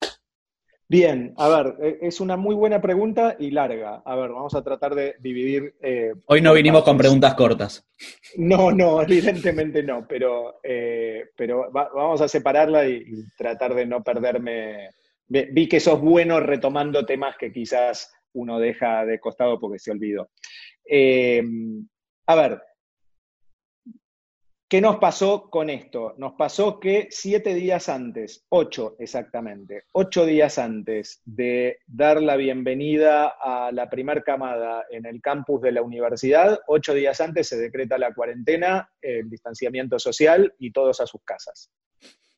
Bien, 0.92 1.34
a 1.38 1.48
ver, 1.48 1.76
e, 1.82 2.00
es 2.06 2.20
una 2.20 2.36
muy 2.36 2.54
buena 2.54 2.82
pregunta 2.82 3.38
y 3.40 3.50
larga. 3.52 4.02
A 4.04 4.14
ver, 4.18 4.32
vamos 4.32 4.54
a 4.56 4.62
tratar 4.62 4.94
de 4.94 5.16
dividir. 5.22 5.74
Eh, 5.82 6.12
Hoy 6.26 6.42
no 6.42 6.54
vinimos 6.54 6.84
con 6.84 6.98
preguntas 6.98 7.34
cortas. 7.34 7.88
No, 8.36 8.72
no, 8.74 9.02
evidentemente 9.02 9.84
no, 9.84 10.06
pero, 10.06 10.60
eh, 10.62 11.30
pero 11.38 11.72
vamos 11.72 12.20
a 12.20 12.28
separarla 12.28 12.90
y, 12.90 13.06
tratar 13.38 13.74
de 13.74 13.86
no 13.86 14.04
perderme. 14.04 14.90
Vi 15.30 15.70
que 15.70 15.80
sos 15.80 16.02
bueno 16.02 16.42
retomando 16.42 17.06
temas 17.06 17.38
que 17.38 17.54
quizás 17.54 18.12
uno 18.34 18.60
deja 18.60 19.06
de 19.06 19.18
costado 19.18 19.62
porque 19.62 19.80
se 19.80 19.92
olvidó. 19.92 20.30
Eh, 20.84 21.42
a 22.26 22.36
ver, 22.36 22.62
¿Qué 24.72 24.80
nos 24.80 25.00
pasó 25.00 25.50
con 25.50 25.70
esto? 25.70 26.14
Nos 26.18 26.36
pasó 26.36 26.80
que 26.80 27.10
siete 27.10 27.54
días 27.54 27.90
antes, 27.90 28.46
ocho 28.48 28.96
exactamente, 29.00 29.84
ocho 29.92 30.26
días 30.26 30.58
antes 30.58 31.22
de 31.26 31.80
dar 31.86 32.22
la 32.22 32.38
bienvenida 32.38 33.36
a 33.38 33.74
la 33.74 33.90
primer 33.90 34.24
camada 34.24 34.86
en 34.90 35.06
el 35.06 35.22
campus 35.22 35.62
de 35.62 35.74
la 35.74 35.82
universidad, 35.82 36.58
ocho 36.68 36.94
días 36.94 37.20
antes 37.20 37.50
se 37.50 37.58
decreta 37.58 37.98
la 37.98 38.14
cuarentena, 38.14 38.90
el 39.02 39.30
distanciamiento 39.30 40.00
social 40.00 40.54
y 40.58 40.72
todos 40.72 41.02
a 41.02 41.06
sus 41.06 41.22
casas. 41.26 41.70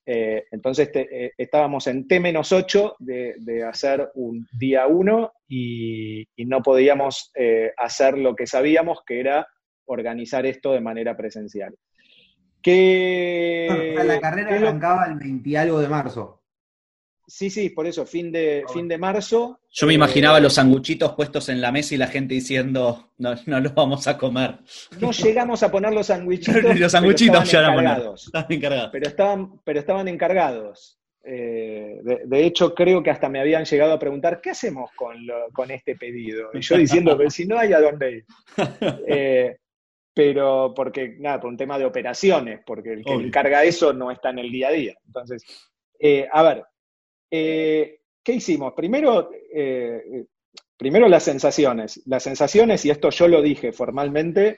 Eh, 0.03 0.45
entonces 0.49 0.89
eh, 0.95 1.33
estábamos 1.37 1.85
en 1.85 2.07
T-8 2.07 2.95
de, 2.97 3.63
hacer 3.63 4.09
un 4.15 4.47
día 4.57 4.87
uno 4.87 5.33
y, 5.47 6.25
no 6.47 6.63
podíamos 6.63 7.31
eh, 7.35 7.73
hacer 7.77 8.17
lo 8.17 8.35
que 8.35 8.47
sabíamos, 8.47 9.03
que 9.05 9.19
era 9.19 9.47
organizar 9.85 10.47
esto 10.47 10.71
de 10.71 10.81
manera 10.81 11.15
presencial 11.15 11.75
que 12.63 13.93
la 14.03 14.19
carrera 14.19 14.55
arrancaba 14.55 15.05
el 15.05 15.19
20 15.19 15.57
algo 15.57 15.79
de 15.79 15.89
marzo. 15.89 16.39
Sí, 17.27 17.49
sí, 17.49 17.69
por 17.69 17.87
eso, 17.87 18.05
fin 18.05 18.31
de, 18.31 18.63
fin 18.73 18.87
de 18.87 18.97
marzo. 18.97 19.59
Yo 19.71 19.87
me 19.87 19.93
imaginaba 19.93 20.39
los 20.39 20.53
sanguchitos 20.53 21.13
puestos 21.13 21.49
en 21.49 21.61
la 21.61 21.71
mesa 21.71 21.95
y 21.95 21.97
la 21.97 22.07
gente 22.07 22.33
diciendo, 22.33 23.11
no, 23.17 23.35
no 23.45 23.59
los 23.59 23.73
vamos 23.73 24.07
a 24.07 24.17
comer. 24.17 24.59
No 24.99 25.11
llegamos 25.11 25.63
a 25.63 25.71
poner 25.71 25.93
los 25.93 26.07
sanguchitos. 26.07 26.63
los 26.79 26.91
sanguchitos 26.91 27.49
ya 27.49 27.59
eran 27.59 27.79
encargados. 27.79 28.31
encargados. 28.49 28.89
Pero 28.91 29.07
estaban, 29.07 29.59
pero 29.63 29.79
estaban 29.79 30.07
encargados. 30.07 30.99
Eh, 31.25 32.01
de, 32.03 32.45
hecho, 32.45 32.75
creo 32.75 33.01
que 33.01 33.09
hasta 33.09 33.29
me 33.29 33.39
habían 33.39 33.63
llegado 33.63 33.93
a 33.93 33.99
preguntar, 33.99 34.41
¿qué 34.41 34.49
hacemos 34.49 34.91
con, 34.93 35.15
con 35.53 35.71
este 35.71 35.95
pedido? 35.95 36.49
Y 36.53 36.59
yo 36.59 36.77
diciendo, 36.77 37.17
si 37.29 37.45
no 37.45 37.57
hay 37.57 37.73
a 37.73 37.79
dónde 37.79 38.11
ir. 38.11 38.25
Eh, 39.07 39.57
pero 40.13 40.73
porque, 40.75 41.15
nada, 41.19 41.39
por 41.39 41.49
un 41.49 41.57
tema 41.57 41.79
de 41.79 41.85
operaciones, 41.85 42.61
porque 42.65 42.93
el 42.93 43.03
que 43.03 43.13
encarga 43.13 43.63
eso 43.63 43.93
no 43.93 44.11
está 44.11 44.29
en 44.29 44.39
el 44.39 44.51
día 44.51 44.67
a 44.67 44.71
día. 44.71 44.95
Entonces, 45.05 45.43
eh, 45.99 46.27
a 46.31 46.43
ver, 46.43 46.63
eh, 47.31 48.01
¿qué 48.23 48.33
hicimos? 48.33 48.73
Primero, 48.73 49.31
eh, 49.53 50.25
primero 50.77 51.07
las 51.07 51.23
sensaciones. 51.23 52.03
Las 52.05 52.23
sensaciones, 52.23 52.85
y 52.85 52.91
esto 52.91 53.09
yo 53.09 53.27
lo 53.27 53.41
dije 53.41 53.71
formalmente 53.71 54.55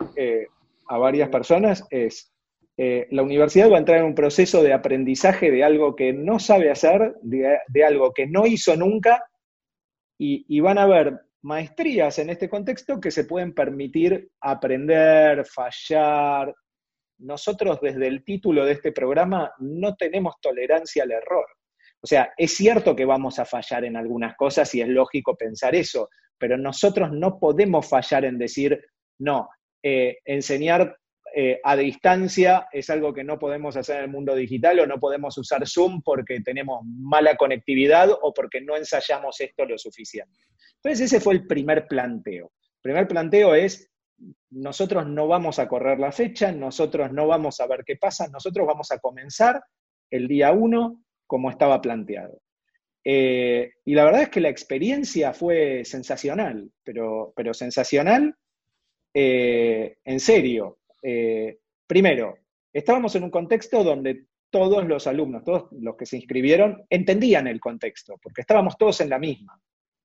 a 0.87 0.97
varias 0.97 1.29
personas, 1.29 1.85
es 1.89 2.31
la 2.77 3.23
universidad 3.23 3.71
va 3.71 3.77
a 3.77 3.79
entrar 3.79 3.99
en 3.99 4.07
un 4.07 4.15
proceso 4.15 4.61
de 4.61 4.73
aprendizaje 4.73 5.49
de 5.49 5.63
algo 5.63 5.95
que 5.95 6.11
no 6.11 6.39
sabe 6.39 6.69
hacer, 6.69 7.15
de, 7.21 7.85
algo 7.85 8.11
que 8.11 8.27
no 8.27 8.45
hizo 8.45 8.75
nunca, 8.75 9.23
y, 10.17 10.45
y 10.49 10.59
van 10.59 10.77
a 10.77 10.85
ver 10.85 11.21
maestrías 11.45 12.17
en 12.17 12.31
este 12.31 12.49
contexto 12.49 12.99
que 12.99 13.11
se 13.11 13.25
pueden 13.25 13.53
permitir 13.53 14.31
aprender, 14.41 15.45
fallar. 15.45 16.53
Nosotros 17.19 17.79
desde 17.81 18.07
el 18.07 18.23
título 18.23 18.65
de 18.65 18.73
este 18.73 18.91
programa 18.91 19.53
no 19.59 19.95
tenemos 19.95 20.35
tolerancia 20.41 21.03
al 21.03 21.11
error. 21.11 21.45
O 22.01 22.07
sea, 22.07 22.33
es 22.35 22.55
cierto 22.55 22.95
que 22.95 23.05
vamos 23.05 23.37
a 23.37 23.45
fallar 23.45 23.85
en 23.85 23.95
algunas 23.95 24.35
cosas 24.35 24.73
y 24.73 24.81
es 24.81 24.87
lógico 24.87 25.35
pensar 25.37 25.75
eso, 25.75 26.09
pero 26.37 26.57
nosotros 26.57 27.11
no 27.11 27.37
podemos 27.39 27.87
fallar 27.87 28.25
en 28.25 28.39
decir, 28.39 28.83
no, 29.19 29.47
eh, 29.83 30.17
enseñar 30.25 30.97
eh, 31.37 31.59
a 31.65 31.75
distancia 31.75 32.69
es 32.71 32.89
algo 32.89 33.13
que 33.13 33.25
no 33.25 33.37
podemos 33.37 33.75
hacer 33.75 33.97
en 33.97 34.03
el 34.03 34.09
mundo 34.09 34.33
digital 34.33 34.79
o 34.79 34.87
no 34.87 35.01
podemos 35.01 35.37
usar 35.37 35.67
Zoom 35.67 36.01
porque 36.01 36.39
tenemos 36.39 36.85
mala 36.85 37.35
conectividad 37.35 38.09
o 38.09 38.33
porque 38.33 38.61
no 38.61 38.77
ensayamos 38.77 39.41
esto 39.41 39.65
lo 39.65 39.77
suficiente. 39.77 40.39
Entonces 40.75 41.11
ese 41.11 41.19
fue 41.19 41.33
el 41.33 41.45
primer 41.45 41.87
planteo. 41.87 42.53
El 42.57 42.81
primer 42.81 43.05
planteo 43.09 43.53
es, 43.53 43.91
nosotros 44.49 45.05
no 45.07 45.27
vamos 45.27 45.59
a 45.59 45.67
correr 45.67 45.99
la 45.99 46.13
fecha, 46.13 46.53
nosotros 46.53 47.11
no 47.11 47.27
vamos 47.27 47.59
a 47.59 47.67
ver 47.67 47.83
qué 47.85 47.97
pasa, 47.97 48.29
nosotros 48.29 48.65
vamos 48.65 48.89
a 48.93 48.99
comenzar 48.99 49.61
el 50.09 50.29
día 50.29 50.53
uno 50.53 51.03
como 51.27 51.49
estaba 51.49 51.81
planteado. 51.81 52.39
Eh, 53.03 53.73
y 53.83 53.93
la 53.93 54.05
verdad 54.05 54.21
es 54.21 54.29
que 54.29 54.39
la 54.39 54.47
experiencia 54.47 55.33
fue 55.33 55.83
sensacional, 55.83 56.71
pero, 56.81 57.33
pero 57.35 57.53
sensacional 57.53 58.37
eh, 59.13 59.97
en 60.05 60.19
serio. 60.21 60.77
Eh, 61.07 61.59
primero, 61.85 62.39
estábamos 62.73 63.15
en 63.15 63.23
un 63.23 63.29
contexto 63.29 63.83
donde 63.83 64.25
todos 64.49 64.87
los 64.87 65.05
alumnos, 65.05 65.43
todos 65.43 65.67
los 65.71 65.95
que 65.95 66.07
se 66.07 66.15
inscribieron, 66.15 66.83
entendían 66.89 67.45
el 67.45 67.59
contexto, 67.59 68.17
porque 68.19 68.41
estábamos 68.41 68.75
todos 68.75 69.01
en 69.01 69.11
la 69.11 69.19
misma. 69.19 69.61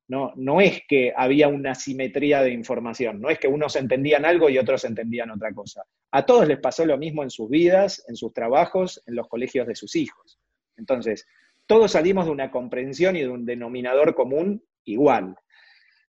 No, 0.09 0.35
no 0.37 0.61
es 0.61 0.83
que 0.87 1.15
había 1.17 1.49
una 1.49 1.75
simetría 1.75 2.43
de 2.43 2.51
información, 2.51 3.19
no 3.19 3.31
es 3.31 3.39
que 3.39 3.49
unos 3.49 3.77
entendían 3.77 4.27
algo 4.27 4.51
y 4.51 4.59
otros 4.59 4.85
entendían 4.85 5.31
otra 5.31 5.55
cosa. 5.55 5.85
A 6.11 6.27
todos 6.27 6.47
les 6.47 6.59
pasó 6.59 6.85
lo 6.85 6.99
mismo 6.99 7.23
en 7.23 7.31
sus 7.31 7.49
vidas, 7.49 8.05
en 8.07 8.17
sus 8.17 8.35
trabajos, 8.35 9.03
en 9.07 9.15
los 9.15 9.27
colegios 9.27 9.67
de 9.67 9.77
sus 9.77 9.97
hijos. 9.97 10.39
Entonces, 10.77 11.27
todos 11.65 11.93
salimos 11.93 12.27
de 12.27 12.33
una 12.33 12.51
comprensión 12.51 13.17
y 13.17 13.21
de 13.21 13.29
un 13.29 13.47
denominador 13.47 14.15
común 14.15 14.63
igual. 14.85 15.35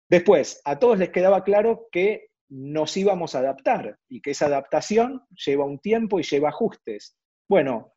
Después, 0.07 0.61
a 0.63 0.79
todos 0.79 0.97
les 0.97 1.09
quedaba 1.09 1.43
claro 1.43 1.89
que 1.91 2.26
nos 2.49 2.95
íbamos 2.95 3.35
a 3.35 3.39
adaptar 3.39 3.99
y 4.07 4.21
que 4.21 4.31
esa 4.31 4.45
adaptación 4.45 5.23
lleva 5.45 5.65
un 5.65 5.79
tiempo 5.79 6.19
y 6.19 6.23
lleva 6.23 6.49
ajustes. 6.49 7.17
Bueno, 7.47 7.93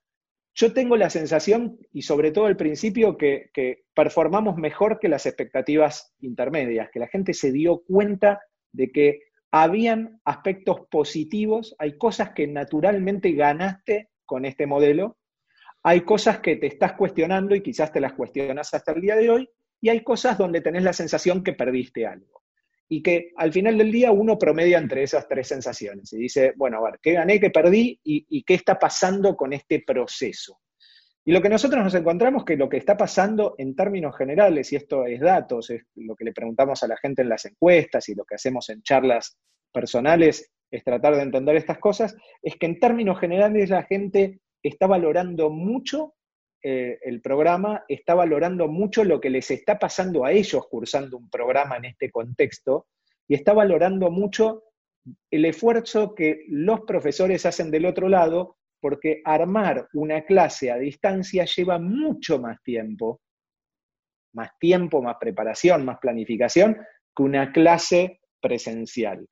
yo 0.54 0.72
tengo 0.72 0.96
la 0.96 1.10
sensación, 1.10 1.78
y 1.92 2.02
sobre 2.02 2.32
todo 2.32 2.46
al 2.46 2.56
principio, 2.56 3.16
que, 3.16 3.50
performamos 3.94 4.56
mejor 4.56 4.98
que 4.98 5.08
las 5.08 5.26
expectativas 5.26 6.14
intermedias, 6.20 6.90
que 6.90 6.98
la 6.98 7.08
gente 7.08 7.34
se 7.34 7.52
dio 7.52 7.82
cuenta 7.82 8.40
de 8.72 8.90
que 8.90 9.20
habían 9.50 10.20
aspectos 10.24 10.82
positivos, 10.90 11.74
hay 11.78 11.98
cosas 11.98 12.30
que 12.30 12.46
naturalmente 12.46 13.32
ganaste 13.32 14.10
con 14.24 14.44
este 14.44 14.66
modelo, 14.66 15.18
hay 15.82 16.02
cosas 16.02 16.40
que 16.40 16.56
te 16.56 16.66
estás 16.66 16.92
cuestionando 16.94 17.54
y 17.54 17.62
quizás 17.62 17.92
te 17.92 18.00
las 18.00 18.12
cuestionas 18.12 18.74
hasta 18.74 18.92
el 18.92 19.00
día 19.00 19.16
de 19.16 19.30
hoy, 19.30 19.50
y 19.80 19.88
hay 19.88 20.02
cosas 20.02 20.36
donde 20.36 20.60
tenés 20.60 20.82
la 20.82 20.92
sensación 20.92 21.42
que 21.42 21.52
perdiste 21.52 22.06
algo. 22.06 22.39
Y 22.92 23.03
que 23.03 23.31
al 23.37 23.53
final 23.53 23.79
del 23.79 23.92
día 23.92 24.11
uno 24.11 24.37
promedia 24.37 24.76
entre 24.76 25.05
esas 25.05 25.29
tres 25.29 25.46
sensaciones 25.46 26.12
y 26.12 26.18
dice, 26.18 26.55
bueno, 26.57 26.79
a 26.79 26.90
ver, 26.90 27.00
¿qué 27.00 27.12
gané, 27.12 27.38
qué 27.38 27.50
perdí 27.50 28.00
y, 28.03 28.42
qué 28.42 28.55
está 28.55 28.79
pasando 28.81 29.37
con 29.37 29.53
este 29.53 29.85
proceso? 29.87 30.59
Y 31.24 31.31
lo 31.31 31.40
que 31.40 31.48
nosotros 31.48 31.85
nos 31.85 31.94
encontramos 31.94 32.44
que 32.44 32.57
lo 32.57 32.68
que 32.68 32.79
está 32.79 32.96
pasando 32.96 33.55
en 33.59 33.76
términos 33.76 34.16
generales, 34.16 34.72
y 34.72 34.76
esto 34.76 35.07
es 35.07 35.20
datos, 35.20 35.70
es 35.70 35.85
lo 35.94 36.16
que 36.16 36.24
le 36.24 36.33
preguntamos 36.33 36.83
a 36.83 36.88
la 36.88 36.96
gente 36.96 37.22
en 37.22 37.29
las 37.29 37.44
encuestas 37.44 38.09
y 38.09 38.16
lo 38.16 38.24
que 38.24 38.35
hacemos 38.35 38.68
en 38.70 38.83
charlas 38.83 39.38
personales, 39.72 40.50
es 40.68 40.83
tratar 40.83 41.14
de 41.14 41.22
entender 41.22 41.55
estas 41.57 41.79
cosas, 41.79 42.16
es 42.42 42.57
que 42.57 42.66
en 42.66 42.81
términos 42.81 43.20
generales 43.20 43.70
la 43.70 43.85
gente 43.85 44.40
está 44.62 44.88
valorando 44.88 45.50
mucho 45.50 46.14
eh, 46.62 46.98
el 47.02 47.22
programa, 47.22 47.84
está 47.88 48.14
valorando 48.14 48.68
mucho 48.68 49.02
lo 49.02 49.18
que 49.18 49.30
les 49.30 49.50
está 49.50 49.78
pasando 49.78 50.26
a 50.26 50.32
ellos 50.32 50.66
cursando 50.68 51.16
un 51.16 51.30
programa 51.30 51.78
en 51.78 51.86
este 51.86 52.10
contexto 52.10 52.86
y 53.26 53.34
está 53.34 53.54
valorando 53.54 54.10
mucho 54.10 54.64
el 55.30 55.46
esfuerzo 55.46 56.14
que 56.14 56.44
los 56.48 56.80
profesores 56.82 57.46
hacen 57.46 57.70
del 57.70 57.86
otro 57.86 58.10
lado, 58.10 58.58
porque 58.78 59.22
armar 59.24 59.88
una 59.94 60.22
clase 60.26 60.70
a 60.70 60.76
distancia 60.76 61.46
lleva 61.46 61.78
mucho 61.78 62.38
más 62.38 62.62
tiempo, 62.62 63.22
más 64.34 64.50
tiempo, 64.58 65.00
más 65.00 65.16
preparación, 65.18 65.82
más 65.86 65.98
planificación, 65.98 66.76
que 67.16 67.22
una 67.22 67.52
clase 67.52 68.20
presencial. 68.38 69.26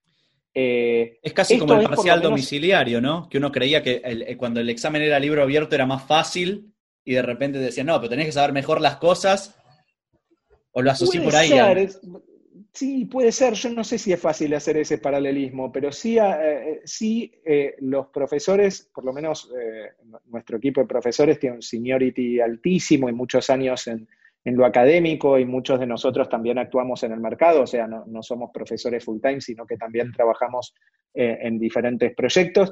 Eh, 0.54 1.18
es 1.22 1.32
casi 1.34 1.58
como 1.58 1.74
el 1.74 1.88
parcial 1.88 2.22
domiciliario, 2.22 3.02
¿no? 3.02 3.28
Que 3.28 3.36
uno 3.36 3.52
creía 3.52 3.82
que 3.82 4.34
cuando 4.38 4.60
el 4.60 4.70
examen 4.70 5.02
era 5.02 5.20
libro 5.20 5.42
abierto 5.42 5.74
era 5.74 5.84
más 5.84 6.06
fácil 6.06 6.72
y 7.09 7.14
de 7.14 7.23
repente 7.23 7.59
decía, 7.59 7.85
no, 7.85 7.97
pero 7.97 8.11
tenés 8.11 8.27
que 8.27 8.33
saber 8.33 8.53
mejor 8.53 8.83
las 8.83 8.99
cosas, 8.99 9.59
o 10.73 10.83
lo 10.83 10.90
asocié 10.90 11.23
por 11.23 11.35
ahí. 11.35 11.51
sí, 12.71 13.07
puede 13.07 13.33
ser, 13.33 13.55
yo 13.55 13.71
no 13.71 13.83
sé 13.83 13.97
si 13.97 14.12
es 14.12 14.21
fácil 14.21 14.53
hacer 14.53 14.77
ese 14.77 14.99
paralelismo, 14.99 15.73
pero 15.73 15.90
sí, 15.90 16.18
eh, 16.18 16.23
eh, 16.35 16.81
sí 16.85 17.33
eh, 17.47 17.77
los 17.79 18.09
profesores, 18.09 18.90
por 18.94 19.07
lo 19.07 19.14
menos 19.14 19.51
nuestro 20.27 20.59
equipo 20.59 20.83
de 20.83 20.87
profesores 20.87 21.38
tiene 21.38 21.57
un 21.57 21.62
seniority 21.62 22.40
altísimo 22.40 23.09
y 23.09 23.14
muchos 23.14 23.49
años 23.49 23.87
en, 23.87 24.07
lo 24.44 24.66
académico 24.66 25.38
y 25.38 25.47
muchos 25.47 25.81
de 25.81 25.87
nosotros 25.87 26.29
también 26.29 26.59
actuamos 26.59 27.03
en 27.05 27.12
el 27.12 27.21
mercado, 27.21 27.62
o 27.62 27.66
sea, 27.66 27.87
no, 27.87 28.05
no 28.07 28.23
somos 28.23 28.51
profesores 28.53 29.03
full 29.03 29.21
time, 29.23 29.40
sino 29.40 29.66
que 29.66 29.79
también 29.79 30.12
trabajamos 30.12 30.75
en 31.14 31.59
diferentes 31.59 32.14
proyectos. 32.14 32.71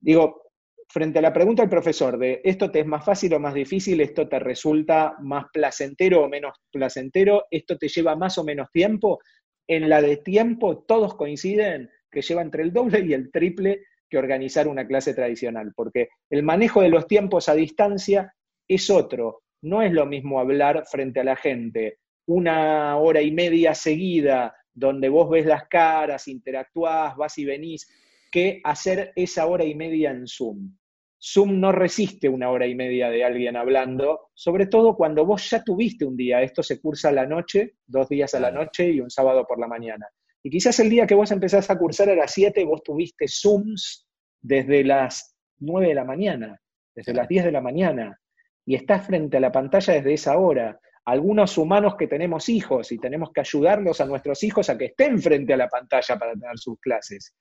digo, 0.00 0.42
frente 0.92 1.20
a 1.20 1.22
la 1.22 1.32
pregunta 1.32 1.62
del 1.62 1.70
profesor 1.70 2.18
de 2.18 2.42
esto 2.44 2.70
te 2.70 2.80
es 2.80 2.86
más 2.86 3.02
fácil 3.02 3.32
o 3.32 3.40
más 3.40 3.54
difícil, 3.54 4.02
esto 4.02 4.28
te 4.28 4.38
resulta 4.38 5.16
más 5.20 5.46
placentero 5.50 6.24
o 6.24 6.28
menos 6.28 6.58
placentero, 6.70 7.46
esto 7.50 7.78
te 7.78 7.88
lleva 7.88 8.14
más 8.14 8.36
o 8.36 8.44
menos 8.44 8.70
tiempo, 8.70 9.18
en 9.66 9.88
la 9.88 10.02
de 10.02 10.18
tiempo 10.18 10.84
todos 10.84 11.14
coinciden 11.14 11.88
que 12.10 12.20
lleva 12.20 12.42
entre 12.42 12.62
el 12.62 12.74
doble 12.74 13.00
y 13.00 13.14
el 13.14 13.30
triple 13.30 13.84
que 14.10 14.18
organizar 14.18 14.68
una 14.68 14.86
clase 14.86 15.14
tradicional, 15.14 15.72
porque 15.74 16.10
el 16.28 16.42
manejo 16.42 16.82
de 16.82 16.90
los 16.90 17.06
tiempos 17.06 17.48
a 17.48 17.54
distancia 17.54 18.34
es 18.68 18.90
otro. 18.90 19.44
No 19.62 19.80
es 19.80 19.92
lo 19.92 20.04
mismo 20.04 20.40
hablar 20.40 20.84
frente 20.90 21.20
a 21.20 21.24
la 21.24 21.36
gente 21.36 22.00
una 22.26 22.98
hora 22.98 23.22
y 23.22 23.32
media 23.32 23.74
seguida, 23.74 24.54
donde 24.74 25.08
vos 25.08 25.30
ves 25.30 25.46
las 25.46 25.68
caras, 25.68 26.28
interactuás, 26.28 27.16
vas 27.16 27.38
y 27.38 27.46
venís, 27.46 27.88
que 28.30 28.60
hacer 28.64 29.12
esa 29.16 29.46
hora 29.46 29.64
y 29.64 29.74
media 29.74 30.10
en 30.10 30.26
Zoom. 30.26 30.76
Zoom 31.24 31.60
no 31.60 31.70
resiste 31.70 32.28
una 32.28 32.50
hora 32.50 32.66
y 32.66 32.74
media 32.74 33.08
de 33.08 33.22
alguien 33.22 33.56
hablando, 33.56 34.30
sobre 34.34 34.66
todo 34.66 34.96
cuando 34.96 35.24
vos 35.24 35.48
ya 35.48 35.62
tuviste 35.62 36.04
un 36.04 36.16
día, 36.16 36.42
esto 36.42 36.64
se 36.64 36.80
cursa 36.80 37.10
a 37.10 37.12
la 37.12 37.26
noche, 37.26 37.74
dos 37.86 38.08
días 38.08 38.34
a 38.34 38.40
la 38.40 38.50
noche 38.50 38.90
y 38.90 39.00
un 39.00 39.08
sábado 39.08 39.46
por 39.46 39.60
la 39.60 39.68
mañana. 39.68 40.08
Y 40.42 40.50
quizás 40.50 40.80
el 40.80 40.90
día 40.90 41.06
que 41.06 41.14
vos 41.14 41.30
empezás 41.30 41.70
a 41.70 41.78
cursar 41.78 42.10
a 42.10 42.16
las 42.16 42.32
7, 42.32 42.64
vos 42.64 42.82
tuviste 42.82 43.26
Zooms 43.28 44.08
desde 44.40 44.82
las 44.82 45.36
9 45.60 45.88
de 45.88 45.94
la 45.94 46.04
mañana, 46.04 46.60
desde 46.92 47.14
las 47.14 47.28
10 47.28 47.44
de 47.44 47.52
la 47.52 47.60
mañana, 47.60 48.18
y 48.66 48.74
estás 48.74 49.06
frente 49.06 49.36
a 49.36 49.40
la 49.40 49.52
pantalla 49.52 49.94
desde 49.94 50.14
esa 50.14 50.36
hora. 50.36 50.80
Algunos 51.04 51.56
humanos 51.56 51.94
que 51.96 52.08
tenemos 52.08 52.48
hijos 52.48 52.90
y 52.90 52.98
tenemos 52.98 53.30
que 53.32 53.42
ayudarlos 53.42 54.00
a 54.00 54.06
nuestros 54.06 54.42
hijos 54.42 54.68
a 54.68 54.76
que 54.76 54.86
estén 54.86 55.20
frente 55.20 55.52
a 55.52 55.56
la 55.56 55.68
pantalla 55.68 56.18
para 56.18 56.32
tener 56.32 56.58
sus 56.58 56.80
clases 56.80 57.32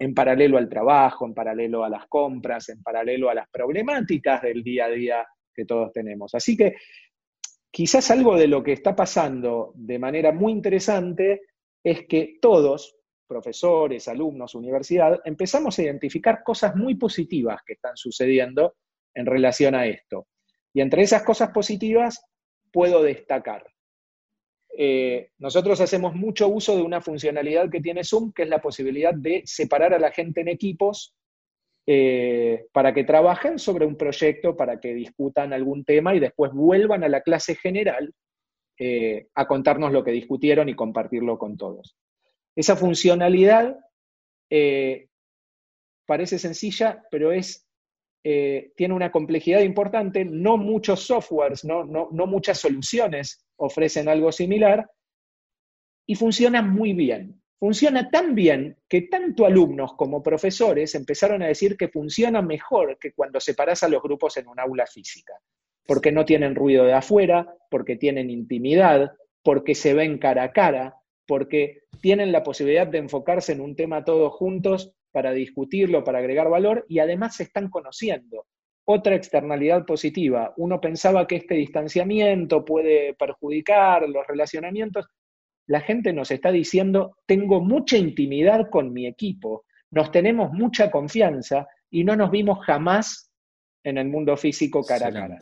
en 0.00 0.14
paralelo 0.14 0.58
al 0.58 0.68
trabajo, 0.68 1.26
en 1.26 1.34
paralelo 1.34 1.84
a 1.84 1.88
las 1.88 2.06
compras, 2.06 2.68
en 2.68 2.82
paralelo 2.82 3.30
a 3.30 3.34
las 3.34 3.48
problemáticas 3.48 4.42
del 4.42 4.62
día 4.62 4.86
a 4.86 4.90
día 4.90 5.26
que 5.54 5.64
todos 5.64 5.92
tenemos. 5.92 6.34
Así 6.34 6.56
que 6.56 6.76
quizás 7.70 8.10
algo 8.10 8.36
de 8.36 8.48
lo 8.48 8.62
que 8.62 8.72
está 8.72 8.94
pasando 8.94 9.72
de 9.74 9.98
manera 9.98 10.32
muy 10.32 10.52
interesante 10.52 11.42
es 11.82 12.06
que 12.06 12.38
todos, 12.40 12.96
profesores, 13.26 14.08
alumnos, 14.08 14.54
universidad, 14.54 15.20
empezamos 15.24 15.78
a 15.78 15.82
identificar 15.82 16.42
cosas 16.42 16.74
muy 16.74 16.96
positivas 16.96 17.60
que 17.64 17.74
están 17.74 17.96
sucediendo 17.96 18.76
en 19.14 19.26
relación 19.26 19.74
a 19.74 19.86
esto. 19.86 20.26
Y 20.72 20.80
entre 20.80 21.02
esas 21.02 21.22
cosas 21.22 21.50
positivas 21.50 22.24
puedo 22.72 23.02
destacar 23.02 23.64
eh, 24.78 25.30
nosotros 25.38 25.80
hacemos 25.80 26.14
mucho 26.14 26.48
uso 26.48 26.76
de 26.76 26.82
una 26.82 27.00
funcionalidad 27.00 27.70
que 27.70 27.80
tiene 27.80 28.04
Zoom, 28.04 28.32
que 28.32 28.42
es 28.42 28.48
la 28.50 28.60
posibilidad 28.60 29.14
de 29.14 29.42
separar 29.46 29.94
a 29.94 29.98
la 29.98 30.10
gente 30.10 30.42
en 30.42 30.48
equipos 30.48 31.14
eh, 31.86 32.66
para 32.72 32.92
que 32.92 33.04
trabajen 33.04 33.58
sobre 33.58 33.86
un 33.86 33.96
proyecto, 33.96 34.54
para 34.54 34.78
que 34.78 34.92
discutan 34.92 35.54
algún 35.54 35.84
tema 35.84 36.14
y 36.14 36.20
después 36.20 36.52
vuelvan 36.52 37.04
a 37.04 37.08
la 37.08 37.22
clase 37.22 37.54
general 37.54 38.12
eh, 38.78 39.28
a 39.34 39.46
contarnos 39.46 39.92
lo 39.92 40.04
que 40.04 40.10
discutieron 40.10 40.68
y 40.68 40.74
compartirlo 40.74 41.38
con 41.38 41.56
todos. 41.56 41.96
Esa 42.54 42.76
funcionalidad 42.76 43.78
parece 46.06 46.38
sencilla, 46.38 47.02
pero 47.10 47.32
es 47.32 47.66
tiene 48.22 48.92
una 48.94 49.12
complejidad 49.12 49.60
importante, 49.60 50.24
no 50.24 50.56
muchos 50.56 51.00
softwares, 51.06 51.64
no, 51.64 51.84
no, 51.84 52.08
no 52.10 52.26
muchas 52.26 52.58
soluciones 52.58 53.45
ofrecen 53.56 54.08
algo 54.08 54.32
similar 54.32 54.90
y 56.06 56.14
funciona 56.14 56.62
muy 56.62 56.92
bien. 56.92 57.40
Funciona 57.58 58.10
tan 58.10 58.34
bien 58.34 58.76
que 58.88 59.02
tanto 59.02 59.46
alumnos 59.46 59.94
como 59.94 60.22
profesores 60.22 60.94
empezaron 60.94 61.42
a 61.42 61.46
decir 61.46 61.76
que 61.76 61.88
funciona 61.88 62.42
mejor 62.42 62.98
que 62.98 63.12
cuando 63.12 63.40
separas 63.40 63.82
a 63.82 63.88
los 63.88 64.02
grupos 64.02 64.36
en 64.36 64.46
un 64.46 64.60
aula 64.60 64.86
física, 64.86 65.34
porque 65.86 66.12
no 66.12 66.26
tienen 66.26 66.54
ruido 66.54 66.84
de 66.84 66.92
afuera, 66.92 67.54
porque 67.70 67.96
tienen 67.96 68.28
intimidad, 68.28 69.12
porque 69.42 69.74
se 69.74 69.94
ven 69.94 70.18
cara 70.18 70.42
a 70.44 70.52
cara, 70.52 70.96
porque 71.26 71.84
tienen 72.02 72.30
la 72.30 72.42
posibilidad 72.42 72.86
de 72.86 72.98
enfocarse 72.98 73.52
en 73.52 73.62
un 73.62 73.74
tema 73.74 74.04
todos 74.04 74.34
juntos 74.34 74.92
para 75.10 75.32
discutirlo, 75.32 76.04
para 76.04 76.18
agregar 76.18 76.50
valor 76.50 76.84
y 76.88 76.98
además 76.98 77.36
se 77.36 77.44
están 77.44 77.70
conociendo 77.70 78.46
otra 78.86 79.16
externalidad 79.16 79.84
positiva. 79.84 80.54
Uno 80.56 80.80
pensaba 80.80 81.26
que 81.26 81.36
este 81.36 81.56
distanciamiento 81.56 82.64
puede 82.64 83.14
perjudicar 83.14 84.08
los 84.08 84.26
relacionamientos. 84.26 85.06
La 85.66 85.80
gente 85.80 86.12
nos 86.12 86.30
está 86.30 86.52
diciendo, 86.52 87.16
tengo 87.26 87.60
mucha 87.60 87.96
intimidad 87.96 88.70
con 88.70 88.92
mi 88.92 89.06
equipo, 89.06 89.64
nos 89.90 90.12
tenemos 90.12 90.52
mucha 90.52 90.90
confianza 90.90 91.66
y 91.90 92.04
no 92.04 92.14
nos 92.14 92.30
vimos 92.30 92.64
jamás 92.64 93.32
en 93.82 93.98
el 93.98 94.08
mundo 94.08 94.36
físico 94.36 94.84
cara 94.84 95.08
a 95.08 95.12
cara. 95.12 95.38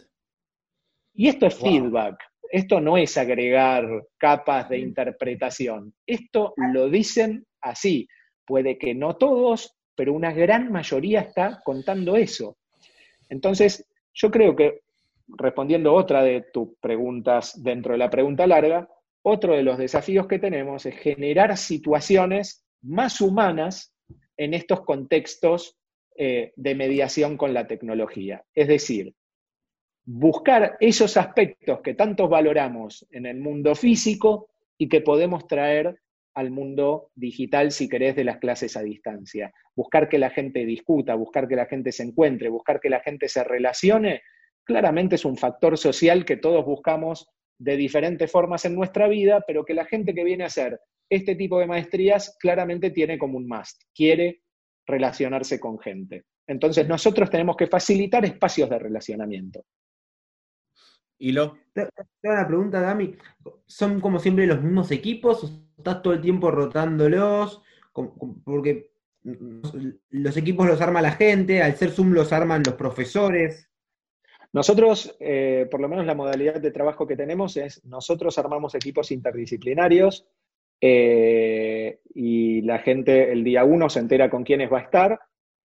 Y 1.13 1.29
esto 1.29 1.47
es 1.47 1.55
feedback, 1.55 2.17
esto 2.51 2.81
no 2.81 2.97
es 2.97 3.17
agregar 3.19 3.87
capas 4.17 4.71
de 4.71 4.79
interpretación, 4.79 5.95
esto 6.07 6.55
lo 6.73 6.89
dicen 6.89 7.47
así. 7.61 8.09
Puede 8.47 8.79
que 8.79 8.95
no 8.95 9.17
todos, 9.17 9.77
pero 9.95 10.15
una 10.15 10.33
gran 10.33 10.73
mayoría 10.73 11.21
está 11.21 11.61
contando 11.63 12.17
eso. 12.17 12.57
Entonces, 13.29 13.87
yo 14.13 14.31
creo 14.31 14.55
que, 14.55 14.83
respondiendo 15.29 15.95
otra 15.95 16.23
de 16.23 16.47
tus 16.53 16.77
preguntas 16.81 17.63
dentro 17.63 17.93
de 17.93 17.99
la 17.99 18.11
pregunta 18.11 18.47
larga, 18.47 18.89
otro 19.23 19.55
de 19.55 19.63
los 19.63 19.79
desafíos 19.79 20.27
que 20.27 20.39
tenemos 20.39 20.85
es 20.87 20.97
generar 20.97 21.57
situaciones 21.57 22.65
más 22.83 23.21
humanas 23.21 23.95
en 24.37 24.55
estos 24.55 24.83
contextos 24.83 25.77
eh, 26.17 26.53
de 26.57 26.75
mediación 26.75 27.37
con 27.37 27.55
la 27.55 27.67
tecnología. 27.67 28.45
Es 28.55 28.69
decir, 28.69 29.15
buscar 30.05 30.77
esos 30.81 31.17
aspectos 31.17 31.81
que 31.81 31.95
tantos 31.95 32.29
valoramos 32.29 33.07
en 33.11 33.27
el 33.27 33.39
mundo 33.39 33.75
físico 33.75 34.49
y 34.77 34.89
que 34.89 35.01
podemos 35.01 35.47
traer 35.47 36.01
al 36.35 36.51
mundo 36.51 37.11
digital, 37.15 37.71
si 37.71 37.89
querés, 37.89 38.17
de 38.17 38.25
las 38.25 38.39
clases 38.39 38.77
a 38.77 38.83
distancia. 38.83 39.53
Buscar 39.75 40.09
que 40.09 40.19
la 40.19 40.31
gente 40.31 40.65
discuta, 40.67 41.15
buscar 41.15 41.49
que 41.49 41.57
la 41.57 41.67
gente 41.67 41.93
se 41.93 42.03
encuentre, 42.03 42.49
buscar 42.49 42.81
que 42.81 42.91
la 42.91 43.01
gente 43.01 43.29
se 43.29 43.45
relacione, 43.45 44.23
claramente 44.65 45.15
es 45.15 45.25
un 45.25 45.37
factor 45.37 45.79
social 45.79 46.25
que 46.25 46.37
todos 46.37 46.65
buscamos 46.65 47.29
de 47.59 47.77
diferentes 47.77 48.31
formas 48.31 48.65
en 48.65 48.75
nuestra 48.75 49.07
vida, 49.09 49.45
pero 49.47 49.65
que 49.65 49.75
la 49.75 49.85
gente 49.85 50.15
que 50.15 50.25
viene 50.25 50.45
a 50.45 50.49
hacer 50.49 50.81
este 51.09 51.37
tipo 51.37 51.61
de 51.61 51.67
maestrías 51.67 52.37
claramente 52.41 52.91
tiene 52.91 53.19
como 53.19 53.39
un 53.39 53.47
must, 53.47 53.83
quiere 53.95 54.43
relacionarse 54.87 55.61
con 55.61 55.79
gente. 55.79 56.25
Entonces 56.47 56.89
nosotros 56.89 57.31
tenemos 57.31 57.57
que 57.57 57.67
facilitar 57.67 58.25
espacios 58.25 58.69
de 58.69 58.79
relacionamiento. 58.79 59.65
¿Y 61.19 61.33
lo? 61.33 61.59
Te 61.73 61.89
una 62.25 62.47
pregunta, 62.47 62.81
Dami. 62.81 63.17
¿Son 63.67 64.01
como 64.01 64.19
siempre 64.19 64.47
los 64.47 64.63
mismos 64.63 64.91
equipos 64.91 65.45
o 65.45 65.64
estás 65.77 66.03
todo 66.03 66.13
el 66.15 66.21
tiempo 66.21 66.51
rotándolos? 66.51 67.63
Porque 68.45 68.91
los 70.11 70.37
equipos 70.37 70.67
los 70.67 70.81
arma 70.81 71.01
la 71.01 71.13
gente, 71.13 71.63
al 71.63 71.77
ser 71.77 71.91
Zoom 71.91 72.13
los 72.13 72.33
arman 72.33 72.63
los 72.65 72.75
profesores. 72.75 73.71
Nosotros, 74.53 75.17
eh, 75.19 75.67
por 75.71 75.81
lo 75.81 75.89
menos 75.89 76.07
la 76.07 76.15
modalidad 76.15 76.61
de 76.61 76.71
trabajo 76.71 77.07
que 77.07 77.17
tenemos 77.17 77.57
es, 77.57 77.85
nosotros 77.85 78.39
armamos 78.39 78.75
equipos 78.75 79.11
interdisciplinarios 79.11 80.29
eh, 80.81 82.01
y 82.15 82.61
la 82.63 82.79
gente 82.79 83.33
el 83.33 83.43
día 83.43 83.65
uno 83.65 83.89
se 83.89 84.01
entera 84.01 84.31
con 84.31 84.45
quiénes 84.45 84.73
va 84.73 84.79
a 84.79 84.83
estar. 84.83 85.21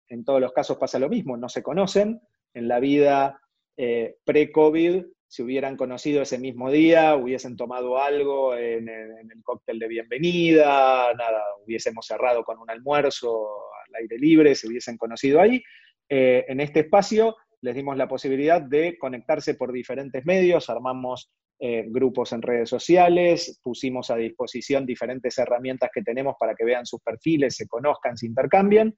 En 0.09 0.25
todos 0.25 0.41
los 0.41 0.53
casos 0.53 0.79
pasa 0.79 0.99
lo 0.99 1.09
mismo, 1.09 1.37
no 1.37 1.49
se 1.49 1.63
conocen. 1.63 2.21
En 2.55 2.67
la 2.67 2.81
vida 2.81 3.41
eh, 3.77 4.17
pre-COVID 4.25 5.05
si 5.33 5.43
hubieran 5.43 5.79
conocido 5.79 6.21
ese 6.21 6.39
mismo 6.39 6.71
día, 6.71 7.17
hubiesen 7.17 7.57
tomado 7.57 7.97
algo 7.97 8.55
en, 8.55 8.87
el 8.87 9.43
cóctel 9.43 9.79
de 9.79 9.89
bienvenida, 9.89 11.11
nada, 11.15 11.43
hubiésemos 11.65 12.05
cerrado 12.05 12.45
con 12.45 12.59
un 12.59 12.69
almuerzo 12.69 13.49
al 13.89 14.03
aire 14.03 14.19
libre, 14.19 14.55
se 14.55 14.69
hubiesen 14.69 14.99
conocido 14.99 15.41
ahí. 15.41 15.63
Eh, 16.07 16.45
en 16.49 16.61
este 16.61 16.81
espacio 16.81 17.35
les 17.63 17.75
dimos 17.75 17.97
la 17.97 18.09
posibilidad 18.09 18.61
de 18.61 18.99
conectarse 18.99 19.55
por 19.55 19.73
diferentes 19.73 20.23
medios, 20.27 20.69
armamos 20.69 21.31
eh, 21.59 21.87
grupos 21.89 22.35
en 22.35 22.43
redes 22.43 22.69
sociales, 22.69 23.59
pusimos 23.63 24.11
a 24.11 24.17
disposición 24.17 24.85
diferentes 24.85 25.39
herramientas 25.39 25.89
que 25.95 26.03
tenemos 26.03 26.35
para 26.39 26.55
que 26.55 26.67
vean 26.67 26.85
sus 26.85 27.01
perfiles, 27.01 27.57
se 27.57 27.67
conozcan, 27.67 28.19
se 28.19 28.27
intercambien. 28.27 28.95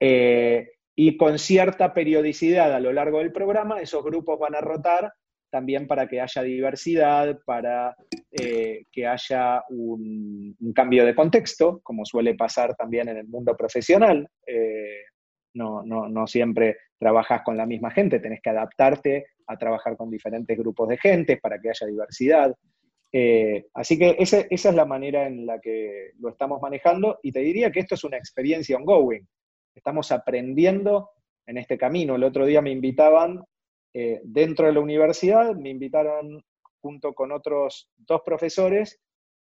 Eh, 0.00 0.66
y 0.96 1.18
con 1.18 1.38
cierta 1.38 1.92
periodicidad 1.92 2.72
a 2.72 2.80
lo 2.80 2.90
largo 2.90 3.18
del 3.18 3.32
programa, 3.32 3.82
esos 3.82 4.02
grupos 4.02 4.38
van 4.38 4.54
a 4.54 4.62
rotar 4.62 5.12
también 5.54 5.86
para 5.86 6.08
que 6.08 6.20
haya 6.20 6.42
diversidad, 6.42 7.38
para 7.46 7.94
eh, 8.32 8.86
que 8.90 9.06
haya 9.06 9.62
un, 9.68 10.56
cambio 10.74 11.06
de 11.06 11.14
contexto, 11.14 11.78
como 11.84 12.04
suele 12.04 12.34
pasar 12.34 12.74
también 12.74 13.08
en 13.08 13.18
el 13.18 13.28
mundo 13.28 13.56
profesional. 13.56 14.28
Eh, 14.44 15.04
no, 15.54 16.26
siempre 16.26 16.76
trabajas 16.98 17.42
con 17.44 17.56
la 17.56 17.66
misma 17.66 17.92
gente, 17.92 18.18
tenés 18.18 18.40
que 18.42 18.50
adaptarte 18.50 19.26
a 19.46 19.56
trabajar 19.56 19.96
con 19.96 20.10
diferentes 20.10 20.58
grupos 20.58 20.88
de 20.88 20.98
gente 20.98 21.36
para 21.36 21.60
que 21.60 21.68
haya 21.68 21.86
diversidad. 21.86 22.52
Eh, 23.12 23.66
así 23.74 23.96
que 23.96 24.16
esa, 24.18 24.40
esa 24.50 24.70
es 24.70 24.74
la 24.74 24.86
manera 24.86 25.28
en 25.28 25.46
la 25.46 25.60
que 25.60 26.14
lo 26.18 26.30
estamos 26.30 26.60
manejando 26.60 27.20
y 27.22 27.30
te 27.30 27.38
diría 27.38 27.70
que 27.70 27.78
esto 27.78 27.94
es 27.94 28.02
una 28.02 28.16
experiencia 28.16 28.76
ongoing. 28.76 29.24
Estamos 29.72 30.10
aprendiendo 30.10 31.10
en 31.46 31.58
este 31.58 31.78
camino. 31.78 32.16
El 32.16 32.24
otro 32.24 32.44
día 32.44 32.60
me 32.60 32.72
invitaban 32.72 33.44
eh, 33.94 34.20
dentro 34.24 34.66
de 34.66 34.72
la 34.72 34.80
universidad 34.80 35.54
me 35.54 35.70
invitaron 35.70 36.44
junto 36.80 37.14
con 37.14 37.30
otros 37.32 37.88
dos 37.96 38.22
profesores 38.24 39.00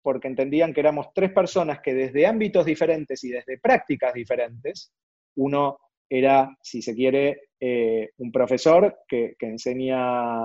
porque 0.04 0.28
entendían 0.28 0.72
que 0.72 0.82
éramos 0.82 1.08
tres 1.16 1.32
personas 1.32 1.82
que 1.82 1.96
desde 1.96 2.28
ámbitos 2.28 2.64
diferentes 2.64 3.24
y 3.24 3.30
desde 3.30 3.58
prácticas 3.58 4.14
diferentes, 4.14 4.94
uno 5.36 5.80
era, 6.08 6.56
si 6.62 6.84
se 6.84 6.94
quiere, 6.94 7.50
eh, 7.60 8.12
un 8.18 8.32
profesor 8.32 9.00
que, 9.08 9.36
que 9.40 9.48
enseña 9.48 10.38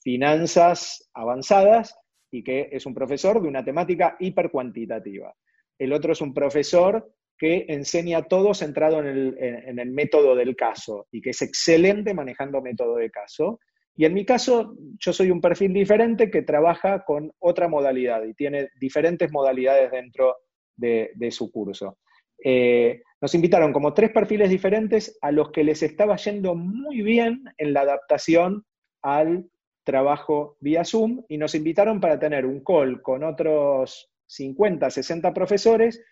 finanzas 0.00 1.10
avanzadas 1.14 1.98
y 2.30 2.44
que 2.44 2.68
es 2.70 2.86
un 2.86 2.94
profesor 2.94 3.42
de 3.42 3.48
una 3.48 3.64
temática 3.64 4.16
hipercuantitativa. 4.20 5.34
El 5.76 5.92
otro 5.92 6.12
es 6.12 6.20
un 6.20 6.32
profesor 6.32 7.12
que 7.40 7.64
enseña 7.68 8.24
todo 8.24 8.52
centrado 8.52 9.00
en 9.00 9.78
el, 9.78 9.90
método 9.92 10.36
del 10.36 10.54
caso 10.54 11.06
y 11.10 11.22
que 11.22 11.30
es 11.30 11.40
excelente 11.40 12.12
manejando 12.12 12.60
método 12.60 12.96
de 12.96 13.10
caso. 13.10 13.60
Y 13.96 14.04
en 14.04 14.12
mi 14.12 14.26
caso, 14.26 14.76
yo 14.98 15.14
soy 15.14 15.30
un 15.30 15.40
perfil 15.40 15.72
diferente 15.72 16.30
que 16.30 16.42
trabaja 16.42 17.02
con 17.02 17.32
otra 17.38 17.66
modalidad 17.66 18.22
y 18.24 18.34
tiene 18.34 18.68
diferentes 18.78 19.32
modalidades 19.32 19.90
dentro 19.90 20.36
de, 20.76 21.30
su 21.30 21.50
curso. 21.50 21.96
Eh, 22.44 23.00
nos 23.22 23.34
invitaron 23.34 23.72
como 23.72 23.94
tres 23.94 24.10
perfiles 24.10 24.50
diferentes 24.50 25.16
a 25.22 25.32
los 25.32 25.50
que 25.50 25.64
les 25.64 25.82
estaba 25.82 26.16
yendo 26.16 26.54
muy 26.54 27.00
bien 27.00 27.44
en 27.56 27.72
la 27.72 27.80
adaptación 27.80 28.66
al 29.00 29.48
trabajo 29.82 30.58
vía 30.60 30.84
Zoom 30.84 31.24
y 31.26 31.38
nos 31.38 31.54
invitaron 31.54 32.02
para 32.02 32.18
tener 32.18 32.44
un 32.44 32.62
call 32.62 33.00
con 33.00 33.24
otros 33.24 34.10
50, 34.26 34.90
60 34.90 35.32
profesores 35.32 36.02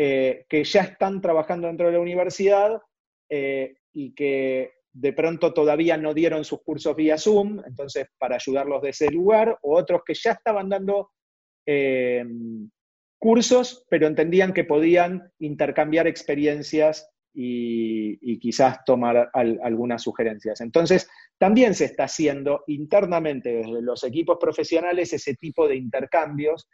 eh, 0.00 0.46
que 0.48 0.62
ya 0.62 0.82
están 0.82 1.20
trabajando 1.20 1.66
dentro 1.66 1.88
de 1.88 1.94
la 1.94 1.98
universidad 1.98 2.80
eh, 3.28 3.78
y 3.92 4.14
que 4.14 4.74
de 4.92 5.12
pronto 5.12 5.52
todavía 5.52 5.96
no 5.96 6.14
dieron 6.14 6.44
sus 6.44 6.62
cursos 6.62 6.94
vía 6.94 7.18
Zoom, 7.18 7.60
entonces 7.66 8.06
para 8.16 8.36
ayudarlos 8.36 8.80
de 8.80 8.90
ese 8.90 9.10
lugar, 9.10 9.58
o 9.62 9.76
otros 9.76 10.02
que 10.06 10.14
ya 10.14 10.30
estaban 10.30 10.68
dando 10.68 11.10
eh, 11.66 12.24
cursos, 13.18 13.86
pero 13.90 14.06
entendían 14.06 14.52
que 14.52 14.62
podían 14.62 15.32
intercambiar 15.40 16.06
experiencias 16.06 17.10
y, 17.34 18.38
quizás 18.38 18.84
tomar 18.84 19.30
algunas 19.32 20.02
sugerencias. 20.02 20.60
Entonces, 20.60 21.08
también 21.38 21.74
se 21.74 21.86
está 21.86 22.04
haciendo 22.04 22.62
internamente 22.68 23.50
desde 23.50 23.82
los 23.82 24.04
equipos 24.04 24.38
profesionales 24.40 25.12
ese 25.12 25.34
tipo 25.34 25.66
de 25.66 25.74
intercambios. 25.74 26.68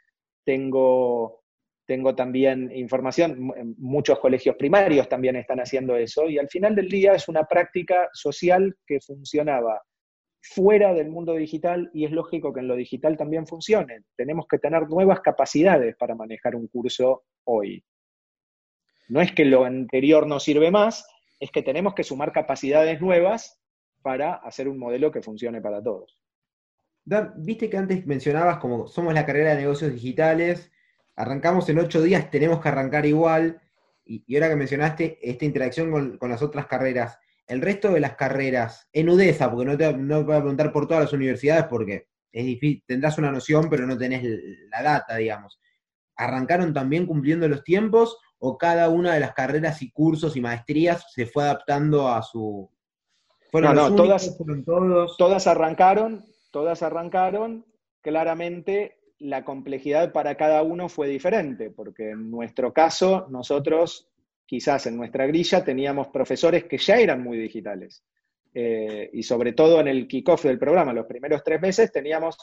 Tengo 0.44 1.43
tengo 1.86 2.14
también 2.14 2.70
información, 2.74 3.52
muchos 3.78 4.18
colegios 4.18 4.56
primarios 4.56 5.08
también 5.08 5.36
están 5.36 5.60
haciendo 5.60 5.96
eso, 5.96 6.28
y 6.28 6.38
al 6.38 6.48
final 6.48 6.74
del 6.74 6.88
día 6.88 7.14
es 7.14 7.28
una 7.28 7.44
práctica 7.44 8.08
social 8.12 8.74
que 8.86 9.00
funcionaba 9.00 9.82
fuera 10.44 10.92
del 10.92 11.08
mundo 11.08 11.34
digital 11.34 11.90
y 11.94 12.04
es 12.04 12.12
lógico 12.12 12.52
que 12.52 12.60
en 12.60 12.68
lo 12.68 12.76
digital 12.76 13.16
también 13.16 13.46
funcione. 13.46 14.00
Tenemos 14.16 14.46
que 14.48 14.58
tener 14.58 14.88
nuevas 14.88 15.20
capacidades 15.20 15.96
para 15.96 16.14
manejar 16.14 16.54
un 16.54 16.68
curso 16.68 17.24
hoy. 17.44 17.82
No 19.08 19.20
es 19.20 19.32
que 19.32 19.44
lo 19.44 19.64
anterior 19.64 20.26
no 20.26 20.40
sirve 20.40 20.70
más, 20.70 21.06
es 21.40 21.50
que 21.50 21.62
tenemos 21.62 21.94
que 21.94 22.04
sumar 22.04 22.32
capacidades 22.32 23.00
nuevas 23.00 23.60
para 24.02 24.34
hacer 24.34 24.68
un 24.68 24.78
modelo 24.78 25.10
que 25.10 25.22
funcione 25.22 25.60
para 25.62 25.82
todos. 25.82 26.18
viste 27.36 27.70
que 27.70 27.76
antes 27.78 28.06
mencionabas 28.06 28.58
como 28.58 28.86
somos 28.86 29.14
la 29.14 29.24
carrera 29.24 29.50
de 29.54 29.62
negocios 29.62 29.92
digitales, 29.92 30.70
arrancamos 31.16 31.68
en 31.68 31.78
ocho 31.78 32.02
días, 32.02 32.30
tenemos 32.30 32.60
que 32.60 32.68
arrancar 32.68 33.06
igual. 33.06 33.60
Y, 34.04 34.34
ahora 34.34 34.50
que 34.50 34.56
mencionaste 34.56 35.18
esta 35.22 35.44
interacción 35.44 36.18
con, 36.18 36.30
las 36.30 36.42
otras 36.42 36.66
carreras, 36.66 37.18
el 37.46 37.60
resto 37.60 37.92
de 37.92 38.00
las 38.00 38.16
carreras, 38.16 38.88
en 38.92 39.08
UDESA, 39.08 39.50
porque 39.50 39.66
no 39.66 39.76
te, 39.76 39.92
no 39.94 40.24
voy 40.24 40.34
a 40.34 40.40
preguntar 40.40 40.72
por 40.72 40.86
todas 40.86 41.04
las 41.04 41.12
universidades 41.12 41.64
porque 41.64 42.08
es 42.32 42.44
difícil, 42.44 42.82
tendrás 42.86 43.16
una 43.18 43.30
noción, 43.30 43.68
pero 43.70 43.86
no 43.86 43.96
tenés 43.96 44.24
la 44.70 44.82
data, 44.82 45.16
digamos. 45.16 45.60
¿Arrancaron 46.16 46.72
también 46.72 47.06
cumpliendo 47.06 47.48
los 47.48 47.64
tiempos 47.64 48.18
o 48.38 48.58
cada 48.58 48.88
una 48.88 49.14
de 49.14 49.20
las 49.20 49.32
carreras 49.32 49.80
y 49.82 49.90
cursos 49.90 50.36
y 50.36 50.40
maestrías 50.40 51.06
se 51.12 51.26
fue 51.26 51.44
adaptando 51.44 52.08
a 52.08 52.22
su... 52.22 52.70
¿Fueron 53.50 53.76
no, 53.76 53.90
no, 53.90 53.96
todas, 53.96 54.36
todos? 54.66 55.16
todas 55.16 55.46
arrancaron, 55.46 56.24
todas 56.50 56.82
arrancaron, 56.82 57.64
claramente 58.00 58.98
la 59.24 59.42
complejidad 59.42 60.12
para 60.12 60.36
cada 60.36 60.62
uno 60.62 60.90
fue 60.90 61.08
diferente, 61.08 61.70
porque 61.70 62.10
en 62.10 62.30
nuestro 62.30 62.74
caso, 62.74 63.26
nosotros, 63.30 64.10
quizás 64.44 64.86
en 64.86 64.98
nuestra 64.98 65.26
grilla, 65.26 65.64
teníamos 65.64 66.08
profesores 66.08 66.64
que 66.64 66.76
ya 66.76 66.98
eran 66.98 67.22
muy 67.22 67.38
digitales. 67.38 68.04
Eh, 68.52 69.08
y 69.14 69.22
sobre 69.22 69.54
todo 69.54 69.80
en 69.80 69.88
el 69.88 70.06
kickoff 70.06 70.44
del 70.44 70.58
programa, 70.58 70.92
los 70.92 71.06
primeros 71.06 71.42
tres 71.42 71.58
meses 71.58 71.90
teníamos, 71.90 72.36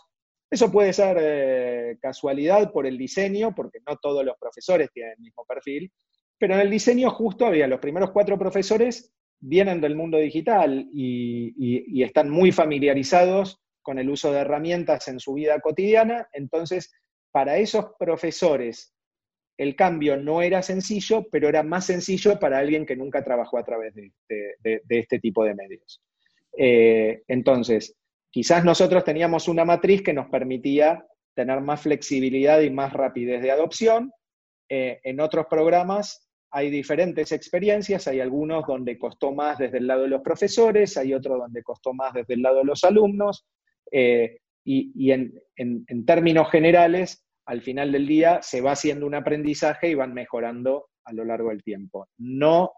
eso 0.50 0.72
puede 0.72 0.92
ser 0.92 1.18
eh, 1.22 1.98
casualidad 2.02 2.72
por 2.72 2.88
el 2.88 2.98
diseño, 2.98 3.54
porque 3.54 3.80
no 3.88 3.98
todos 3.98 4.26
los 4.26 4.38
profesores 4.40 4.90
tienen 4.92 5.14
el 5.18 5.20
mismo 5.20 5.46
perfil, 5.46 5.92
pero 6.40 6.56
en 6.56 6.62
el 6.62 6.70
diseño 6.72 7.12
justo 7.12 7.46
había 7.46 7.68
los 7.68 7.80
primeros 7.80 8.10
cuatro 8.10 8.40
profesores 8.40 9.14
vienen 9.40 9.82
del 9.82 9.96
mundo 9.96 10.18
digital 10.18 10.90
y 10.92 12.02
están 12.04 12.30
muy 12.30 12.52
familiarizados 12.52 13.62
con 13.82 14.00
el 14.00 14.10
uso 14.10 14.32
de 14.32 14.40
herramientas 14.40 15.08
en 15.08 15.20
su 15.20 15.34
vida 15.34 15.60
cotidiana. 15.60 16.28
Entonces, 16.34 16.92
para 17.32 17.58
esos 17.58 17.94
profesores, 17.98 18.94
el 19.58 19.76
cambio 19.76 20.18
no 20.18 20.42
era 20.42 20.62
sencillo, 20.62 21.28
pero 21.32 21.48
era 21.48 21.64
más 21.64 21.86
sencillo 21.86 22.40
para 22.40 22.60
alguien 22.60 22.86
que 22.86 22.96
nunca 22.96 23.24
trabajó 23.24 23.58
a 23.58 23.64
través 23.64 23.94
de, 23.94 24.82
este 24.90 25.20
tipo 25.20 25.44
de 25.44 25.56
medios. 25.56 26.02
Eh, 26.58 27.24
entonces, 27.28 27.96
quizás 28.30 28.66
nosotros 28.66 29.04
teníamos 29.04 29.48
una 29.48 29.66
matriz 29.66 30.02
que 30.02 30.14
nos 30.14 30.30
permitía 30.30 31.06
tener 31.34 31.62
más 31.62 31.82
flexibilidad 31.82 32.62
y 32.62 32.70
más 32.70 32.94
rapidez 32.94 33.42
de 33.42 33.52
adopción. 33.52 34.12
Eh, 34.70 35.00
en 35.04 35.20
otros 35.20 35.46
programas 35.50 36.28
hay 36.50 36.70
diferentes 36.70 37.32
experiencias, 37.32 38.08
hay 38.08 38.20
algunos 38.20 38.66
donde 38.68 38.98
costó 38.98 39.32
más 39.32 39.58
desde 39.58 39.78
el 39.78 39.88
lado 39.88 40.02
de 40.02 40.10
los 40.10 40.22
profesores, 40.22 40.98
hay 40.98 41.14
otros 41.14 41.38
donde 41.38 41.64
costó 41.64 41.94
más 41.94 42.14
desde 42.14 42.34
el 42.34 42.42
lado 42.42 42.58
de 42.58 42.66
los 42.66 42.84
alumnos, 42.84 43.46
eh, 43.92 44.38
y, 44.64 45.12
en, 45.12 46.06
términos 46.06 46.50
generales, 46.50 47.26
al 47.46 47.62
final 47.62 47.92
del 47.92 48.08
día 48.08 48.40
se 48.42 48.62
va 48.62 48.72
haciendo 48.72 49.06
un 49.06 49.16
aprendizaje 49.16 49.90
y 49.90 49.96
van 49.96 50.14
mejorando 50.14 50.90
a 51.04 51.14
lo 51.14 51.26
largo 51.26 51.50
del 51.50 51.64
tiempo. 51.64 52.08
No 52.18 52.72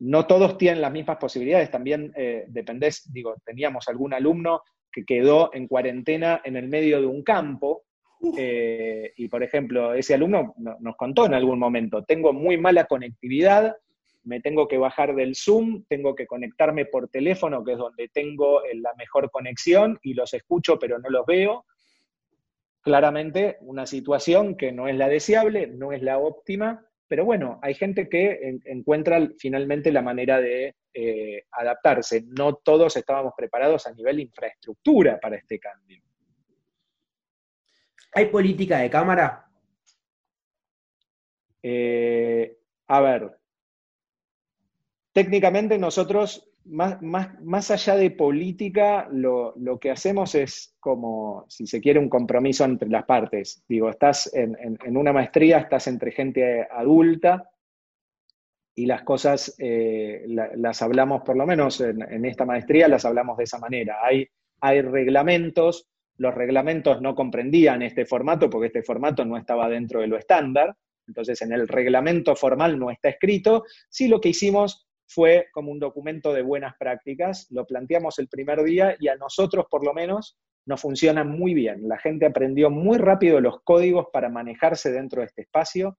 no 0.00 0.26
todos 0.26 0.56
tienen 0.58 0.80
las 0.80 0.92
mismas 0.92 1.16
posibilidades, 1.16 1.72
también 1.72 2.12
eh, 2.16 2.44
dependés, 2.46 3.10
digo, 3.12 3.34
teníamos 3.44 3.88
algún 3.88 4.14
alumno 4.14 4.62
que 4.92 5.04
quedó 5.04 5.50
en 5.52 5.66
cuarentena 5.66 6.40
en 6.44 6.56
el 6.56 6.68
medio 6.68 7.00
de 7.00 7.06
un 7.06 7.24
campo, 7.24 7.82
eh, 8.36 9.12
y 9.16 9.28
por 9.28 9.42
ejemplo, 9.42 9.94
ese 9.94 10.14
alumno 10.14 10.54
nos 10.56 10.96
contó 10.96 11.26
en 11.26 11.34
algún 11.34 11.58
momento, 11.58 12.04
tengo 12.04 12.32
muy 12.32 12.56
mala 12.58 12.84
conectividad, 12.84 13.74
me 14.28 14.40
tengo 14.40 14.68
que 14.68 14.78
bajar 14.78 15.14
del 15.14 15.34
Zoom, 15.34 15.84
tengo 15.88 16.14
que 16.14 16.26
conectarme 16.26 16.84
por 16.84 17.08
teléfono, 17.08 17.64
que 17.64 17.72
es 17.72 17.78
donde 17.78 18.08
tengo 18.08 18.62
eh, 18.64 18.76
la 18.76 18.94
mejor 18.96 19.30
conexión, 19.30 19.98
y 20.02 20.14
los 20.14 20.34
escucho 20.34 20.78
pero 20.78 20.98
no 20.98 21.08
los 21.08 21.24
veo. 21.26 21.64
Claramente 22.82 23.56
una 23.62 23.86
situación 23.86 24.56
que 24.56 24.70
no 24.70 24.86
es 24.86 24.96
la 24.96 25.08
deseable, 25.08 25.66
no 25.66 25.92
es 25.92 26.02
la 26.02 26.18
óptima, 26.18 26.86
pero 27.08 27.24
bueno, 27.24 27.58
hay 27.62 27.74
gente 27.74 28.08
que 28.08 28.58
encuentra 28.66 29.28
finalmente 29.38 29.90
la 29.90 30.02
manera 30.02 30.40
de 30.40 30.76
eh, 30.92 31.44
adaptarse. 31.50 32.24
No 32.26 32.56
todos 32.56 32.96
estábamos 32.96 33.32
preparados 33.36 33.86
a 33.86 33.92
nivel 33.94 34.20
infraestructura 34.20 35.18
para 35.18 35.36
este 35.36 35.58
cambio. 35.58 36.02
¿Hay 38.12 38.26
política 38.26 38.78
de 38.78 38.90
cámara? 38.90 39.46
Eh, 41.62 42.58
a 42.88 43.00
ver, 43.00 43.37
técnicamente 45.18 45.78
nosotros, 45.78 46.48
más, 46.66 47.02
más, 47.02 47.40
más 47.42 47.72
allá 47.72 47.96
de 47.96 48.12
política, 48.12 49.08
lo, 49.10 49.52
que 49.80 49.90
hacemos 49.90 50.36
es 50.36 50.76
como, 50.78 51.44
si 51.48 51.66
se 51.66 51.80
quiere, 51.80 51.98
un 51.98 52.08
compromiso 52.08 52.64
entre 52.64 52.88
las 52.88 53.04
partes. 53.04 53.64
Digo, 53.68 53.90
estás 53.90 54.32
en, 54.32 54.78
una 54.96 55.12
maestría, 55.12 55.58
estás 55.58 55.88
entre 55.88 56.12
gente 56.12 56.68
adulta 56.70 57.50
y 58.76 58.86
las 58.86 59.02
cosas 59.02 59.56
eh, 59.58 60.24
las 60.28 60.82
hablamos, 60.82 61.22
por 61.22 61.36
lo 61.36 61.48
menos 61.48 61.80
en, 61.80 62.24
esta 62.24 62.44
maestría, 62.44 62.86
las 62.86 63.04
hablamos 63.04 63.38
de 63.38 63.44
esa 63.44 63.58
manera. 63.58 63.96
Hay, 64.04 64.24
hay 64.60 64.82
reglamentos 64.82 65.88
los 66.16 66.34
reglamentos 66.34 67.00
no 67.00 67.16
comprendían 67.16 67.82
este 67.82 68.04
formato 68.04 68.48
porque 68.50 68.68
este 68.68 68.82
formato 68.84 69.24
no 69.24 69.36
estaba 69.36 69.68
dentro 69.68 70.00
de 70.00 70.08
lo 70.08 70.16
estándar, 70.16 70.76
entonces 71.06 71.40
en 71.42 71.52
el 71.52 71.68
reglamento 71.68 72.34
formal 72.34 72.76
no 72.76 72.90
está 72.90 73.08
escrito, 73.08 73.64
sí 73.88 74.08
lo 74.08 74.20
que 74.20 74.30
hicimos 74.30 74.87
fue 75.08 75.48
como 75.52 75.72
un 75.72 75.78
documento 75.78 76.32
de 76.32 76.42
buenas 76.42 76.74
prácticas, 76.78 77.46
lo 77.50 77.66
planteamos 77.66 78.18
el 78.18 78.28
primer 78.28 78.62
día 78.62 78.94
y 79.00 79.08
a 79.08 79.16
nosotros 79.16 79.66
por 79.70 79.84
lo 79.84 79.94
menos 79.94 80.38
nos 80.66 80.82
funciona 80.82 81.24
muy 81.24 81.54
bien. 81.54 81.88
La 81.88 81.98
gente 81.98 82.26
aprendió 82.26 82.68
muy 82.68 82.98
rápido 82.98 83.40
los 83.40 83.62
códigos 83.62 84.06
para 84.12 84.28
manejarse 84.28 84.92
dentro 84.92 85.22
de 85.22 85.26
este 85.26 85.42
espacio. 85.42 85.96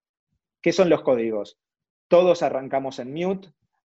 ¿Qué 0.62 0.72
son 0.72 0.90
los 0.90 1.02
códigos? 1.02 1.58
Todos 2.08 2.44
arrancamos 2.44 3.00
en 3.00 3.12
mute, 3.12 3.50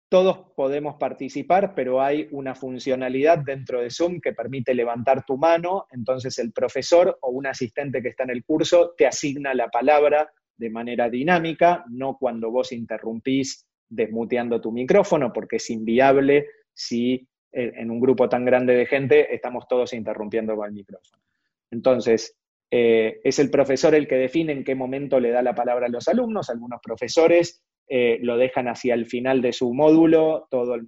todos 0.09 0.53
podemos 0.55 0.97
participar, 0.97 1.75
pero 1.75 2.03
hay 2.03 2.29
una 2.31 2.55
funcionalidad 2.55 3.39
dentro 3.39 3.81
de 3.81 3.91
Zoom 3.91 4.21
que 4.21 4.35
permite 4.35 4.75
levantar 4.75 5.25
tu 5.25 5.37
mano, 5.37 5.87
entonces 5.91 6.39
el 6.39 6.53
profesor 6.53 7.19
o 7.23 7.31
un 7.31 7.47
asistente 7.47 8.03
que 8.03 8.11
está 8.11 8.25
en 8.25 8.31
el 8.31 8.45
curso 8.45 8.95
te 8.97 9.07
asigna 9.07 9.55
la 9.55 9.69
palabra 9.69 10.31
de 10.57 10.71
manera 10.71 11.11
dinámica, 11.11 11.85
no 11.89 12.17
cuando 12.19 12.51
vos 12.51 12.73
interrumpís 12.73 13.67
desmuteando 13.89 14.61
tu 14.61 14.73
micrófono, 14.73 15.33
porque 15.33 15.57
es 15.57 15.71
inviable 15.71 16.49
si 16.73 17.27
en 17.53 17.91
un 17.91 18.01
grupo 18.01 18.29
tan 18.29 18.45
grande 18.45 18.75
de 18.75 18.85
gente 18.85 19.35
estamos 19.35 19.67
todos 19.67 19.95
interrumpiendo 19.95 20.55
con 20.57 20.67
el 20.67 20.73
micrófono. 20.73 21.23
Entonces, 21.71 22.37
eh, 22.71 23.21
es 23.23 23.39
el 23.39 23.51
profesor 23.51 23.95
el 23.95 24.09
que 24.09 24.17
define 24.17 24.53
en 24.53 24.65
qué 24.65 24.75
momento 24.75 25.21
le 25.21 25.31
da 25.31 25.43
la 25.43 25.55
palabra 25.55 25.87
a 25.87 25.91
los 25.91 26.09
alumnos. 26.09 26.51
Algunos 26.51 26.81
profesores 26.83 27.63
eh, 27.89 28.19
lo 28.23 28.37
dejan 28.37 28.69
hacia 28.69 28.95
el 28.95 29.07
final 29.07 29.41
de 29.41 29.53
su 29.53 29.73
módulo, 29.73 30.49
todo 30.51 30.75
el, 30.75 30.85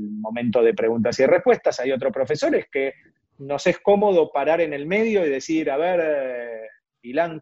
momento 0.00 0.62
de 0.62 0.74
preguntas 0.74 1.18
y 1.20 1.26
respuestas. 1.26 1.78
Hay 1.80 1.92
otros 1.92 2.12
profesores 2.12 2.66
que 2.70 2.94
nos 3.38 3.66
es 3.66 3.78
cómodo 3.78 4.30
parar 4.32 4.60
en 4.60 4.72
el 4.72 4.86
medio 4.86 5.24
y 5.24 5.30
decir, 5.30 5.70
a 5.70 5.76
ver, 5.76 6.00
eh, 6.02 6.68
Ilan, 7.02 7.40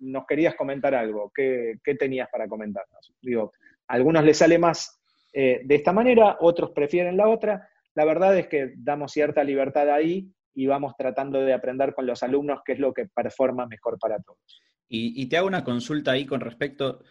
nos 0.00 0.26
querías 0.26 0.54
comentar 0.54 0.94
algo, 0.94 1.30
¿qué, 1.34 1.78
tenías 1.98 2.28
para 2.30 2.48
comentarnos? 2.48 3.14
Digo, 3.20 3.52
algunos 3.92 4.24
les 4.24 4.38
sale 4.38 4.58
más 4.58 5.02
eh, 5.34 5.60
de 5.64 5.74
esta 5.74 5.92
manera, 5.92 6.38
otros 6.40 6.70
prefieren 6.70 7.16
la 7.16 7.28
otra. 7.28 7.68
La 7.94 8.06
verdad 8.06 8.36
es 8.38 8.48
que 8.48 8.72
damos 8.76 9.12
cierta 9.12 9.44
libertad 9.44 9.90
ahí 9.90 10.32
y 10.54 10.66
vamos 10.66 10.94
tratando 10.96 11.40
de 11.40 11.52
aprender 11.52 11.94
con 11.94 12.06
los 12.06 12.22
alumnos 12.22 12.60
qué 12.64 12.72
es 12.72 12.78
lo 12.78 12.94
que 12.94 13.06
performa 13.06 13.66
mejor 13.66 13.98
para 13.98 14.18
todos. 14.20 14.62
Y, 14.88 15.20
y 15.20 15.26
te 15.26 15.36
hago 15.36 15.46
una 15.46 15.62
consulta 15.62 16.12
ahí 16.12 16.24
con 16.24 16.40
respecto, 16.40 17.02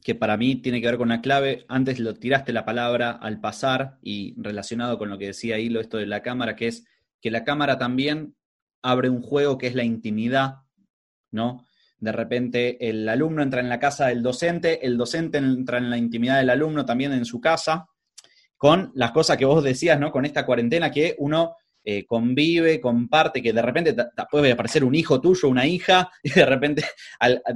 que 0.00 0.14
para 0.14 0.36
mí 0.36 0.56
tiene 0.56 0.80
que 0.80 0.86
ver 0.86 0.96
con 0.96 1.08
una 1.08 1.22
clave. 1.22 1.64
Antes 1.68 1.98
lo 1.98 2.14
tiraste 2.14 2.52
la 2.52 2.64
palabra 2.64 3.10
al 3.10 3.40
pasar 3.40 3.98
y 4.00 4.34
relacionado 4.40 4.98
con 4.98 5.10
lo 5.10 5.18
que 5.18 5.26
decía 5.26 5.58
Hilo, 5.58 5.80
esto 5.80 5.98
de 5.98 6.06
la 6.06 6.22
cámara, 6.22 6.54
que 6.54 6.68
es 6.68 6.86
que 7.20 7.32
la 7.32 7.42
cámara 7.42 7.78
también 7.78 8.36
abre 8.80 9.08
un 9.08 9.22
juego 9.22 9.58
que 9.58 9.66
es 9.66 9.74
la 9.74 9.84
intimidad, 9.84 10.62
¿no? 11.32 11.66
De 12.02 12.10
repente 12.10 12.88
el 12.90 13.08
alumno 13.08 13.44
entra 13.44 13.60
en 13.60 13.68
la 13.68 13.78
casa 13.78 14.08
del 14.08 14.24
docente, 14.24 14.84
el 14.84 14.98
docente 14.98 15.38
entra 15.38 15.78
en 15.78 15.88
la 15.88 15.96
intimidad 15.96 16.38
del 16.38 16.50
alumno 16.50 16.84
también 16.84 17.12
en 17.12 17.24
su 17.24 17.40
casa, 17.40 17.86
con 18.56 18.90
las 18.96 19.12
cosas 19.12 19.36
que 19.36 19.44
vos 19.44 19.62
decías, 19.62 20.00
¿no? 20.00 20.10
Con 20.10 20.24
esta 20.24 20.44
cuarentena 20.44 20.90
que 20.90 21.14
uno 21.18 21.54
eh, 21.84 22.04
convive, 22.04 22.80
comparte, 22.80 23.40
que 23.40 23.52
de 23.52 23.62
repente 23.62 23.94
puede 24.28 24.50
aparecer 24.50 24.82
un 24.82 24.96
hijo 24.96 25.20
tuyo, 25.20 25.48
una 25.48 25.64
hija, 25.64 26.10
y 26.24 26.30
de 26.30 26.44
repente 26.44 26.84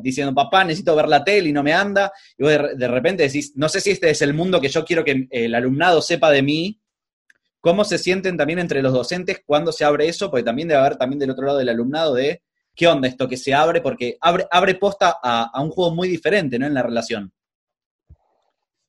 diciendo, 0.01 0.33
papá, 0.33 0.63
necesito 0.63 0.95
ver 0.95 1.09
la 1.09 1.25
tele 1.25 1.49
y 1.49 1.53
no 1.53 1.65
me 1.65 1.73
anda, 1.73 2.13
y 2.39 2.45
vos 2.45 2.53
de, 2.53 2.87
repente 2.87 3.25
decís, 3.25 3.53
no 3.57 3.69
sé 3.69 3.81
si 3.81 3.91
este 3.91 4.11
es 4.11 4.23
el 4.23 4.33
mundo 4.33 4.61
que 4.61 4.69
yo 4.69 4.85
quiero 4.85 5.03
que 5.03 5.27
el 5.29 5.57
alumnado 5.57 6.01
sepa 6.01 6.31
de 6.31 6.43
mí, 6.43 6.81
cómo 7.61 7.83
se 7.83 7.99
sienten 7.99 8.37
también 8.37 8.61
entre 8.61 8.81
los 8.81 8.93
docentes 8.93 9.43
cuando 9.45 9.73
se 9.73 9.85
abre 9.85 10.07
eso, 10.07 10.31
porque 10.31 10.45
también 10.45 10.69
debe 10.69 10.83
haber 10.83 10.97
también 10.99 11.19
del 11.19 11.31
otro 11.31 11.47
lado 11.47 11.59
del 11.59 11.69
alumnado 11.69 12.15
de, 12.15 12.43
¿qué 12.77 12.87
onda 12.87 13.09
esto 13.09 13.27
que 13.27 13.37
se 13.37 13.55
abre? 13.55 13.81
Porque 13.81 14.17
abre, 14.21 14.47
abre 14.51 14.75
posta 14.75 15.17
a, 15.23 15.61
un 15.63 15.71
juego 15.71 15.95
muy 15.95 16.09
diferente, 16.09 16.59
¿no? 16.59 16.67
En 16.67 16.75
la 16.75 16.83
relación. 16.83 17.33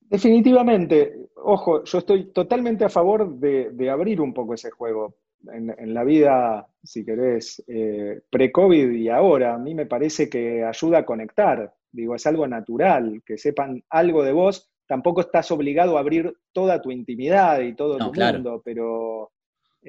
Definitivamente, 0.02 1.30
ojo, 1.36 1.84
yo 1.84 1.98
estoy 1.98 2.32
totalmente 2.32 2.86
a 2.86 2.90
favor 2.90 3.40
de 3.40 3.90
abrir 3.90 4.22
un 4.22 4.34
poco 4.34 4.54
ese 4.54 4.72
juego 4.72 5.16
en, 5.54 5.94
la 5.94 6.04
vida, 6.04 6.68
si 6.84 7.06
querés, 7.06 7.64
eh, 7.68 8.22
pre-COVID 8.30 8.92
y 8.92 9.10
ahora, 9.10 9.56
a 9.56 9.58
mí 9.58 9.74
me 9.74 9.86
parece 9.86 10.30
que 10.30 10.64
ayuda 10.64 11.00
a 11.00 11.06
conectar. 11.06 11.74
Digo, 11.92 12.16
es 12.16 12.26
algo 12.28 12.48
natural, 12.48 13.22
que 13.26 13.38
sepan 13.38 13.84
algo 13.90 14.24
de 14.24 14.34
vos. 14.34 14.70
Tampoco 14.88 15.22
estás 15.22 15.52
obligado 15.52 15.98
a 15.98 16.02
abrir 16.02 16.34
toda 16.52 16.82
tu 16.82 16.92
intimidad 16.92 17.60
y 17.62 17.76
todo 17.76 17.98
tu 17.98 18.14
mundo, 18.14 18.62
pero 18.64 19.32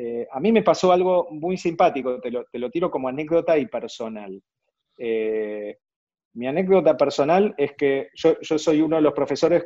eh, 0.01 0.29
a 0.31 0.39
mí 0.39 0.53
me 0.53 0.63
pasó 0.63 0.93
algo 0.93 1.27
muy 1.33 1.57
simpático, 1.57 2.21
te 2.21 2.31
lo, 2.31 2.45
te 2.45 2.59
lo 2.61 2.71
tiro 2.71 2.89
como 2.89 3.09
anécdota 3.09 3.59
y 3.59 3.67
personal. 3.67 4.41
Eh, 4.97 5.77
mi 6.35 6.47
anécdota 6.47 6.97
personal 6.97 7.53
es 7.59 7.73
que 7.77 8.11
yo, 8.15 8.41
yo 8.41 8.59
soy 8.59 8.81
uno 8.81 8.95
de 8.95 9.03
los 9.03 9.13
profesores 9.13 9.65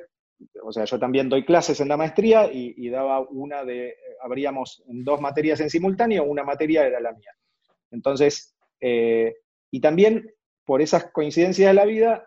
o 0.64 0.72
sea, 0.72 0.85
yo 0.85 0.99
también 0.99 1.28
doy 1.28 1.45
clases 1.45 1.80
en 1.80 1.89
la 1.89 1.97
maestría 1.97 2.51
y, 2.53 2.89
daba 2.89 3.20
una 3.20 3.64
de, 3.64 3.95
habríamos 4.22 4.83
dos 4.87 5.20
materias 5.20 5.61
en 5.61 5.70
simultáneo, 5.70 6.24
una 6.24 6.45
materia 6.45 6.87
era 6.87 6.99
la 6.99 7.12
mía. 7.12 7.30
Entonces, 7.91 8.57
eh, 8.80 9.37
y 9.70 9.80
también 9.80 10.33
por 10.64 10.83
esas 10.83 11.12
coincidencias 11.12 11.68
de 11.68 11.74
la 11.74 11.85
vida, 11.85 12.26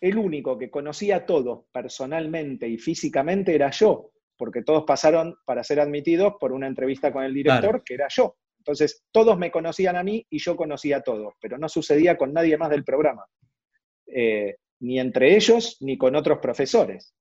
el 0.00 0.18
único 0.18 0.58
que 0.58 0.70
conocía 0.70 1.26
todo 1.26 1.66
personalmente 1.70 2.66
y 2.66 2.78
físicamente 2.78 3.54
era 3.54 3.70
yo, 3.70 4.11
porque 4.42 4.64
todos 4.64 4.82
pasaron 4.84 5.36
para 5.44 5.62
ser 5.62 5.78
admitidos 5.78 6.34
por 6.40 6.50
una 6.50 6.66
entrevista 6.66 7.12
con 7.12 7.22
el 7.22 7.32
director, 7.32 7.84
que 7.84 7.94
era 7.94 8.08
yo. 8.10 8.34
Entonces, 8.58 9.04
todos 9.12 9.38
me 9.38 9.52
conocían 9.52 9.94
a 9.94 10.02
mí 10.02 10.26
y 10.28 10.40
yo 10.40 10.56
conocía 10.56 10.96
a 10.96 11.00
todos, 11.00 11.34
pero 11.40 11.58
no 11.58 11.68
sucedía 11.68 12.16
con 12.16 12.32
nadie 12.32 12.58
más 12.58 12.68
del 12.70 12.82
programa. 12.82 13.24
Eh, 14.04 14.56
ni 14.80 14.98
entre 14.98 15.36
ellos 15.36 15.76
ni 15.78 15.96
con 15.96 16.16
otros 16.16 16.40
profesores. 16.40 17.14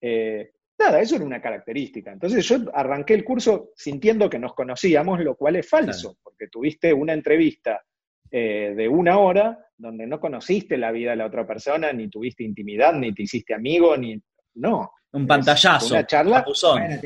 Eh, 0.00 0.52
nada, 0.78 1.00
eso 1.00 1.16
era 1.16 1.24
una 1.24 1.42
característica. 1.42 2.12
Entonces 2.12 2.46
yo 2.46 2.58
arranqué 2.72 3.14
el 3.14 3.24
curso 3.24 3.70
sintiendo 3.74 4.30
que 4.30 4.38
nos 4.38 4.54
conocíamos, 4.54 5.18
lo 5.18 5.34
cual 5.34 5.56
es 5.56 5.68
falso, 5.68 6.16
porque 6.22 6.46
tuviste 6.46 6.92
una 6.92 7.12
entrevista 7.12 7.82
eh, 8.30 8.72
de 8.76 8.88
una 8.88 9.18
hora 9.18 9.58
donde 9.76 10.06
no 10.06 10.20
conociste 10.20 10.78
la 10.78 10.92
vida 10.92 11.10
de 11.10 11.16
la 11.16 11.26
otra 11.26 11.44
persona, 11.44 11.92
ni 11.92 12.08
tuviste 12.08 12.44
intimidad, 12.44 12.94
ni 12.94 13.12
te 13.12 13.24
hiciste 13.24 13.52
amigo, 13.52 13.96
ni... 13.96 14.22
No. 14.54 14.92
Un 15.12 15.26
pantallazo. 15.26 15.94
Una 15.94 16.06
charla. 16.06 16.44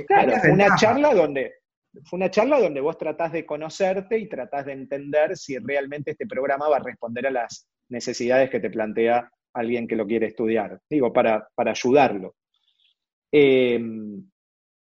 Claro, 0.06 0.32
una 0.52 0.76
charla 0.76 1.14
donde 1.14 1.54
fue 2.04 2.18
una 2.18 2.30
charla 2.30 2.60
donde 2.60 2.80
vos 2.80 2.98
tratás 2.98 3.32
de 3.32 3.46
conocerte 3.46 4.18
y 4.18 4.28
tratás 4.28 4.66
de 4.66 4.72
entender 4.72 5.36
si 5.36 5.56
realmente 5.58 6.10
este 6.10 6.26
programa 6.26 6.68
va 6.68 6.76
a 6.76 6.82
responder 6.82 7.26
a 7.26 7.30
las 7.30 7.68
necesidades 7.88 8.50
que 8.50 8.60
te 8.60 8.70
plantea 8.70 9.30
alguien 9.54 9.88
que 9.88 9.96
lo 9.96 10.06
quiere 10.06 10.26
estudiar. 10.26 10.78
Digo, 10.90 11.12
para, 11.12 11.48
para 11.54 11.70
ayudarlo. 11.70 12.34
Eh, 13.32 13.80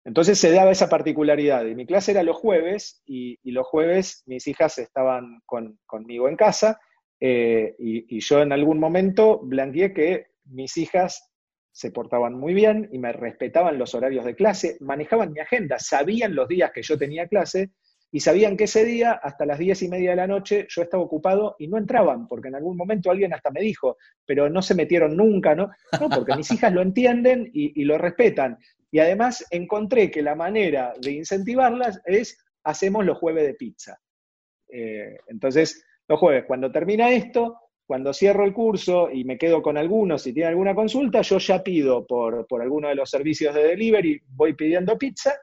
entonces 0.07 0.39
se 0.39 0.51
daba 0.51 0.71
esa 0.71 0.87
particularidad. 0.87 1.65
Y 1.65 1.75
mi 1.75 1.85
clase 1.85 2.11
era 2.11 2.23
los 2.23 2.37
jueves, 2.37 3.01
y, 3.05 3.37
los 3.43 3.67
jueves 3.67 4.23
mis 4.25 4.47
hijas 4.47 4.77
estaban 4.77 5.41
conmigo 5.85 6.29
en 6.29 6.37
casa, 6.37 6.79
eh, 7.19 7.75
y, 7.77 8.19
yo 8.21 8.41
en 8.41 8.53
algún 8.53 8.79
momento 8.79 9.39
blanqueé 9.43 9.93
que 9.93 10.27
mis 10.45 10.77
hijas 10.77 11.29
se 11.77 11.91
portaban 11.91 12.33
muy 12.33 12.55
bien 12.55 12.89
y 12.91 12.97
me 12.97 13.13
respetaban 13.13 13.77
los 13.77 13.93
horarios 13.93 14.25
de 14.25 14.33
clase, 14.33 14.77
manejaban 14.79 15.31
mi 15.31 15.41
agenda, 15.41 15.77
sabían 15.77 16.33
los 16.33 16.47
días 16.47 16.71
que 16.73 16.81
yo 16.81 16.97
tenía 16.97 17.27
clase 17.27 17.69
y 18.11 18.19
sabían 18.19 18.57
que 18.57 18.63
ese 18.63 18.83
día, 18.83 19.11
hasta 19.11 19.45
las 19.45 19.59
diez 19.59 19.83
y 19.83 19.87
media 19.87 20.09
de 20.09 20.15
la 20.15 20.25
noche, 20.25 20.65
yo 20.69 20.81
estaba 20.81 21.03
ocupado 21.03 21.55
y 21.59 21.67
no 21.67 21.77
entraban, 21.77 22.27
porque 22.27 22.47
en 22.47 22.55
algún 22.55 22.77
momento 22.77 23.11
alguien 23.11 23.31
hasta 23.31 23.51
me 23.51 23.61
dijo, 23.61 23.97
pero 24.25 24.49
no 24.49 24.63
se 24.63 24.73
metieron 24.73 25.15
nunca, 25.15 25.53
¿no? 25.53 25.69
No, 26.01 26.09
porque 26.09 26.35
mis 26.35 26.51
hijas 26.51 26.73
lo 26.73 26.81
entienden 26.81 27.47
y, 27.53 27.83
lo 27.83 27.99
respetan. 27.99 28.57
Y 28.89 28.97
además 28.97 29.45
encontré 29.51 30.09
que 30.09 30.23
la 30.23 30.33
manera 30.33 30.93
de 30.99 31.11
incentivarlas 31.11 32.01
es 32.05 32.43
hacemos 32.63 33.05
los 33.05 33.19
jueves 33.19 33.45
de 33.45 33.53
pizza. 33.53 33.99
Eh, 34.67 35.15
entonces, 35.27 35.85
los 36.07 36.19
jueves, 36.19 36.45
cuando 36.47 36.71
termina 36.71 37.11
esto, 37.11 37.66
cuando 37.87 38.13
cierro 38.13 38.43
el 38.43 38.53
curso 38.53 39.09
y 39.09 39.23
me 39.23 39.37
quedo 39.37 39.61
con 39.61 39.77
algunos, 39.77 40.21
si 40.21 40.33
tiene 40.33 40.49
alguna 40.49 40.75
consulta, 40.75 41.21
yo 41.21 41.37
ya 41.37 41.63
pido 41.63 42.05
por, 42.05 42.45
por 42.45 42.61
alguno 42.61 42.89
de 42.89 42.95
los 42.95 43.09
servicios 43.09 43.55
de 43.55 43.63
delivery, 43.63 44.21
voy 44.27 44.53
pidiendo 44.53 44.97
pizza, 44.97 45.33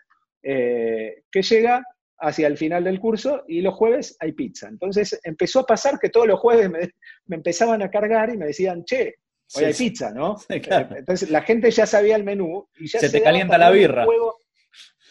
eh, 0.42 1.22
que 1.32 1.40
llega 1.40 1.82
hacia 2.18 2.46
el 2.46 2.58
final 2.58 2.84
del 2.84 3.00
curso 3.00 3.44
y 3.48 3.62
los 3.62 3.74
jueves 3.74 4.16
hay 4.20 4.32
pizza. 4.32 4.68
Entonces 4.68 5.18
empezó 5.24 5.60
a 5.60 5.66
pasar 5.66 5.98
que 5.98 6.10
todos 6.10 6.26
los 6.26 6.38
jueves 6.38 6.70
me, 6.70 6.90
empezaban 7.34 7.82
a 7.82 7.90
cargar 7.90 8.28
y 8.28 8.36
me 8.36 8.46
decían, 8.46 8.84
che, 8.84 9.14
hoy 9.54 9.64
hay 9.64 9.74
pizza, 9.74 10.12
¿no? 10.12 10.36
Eh, 10.50 10.62
entonces 10.96 11.30
la 11.30 11.40
gente 11.42 11.70
ya 11.70 11.86
sabía 11.86 12.14
el 12.14 12.24
menú 12.24 12.68
y 12.78 12.88
ya 12.88 13.00
se, 13.00 13.08
te 13.08 13.22
calienta 13.22 13.56
la 13.56 13.70
birra. 13.70 14.06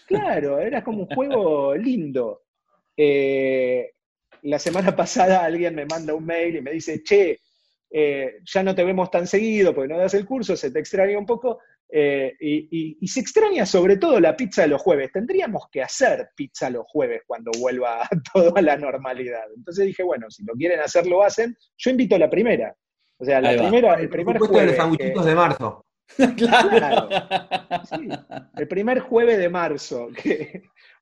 Claro, 0.05 0.59
era 0.59 0.83
como 0.83 0.99
un 0.99 1.07
juego 1.07 1.75
lindo. 1.75 2.41
Eh, 2.95 3.89
la 4.43 4.59
semana 4.59 4.95
pasada 4.95 5.43
alguien 5.43 5.75
me 5.75 5.85
manda 5.85 6.13
un 6.13 6.25
mail 6.25 6.55
y 6.55 6.61
me 6.61 6.71
dice, 6.71 7.03
che, 7.03 7.39
eh, 7.89 8.39
ya 8.43 8.63
no 8.63 8.73
te 8.73 8.83
vemos 8.83 9.11
tan 9.11 9.27
seguido 9.27 9.73
porque 9.73 9.93
no 9.93 9.99
das 9.99 10.13
el 10.13 10.25
curso, 10.25 10.55
se 10.55 10.71
te 10.71 10.79
extraña 10.79 11.17
un 11.17 11.25
poco. 11.25 11.59
Eh, 11.95 12.35
y, 12.39 13.07
se 13.07 13.19
extraña 13.19 13.67
sobre 13.67 13.97
todo 13.97 14.19
la 14.19 14.35
pizza 14.35 14.63
de 14.63 14.69
los 14.69 14.81
jueves. 14.81 15.11
Tendríamos 15.11 15.65
que 15.71 15.83
hacer 15.83 16.29
pizza 16.35 16.71
los 16.71 16.85
jueves 16.87 17.21
cuando 17.27 17.51
vuelva 17.59 18.07
todo 18.33 18.57
a 18.57 18.61
la 18.63 18.77
normalidad. 18.77 19.43
Entonces 19.55 19.85
dije, 19.85 20.01
bueno, 20.01 20.31
si 20.31 20.43
lo 20.43 20.53
quieren 20.53 20.79
hacer, 20.79 21.05
lo 21.05 21.23
hacen. 21.23 21.55
Yo 21.77 21.91
invito 21.91 22.15
a 22.15 22.19
la 22.19 22.31
primera. 22.31 22.75
O 23.17 23.25
sea, 23.25 23.39
la 23.39 23.55
primera, 23.55 23.93
el 23.93 24.09
primer 24.09 24.39
jueves. 24.39 24.75
de 24.97 25.13
los 25.13 25.25
de 25.25 25.35
marzo. 25.35 25.85
claro. 26.35 27.09
el 28.57 28.67
primer 28.67 28.99
jueves 28.99 29.37
de 29.37 29.49
marzo, 29.49 30.09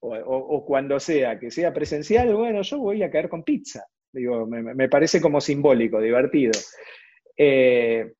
o, 0.02 0.66
cuando 0.66 1.00
sea, 1.00 1.40
que 1.40 1.52
sea 1.52 1.74
presencial, 1.74 2.36
bueno, 2.36 2.62
yo 2.64 2.80
voy 2.80 3.04
a 3.04 3.12
caer 3.12 3.30
con 3.30 3.44
pizza. 3.44 3.86
Digo, 4.12 4.46
me, 4.46 4.90
parece 4.90 5.22
como 5.22 5.40
simbólico, 5.40 6.02
divertido. 6.02 6.52
Eh, 7.38 8.12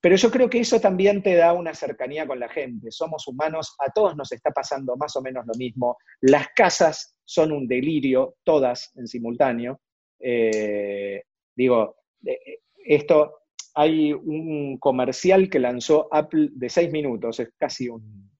pero 0.00 0.16
yo 0.16 0.30
creo 0.30 0.50
que 0.50 0.60
eso 0.60 0.80
también 0.80 1.22
te 1.22 1.34
da 1.34 1.52
una 1.52 1.74
cercanía 1.74 2.26
con 2.26 2.38
la 2.38 2.48
gente. 2.48 2.90
Somos 2.90 3.26
humanos, 3.26 3.74
a 3.78 3.90
todos 3.90 4.16
nos 4.16 4.30
está 4.32 4.50
pasando 4.50 4.96
más 4.96 5.16
o 5.16 5.22
menos 5.22 5.46
lo 5.46 5.54
mismo. 5.54 5.96
Las 6.20 6.48
casas 6.54 7.16
son 7.24 7.52
un 7.52 7.66
delirio, 7.66 8.36
todas 8.44 8.92
en 8.96 9.06
simultáneo. 9.06 9.80
Eh, 10.20 11.22
digo, 11.56 11.96
eh, 12.24 12.60
esto, 12.84 13.38
hay 13.74 14.12
un 14.12 14.78
comercial 14.78 15.48
que 15.48 15.60
lanzó 15.60 16.08
Apple 16.12 16.50
de 16.52 16.68
seis 16.68 16.90
minutos, 16.90 17.40
es 17.40 17.50
casi 17.56 17.88
un, 17.88 18.30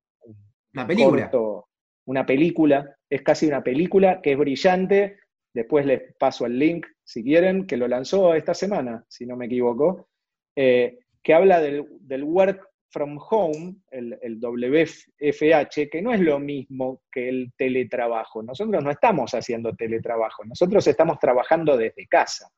una 0.75 0.87
película. 0.87 1.31
Una 2.09 2.25
película, 2.25 2.97
es 3.11 3.21
casi 3.21 3.47
una 3.47 3.63
película 3.63 4.21
que 4.23 4.33
es 4.33 4.39
brillante. 4.39 5.19
Después 5.53 5.85
les 5.85 6.15
paso 6.19 6.47
el 6.47 6.59
link 6.59 6.87
si 7.05 7.23
quieren, 7.23 7.67
que 7.67 7.77
lo 7.77 7.87
lanzó 7.87 8.35
esta 8.35 8.55
semana, 8.55 9.05
si 9.09 9.27
no 9.27 9.37
me 9.37 9.45
equivoco. 9.45 10.09
Eh, 10.57 11.01
que 11.23 11.35
habla 11.35 11.61
del, 11.61 11.85
Work 12.25 12.67
from 12.91 13.19
Home, 13.29 13.77
el, 13.91 14.41
WFH, 14.41 15.91
que 15.91 16.01
no 16.01 16.15
es 16.15 16.21
lo 16.21 16.39
mismo 16.39 17.03
que 17.13 17.29
el 17.29 17.53
teletrabajo. 17.55 18.43
Nosotros 18.43 18.83
no 18.83 18.91
estamos 18.91 19.35
haciendo 19.35 19.75
teletrabajo, 19.75 20.47
nosotros 20.47 20.87
estamos 20.87 21.19
trabajando 21.19 21.77
desde 21.77 22.07
casa. 22.07 22.49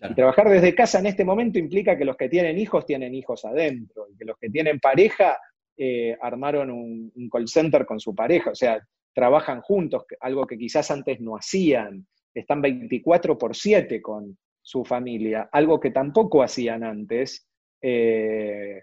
Y 0.00 0.14
trabajar 0.14 0.48
desde 0.48 0.74
casa 0.74 1.00
en 1.00 1.06
este 1.06 1.24
momento 1.24 1.58
implica 1.58 1.98
que 1.98 2.04
los 2.06 2.16
que 2.16 2.30
tienen 2.30 2.58
hijos 2.58 2.86
tienen 2.86 3.14
hijos 3.14 3.44
adentro, 3.44 4.06
y 4.10 4.16
que 4.16 4.24
los 4.24 4.38
que 4.38 4.48
tienen 4.48 4.80
pareja 4.80 5.38
eh, 5.76 6.16
armaron 6.20 6.70
un, 6.70 7.28
call 7.30 7.48
center 7.48 7.84
con 7.84 8.00
su 8.00 8.14
pareja, 8.14 8.50
o 8.50 8.54
sea, 8.54 8.80
trabajan 9.14 9.60
juntos, 9.60 10.04
algo 10.20 10.46
que 10.46 10.58
quizás 10.58 10.90
antes 10.90 11.20
no 11.20 11.36
hacían, 11.36 12.06
están 12.34 12.60
24 12.60 13.38
por 13.38 13.56
7 13.56 14.00
con 14.02 14.36
su 14.60 14.84
familia, 14.84 15.48
algo 15.52 15.80
que 15.80 15.90
tampoco 15.90 16.42
hacían 16.42 16.84
antes, 16.84 17.46
eh, 17.80 18.82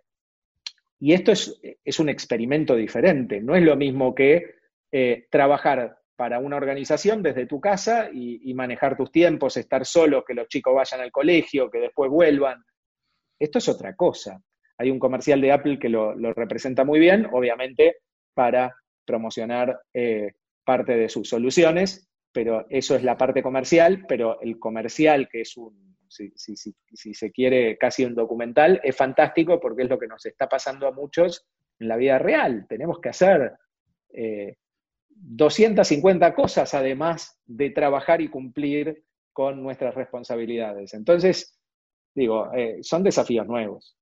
y 1.00 1.14
esto 1.14 1.32
es, 1.34 2.00
un 2.00 2.10
experimento 2.10 2.76
diferente, 2.76 3.42
no 3.42 3.56
es 3.56 3.64
lo 3.64 3.76
mismo 3.76 4.16
que 4.16 4.56
eh, 4.92 5.28
trabajar 5.30 5.98
para 6.16 6.40
una 6.40 6.56
organización 6.56 7.22
desde 7.22 7.46
tu 7.46 7.60
casa 7.60 8.10
y, 8.14 8.54
manejar 8.54 8.96
tus 8.96 9.12
tiempos, 9.12 9.58
estar 9.58 9.86
solo, 9.86 10.24
que 10.24 10.34
los 10.34 10.48
chicos 10.48 10.74
vayan 10.74 11.02
al 11.02 11.12
colegio, 11.12 11.70
que 11.70 11.80
después 11.80 12.10
vuelvan. 12.10 12.64
Esto 13.38 13.58
es 13.58 13.68
otra 13.68 13.96
cosa. 13.96 14.42
Hay 14.78 14.92
un 14.92 15.00
comercial 15.00 15.42
de 15.42 15.52
Apple 15.52 15.80
que 15.80 15.90
lo, 15.90 16.14
representa 16.34 16.84
muy 16.84 17.00
bien, 17.00 17.28
obviamente 17.32 17.98
para 18.34 18.76
promocionar 19.06 19.80
eh, 19.94 20.34
parte 20.64 20.96
de 20.96 21.10
sus 21.10 21.30
soluciones, 21.30 22.10
pero 22.32 22.66
eso 22.70 22.96
es 22.96 23.04
la 23.04 23.18
parte 23.18 23.44
comercial, 23.44 24.06
pero 24.08 24.42
el 24.42 24.58
comercial, 24.58 25.30
que 25.30 25.42
es 25.42 25.56
un 25.58 25.94
si, 26.14 27.14
se 27.14 27.32
quiere 27.32 27.78
casi 27.78 28.06
un 28.06 28.16
documental, 28.16 28.80
es 28.84 28.96
fantástico 28.96 29.60
porque 29.60 29.84
es 29.84 29.90
lo 29.90 30.00
que 30.00 30.08
nos 30.08 30.26
está 30.26 30.48
pasando 30.48 30.88
a 30.88 30.92
muchos 30.92 31.46
en 31.80 31.88
la 31.88 31.98
vida 31.98 32.20
real. 32.20 32.66
Tenemos 32.68 33.00
que 33.00 33.10
hacer 33.10 33.54
250 35.10 36.28
eh, 36.28 36.34
cosas 36.34 36.74
además 36.74 37.40
de 37.46 37.72
trabajar 37.72 38.22
y 38.22 38.30
cumplir 38.30 39.04
con 39.32 39.64
nuestras 39.64 39.96
responsabilidades. 39.96 40.94
Entonces, 40.94 41.60
digo, 42.14 42.54
eh, 42.54 42.78
son 42.82 43.04
desafíos 43.04 43.48
nuevos. 43.48 43.98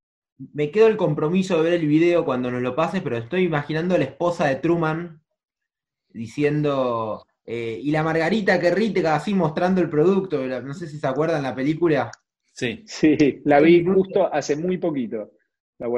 Me 0.54 0.72
quedo 0.72 0.88
el 0.88 0.98
compromiso 0.98 1.58
de 1.58 1.70
ver 1.70 1.80
el 1.80 1.88
video 1.88 2.26
cuando 2.26 2.50
nos 2.50 2.62
lo 2.62 2.76
pase, 2.76 3.02
pero 3.02 3.18
estoy 3.18 3.44
imaginando 3.44 3.96
a 3.96 3.98
la 3.98 4.06
esposa 4.06 4.48
de 4.48 4.56
Truman 4.56 5.22
diciendo, 6.10 7.26
eh, 7.46 7.80
y 7.82 7.92
la 7.92 8.04
Margarita 8.04 8.60
que 8.60 9.08
así 9.08 9.34
mostrando 9.34 9.82
el 9.82 9.90
producto, 9.90 10.46
no 10.46 10.74
sé 10.74 10.88
si 10.88 11.00
se 11.00 11.08
acuerdan 11.08 11.44
la 11.44 11.56
película. 11.56 12.12
Sí. 12.54 12.84
Sí, 12.86 13.42
la 13.46 13.60
vi 13.60 13.86
justo 13.86 14.32
hace 14.32 14.56
muy 14.56 14.78
poquito. 14.78 15.32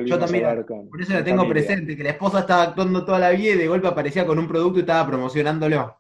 Yo 0.06 0.18
también, 0.18 0.46
por 0.90 1.02
eso 1.02 1.14
la 1.14 1.24
tengo 1.24 1.48
presente, 1.48 1.98
que 1.98 2.04
la 2.04 2.12
esposa 2.12 2.40
estaba 2.40 2.64
actuando 2.64 3.04
toda 3.04 3.20
la 3.20 3.32
vida 3.32 3.54
y 3.54 3.58
de 3.58 3.68
golpe 3.68 3.88
aparecía 3.88 4.26
con 4.26 4.40
un 4.40 4.48
producto 4.48 4.80
y 4.80 4.82
estaba 4.82 5.06
promocionándolo. 5.06 5.98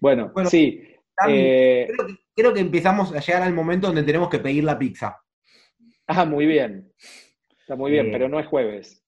Bueno, 0.00 0.32
sí. 0.46 0.82
Eh, 1.28 1.88
creo, 2.34 2.52
que, 2.52 2.60
empezamos 2.60 3.14
a 3.14 3.20
llegar 3.20 3.42
al 3.42 3.54
momento 3.54 3.86
donde 3.86 4.02
tenemos 4.02 4.28
que 4.28 4.40
pedir 4.40 4.64
la 4.64 4.76
pizza. 4.76 5.23
Ah, 6.06 6.24
muy 6.24 6.46
bien. 6.46 6.92
Está 7.60 7.76
muy 7.76 7.90
bien, 7.90 8.10
pero 8.12 8.28
no 8.28 8.38
es 8.38 8.46
jueves. 8.46 9.02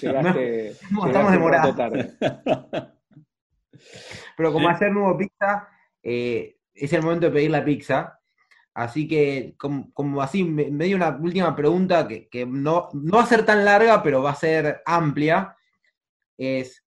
Llegaste, 0.00 0.68
estamos 1.06 1.32
demorados. 1.32 1.76
Pero 4.36 4.52
como 4.52 4.68
hacer 4.68 4.90
nuevo 4.92 5.16
pizza, 5.16 5.68
eh, 6.02 6.56
es 6.74 6.92
el 6.92 7.02
momento 7.02 7.26
de 7.26 7.32
pedir 7.32 7.50
la 7.50 7.64
pizza. 7.64 8.20
Así 8.74 9.08
que, 9.08 9.54
como, 9.56 10.20
así, 10.20 10.44
me, 10.44 10.70
dio 10.84 10.96
una 10.96 11.16
última 11.16 11.56
pregunta 11.56 12.06
que, 12.06 12.46
no, 12.46 12.90
va 12.92 13.22
a 13.22 13.26
ser 13.26 13.44
tan 13.44 13.64
larga, 13.64 14.02
pero 14.02 14.22
va 14.22 14.32
a 14.32 14.36
ser 14.36 14.82
amplia. 14.84 15.56
Es, 16.36 16.84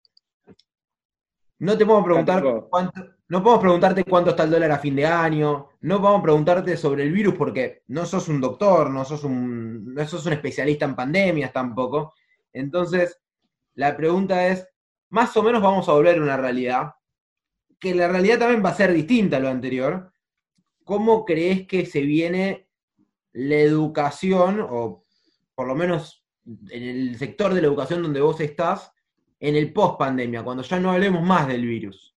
no 1.61 1.79
te 1.79 1.87
podemos 1.87 2.05
preguntar 2.05 2.43
cuánto, 2.69 3.16
no 3.29 3.43
podemos 3.43 3.63
preguntarte 3.63 4.05
cuánto 4.05 4.31
está 4.31 4.45
el 4.45 4.51
dólar 4.51 4.71
a 4.71 4.79
fin 4.79 4.95
de 4.95 5.07
año, 5.07 5.71
no 5.81 6.01
podemos 6.01 6.23
preguntarte 6.23 6.77
sobre 6.77 7.03
el 7.03 7.13
virus 7.13 7.35
porque 7.35 7.83
no 7.89 8.07
sos 8.07 8.29
un 8.29 8.41
doctor, 8.41 8.91
no 8.91 9.05
sos 9.05 9.25
un, 9.25 9.95
no 9.95 10.07
sos 10.07 10.27
un 10.27 10.33
especialista 10.33 10.85
en 10.85 10.95
pandemias 10.95 11.53
tampoco. 11.53 12.15
Entonces, 12.53 13.21
la 13.75 13.97
pregunta 13.97 14.47
es, 14.47 14.67
más 15.11 15.37
o 15.37 15.43
menos 15.43 15.61
vamos 15.61 15.89
a 15.89 15.93
volver 15.93 16.19
a 16.19 16.23
una 16.23 16.37
realidad, 16.37 16.93
que 17.81 17.95
la 17.95 18.09
realidad 18.09 18.39
también 18.39 18.65
va 18.65 18.71
a 18.71 18.75
ser 18.75 18.93
distinta 18.93 19.39
a 19.39 19.41
lo 19.41 19.49
anterior. 19.49 20.13
¿Cómo 20.85 21.25
crees 21.25 21.67
que 21.67 21.85
se 21.85 22.03
viene 22.03 22.69
la 23.33 23.57
educación, 23.57 24.65
o 24.69 25.05
por 25.55 25.67
lo 25.67 25.75
menos 25.75 26.25
en 26.71 26.83
el 26.83 27.19
sector 27.19 27.53
de 27.53 27.61
la 27.61 27.67
educación 27.67 28.03
donde 28.03 28.21
vos 28.21 28.41
estás, 28.41 28.93
en 29.41 29.57
el 29.57 29.73
post 29.73 29.99
pandemia, 29.99 30.45
cuando 30.45 30.63
ya 30.63 30.79
no 30.79 30.93
hablemos 30.93 31.23
más 31.23 31.49
del 31.49 31.67
virus? 31.67 32.16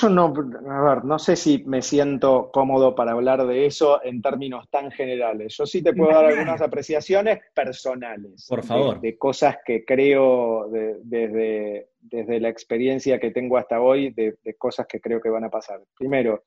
Yo 0.00 0.08
no, 0.08 0.32
a 0.68 0.94
ver, 0.94 1.04
no 1.04 1.18
sé 1.18 1.36
si 1.36 1.64
me 1.64 1.82
siento 1.82 2.50
cómodo 2.52 2.94
para 2.94 3.12
hablar 3.12 3.46
de 3.46 3.66
eso 3.66 4.02
en 4.04 4.22
términos 4.22 4.68
tan 4.70 4.90
generales. 4.90 5.56
Yo 5.56 5.66
sí 5.66 5.82
te 5.82 5.92
puedo 5.92 6.12
dar 6.12 6.26
algunas 6.26 6.60
apreciaciones 6.60 7.40
personales. 7.54 8.46
Por 8.48 8.64
favor. 8.64 9.00
De, 9.00 9.18
cosas 9.18 9.58
que 9.64 9.84
creo 9.84 10.68
desde, 10.68 11.88
desde 12.00 12.40
la 12.40 12.48
experiencia 12.48 13.18
que 13.18 13.30
tengo 13.30 13.56
hasta 13.56 13.80
hoy, 13.80 14.10
de, 14.10 14.36
cosas 14.56 14.86
que 14.86 15.00
creo 15.00 15.20
que 15.20 15.30
van 15.30 15.44
a 15.44 15.50
pasar. 15.50 15.80
Primero, 15.96 16.44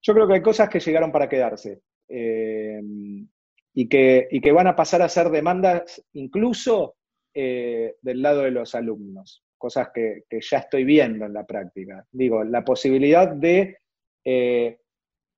yo 0.00 0.14
creo 0.14 0.26
que 0.26 0.34
hay 0.34 0.42
cosas 0.42 0.68
que 0.68 0.80
llegaron 0.80 1.12
para 1.12 1.28
quedarse. 1.28 1.80
Eh, 2.08 2.80
y, 3.74 3.88
que, 3.88 4.28
y 4.30 4.40
que 4.40 4.52
van 4.52 4.66
a 4.66 4.76
pasar 4.76 5.00
a 5.00 5.08
ser 5.08 5.30
demandas 5.30 6.04
incluso 6.12 6.96
del 7.34 8.20
lado 8.20 8.42
de 8.42 8.50
los 8.50 8.74
alumnos, 8.74 9.42
cosas 9.62 9.90
que, 9.94 10.24
ya 10.28 10.58
estoy 10.58 10.82
viendo 10.82 11.24
en 11.24 11.32
la 11.32 11.46
práctica. 11.46 12.04
Digo, 12.10 12.42
la 12.42 12.64
posibilidad 12.64 13.28
de 13.28 13.78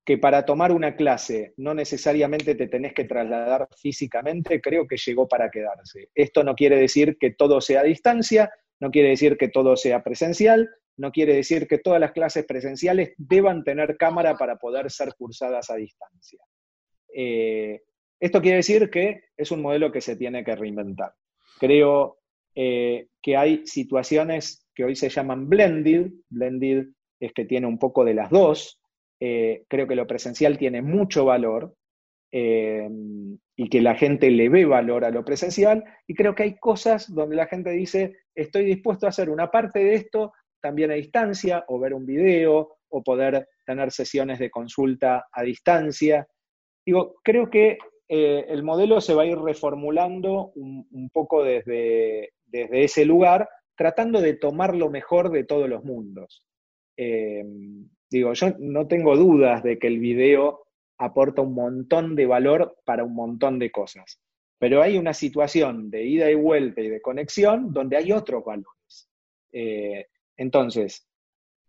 que 0.04 0.18
para 0.18 0.44
tomar 0.44 0.70
una 0.72 0.96
clase 0.96 1.54
no 1.56 1.72
necesariamente 1.74 2.54
te 2.54 2.68
tenés 2.68 2.92
que 2.92 3.04
trasladar 3.04 3.68
físicamente, 3.76 4.60
creo 4.60 4.86
que 4.86 4.96
llegó 4.96 5.26
para 5.26 5.50
quedarse. 5.50 6.10
Esto 6.14 6.44
no 6.44 6.54
quiere 6.54 6.76
decir 6.76 7.16
que 7.18 7.32
todo 7.32 7.60
sea 7.60 7.80
a 7.80 7.84
distancia, 7.84 8.50
no 8.80 8.90
quiere 8.90 9.10
decir 9.10 9.38
que 9.38 9.48
todo 9.48 9.76
sea 9.76 10.02
presencial, 10.02 10.68
no 10.96 11.10
quiere 11.10 11.34
decir 11.34 11.66
que 11.66 11.78
todas 11.78 12.00
las 12.00 12.12
clases 12.12 12.44
presenciales 12.44 13.14
deban 13.16 13.64
tener 13.64 13.96
cámara 13.96 14.36
para 14.36 14.56
poder 14.56 14.90
ser 14.90 15.14
cursadas 15.14 15.70
a 15.70 15.76
distancia. 15.76 16.40
Eh, 17.14 17.82
esto 18.20 18.40
quiere 18.42 18.58
decir 18.58 18.90
que 18.90 19.24
es 19.36 19.50
un 19.50 19.62
modelo 19.62 19.90
que 19.90 20.00
se 20.00 20.16
tiene 20.16 20.44
que 20.44 20.54
reinventar. 20.54 21.12
Creo 21.58 22.18
eh, 22.54 23.06
que 23.22 23.36
hay 23.36 23.66
situaciones 23.66 24.66
que 24.74 24.84
hoy 24.84 24.96
se 24.96 25.08
llaman 25.08 25.48
blended, 25.48 26.10
blended 26.28 26.86
es 27.20 27.32
que 27.32 27.44
tiene 27.44 27.66
un 27.66 27.78
poco 27.78 28.04
de 28.04 28.14
las 28.14 28.30
dos, 28.30 28.80
eh, 29.20 29.64
creo 29.68 29.86
que 29.86 29.96
lo 29.96 30.06
presencial 30.06 30.58
tiene 30.58 30.82
mucho 30.82 31.24
valor 31.24 31.74
eh, 32.32 32.88
y 33.56 33.68
que 33.68 33.80
la 33.80 33.94
gente 33.94 34.30
le 34.30 34.48
ve 34.48 34.64
valor 34.64 35.04
a 35.04 35.10
lo 35.10 35.24
presencial. 35.24 35.84
Y 36.06 36.14
creo 36.14 36.34
que 36.34 36.42
hay 36.42 36.56
cosas 36.58 37.12
donde 37.14 37.36
la 37.36 37.46
gente 37.46 37.70
dice, 37.70 38.16
estoy 38.34 38.64
dispuesto 38.64 39.06
a 39.06 39.10
hacer 39.10 39.30
una 39.30 39.50
parte 39.50 39.78
de 39.78 39.94
esto 39.94 40.32
también 40.60 40.90
a 40.90 40.94
distancia 40.94 41.64
o 41.68 41.78
ver 41.78 41.94
un 41.94 42.06
video 42.06 42.76
o 42.88 43.02
poder 43.02 43.46
tener 43.66 43.90
sesiones 43.90 44.38
de 44.38 44.50
consulta 44.50 45.26
a 45.30 45.42
distancia. 45.42 46.26
Digo, 46.84 47.16
creo 47.22 47.50
que 47.50 47.78
eh, 48.08 48.44
el 48.48 48.62
modelo 48.62 49.00
se 49.00 49.14
va 49.14 49.22
a 49.22 49.26
ir 49.26 49.38
reformulando 49.38 50.52
un, 50.54 51.10
poco 51.12 51.42
desde, 51.44 52.30
desde, 52.62 52.84
ese 52.84 53.04
lugar, 53.04 53.48
tratando 53.76 54.20
de 54.20 54.34
tomar 54.34 54.74
lo 54.74 54.90
mejor 54.90 55.30
de 55.30 55.44
todos 55.44 55.68
los 55.68 55.84
mundos. 55.84 56.46
Digo, 58.10 58.32
yo 58.32 58.46
no 58.60 58.86
tengo 58.86 59.16
dudas 59.16 59.64
de 59.64 59.76
que 59.78 59.88
el 59.88 59.98
video 59.98 60.66
aporta 60.98 61.42
un 61.42 61.52
montón 61.54 62.14
de 62.14 62.26
valor 62.26 62.76
para 62.84 63.02
un 63.02 63.12
montón 63.12 63.58
de 63.58 63.72
cosas, 63.72 64.20
pero 64.58 64.82
hay 64.82 64.98
una 64.98 65.12
situación 65.12 65.90
de 65.90 66.04
ida 66.04 66.30
y 66.30 66.36
vuelta 66.36 66.80
y 66.80 66.88
de 66.88 67.00
conexión 67.00 67.72
donde 67.72 67.96
hay 67.96 68.12
otros 68.12 68.44
valores. 68.44 69.10
Eh, 69.52 70.06
entonces, 70.36 71.08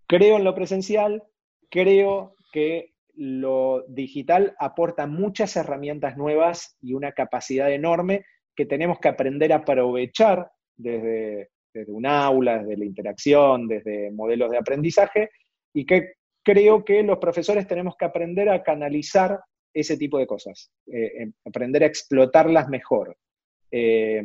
creo 0.07 0.38
en 0.38 0.43
lo 0.43 0.53
presencial, 0.53 1.23
creo 1.71 2.36
que 2.51 2.93
lo 3.15 3.83
digital 3.88 4.55
aporta 4.59 5.07
muchas 5.07 5.55
herramientas 5.55 6.15
nuevas 6.17 6.77
y 6.79 6.93
una 6.93 7.13
capacidad 7.13 7.71
enorme 7.71 8.25
que 8.55 8.65
tenemos 8.65 8.99
que 8.99 9.07
aprender 9.07 9.51
a 9.51 9.57
aprovechar 9.57 10.51
desde, 10.78 11.49
desde 11.73 11.91
un 11.91 12.05
aula, 12.05 12.59
desde 12.59 12.78
la 12.78 12.86
interacción, 12.86 13.67
desde 13.67 14.11
modelos 14.11 14.51
de 14.51 14.57
aprendizaje, 14.57 15.30
y 15.73 15.86
que 15.86 16.13
creo 16.43 16.86
que 16.86 17.03
los 17.03 17.17
profesores 17.17 17.67
tenemos 17.67 17.95
que 17.97 18.05
aprender 18.05 18.49
a 18.49 18.63
canalizar 18.63 19.39
ese 19.73 19.97
tipo 19.97 20.17
de 20.17 20.28
cosas, 20.28 20.71
eh, 20.88 21.32
aprender 21.45 21.84
a 21.84 21.88
explotarlas 21.88 22.69
mejor. 22.69 23.17
Eh, 23.71 24.23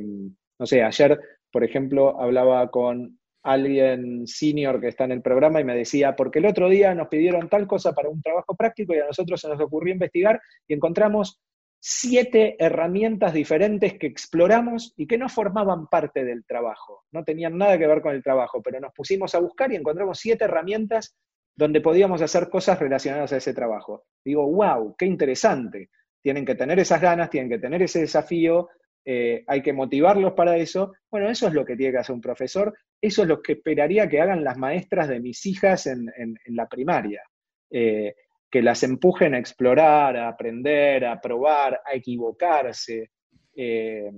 no 0.59 0.66
sé, 0.66 0.82
ayer, 0.82 1.18
por 1.51 1.64
ejemplo, 1.64 2.20
hablaba 2.20 2.70
con 2.70 3.18
alguien 3.42 4.26
senior 4.26 4.80
que 4.80 4.88
está 4.88 5.05
en 5.05 5.12
el 5.12 5.22
programa 5.22 5.61
y 5.61 5.64
me 5.64 5.74
decía, 5.74 6.14
porque 6.14 6.38
el 6.38 6.46
otro 6.46 6.68
día 6.68 6.94
nos 6.94 7.09
pidieron 7.09 7.48
tal 7.48 7.66
cosa 7.66 7.92
para 7.92 8.11
un 8.11 8.22
trabajo 8.22 8.55
práctico 8.55 8.94
y 8.94 8.98
a 8.98 9.07
nosotros 9.07 9.40
se 9.40 9.48
nos 9.48 9.61
ocurrió 9.61 9.94
investigar 9.94 10.40
y 10.68 10.74
encontramos 10.74 11.40
siete 11.80 12.56
herramientas 12.58 13.32
diferentes 13.32 13.98
que 13.98 14.06
exploramos 14.06 14.92
y 14.96 15.06
que 15.06 15.16
no 15.16 15.30
formaban 15.30 15.86
parte 15.86 16.24
del 16.24 16.44
trabajo, 16.44 17.04
no 17.10 17.24
tenían 17.24 17.56
nada 17.56 17.78
que 17.78 17.86
ver 17.86 18.02
con 18.02 18.14
el 18.14 18.22
trabajo, 18.22 18.60
pero 18.62 18.78
nos 18.80 18.92
pusimos 18.92 19.34
a 19.34 19.38
buscar 19.38 19.72
y 19.72 19.76
encontramos 19.76 20.18
siete 20.18 20.44
herramientas 20.44 21.16
donde 21.56 21.80
podíamos 21.80 22.20
hacer 22.22 22.48
cosas 22.50 22.78
relacionadas 22.78 23.32
a 23.32 23.38
ese 23.38 23.54
trabajo. 23.54 24.04
Digo, 24.24 24.46
wow, 24.46 24.94
qué 24.96 25.06
interesante. 25.06 25.90
Tienen 26.22 26.44
que 26.44 26.54
tener 26.54 26.78
esas 26.78 27.00
ganas, 27.00 27.30
tienen 27.30 27.50
que 27.50 27.58
tener 27.58 27.82
ese 27.82 28.00
desafío, 28.00 28.68
eh, 29.04 29.42
hay 29.46 29.62
que 29.62 29.72
motivarlos 29.72 30.34
para 30.34 30.56
eso. 30.58 30.92
Bueno, 31.10 31.28
eso 31.28 31.48
es 31.48 31.54
lo 31.54 31.64
que 31.64 31.76
tiene 31.76 31.92
que 31.92 31.98
hacer 31.98 32.14
un 32.14 32.20
profesor, 32.20 32.76
eso 33.00 33.22
es 33.22 33.28
lo 33.28 33.42
que 33.42 33.52
esperaría 33.52 34.08
que 34.08 34.20
hagan 34.20 34.44
las 34.44 34.58
maestras 34.58 35.08
de 35.08 35.20
mis 35.20 35.44
hijas 35.46 35.86
en, 35.86 36.10
la 36.46 36.68
primaria. 36.68 37.22
Eh, 37.70 38.14
que 38.51 38.62
las 38.62 38.82
empujen 38.82 39.34
a 39.34 39.38
explorar, 39.38 40.16
a 40.16 40.28
aprender, 40.28 41.05
a 41.05 41.20
probar, 41.20 41.80
a 41.84 41.94
equivocarse. 41.94 43.11
Eh, 43.55 44.11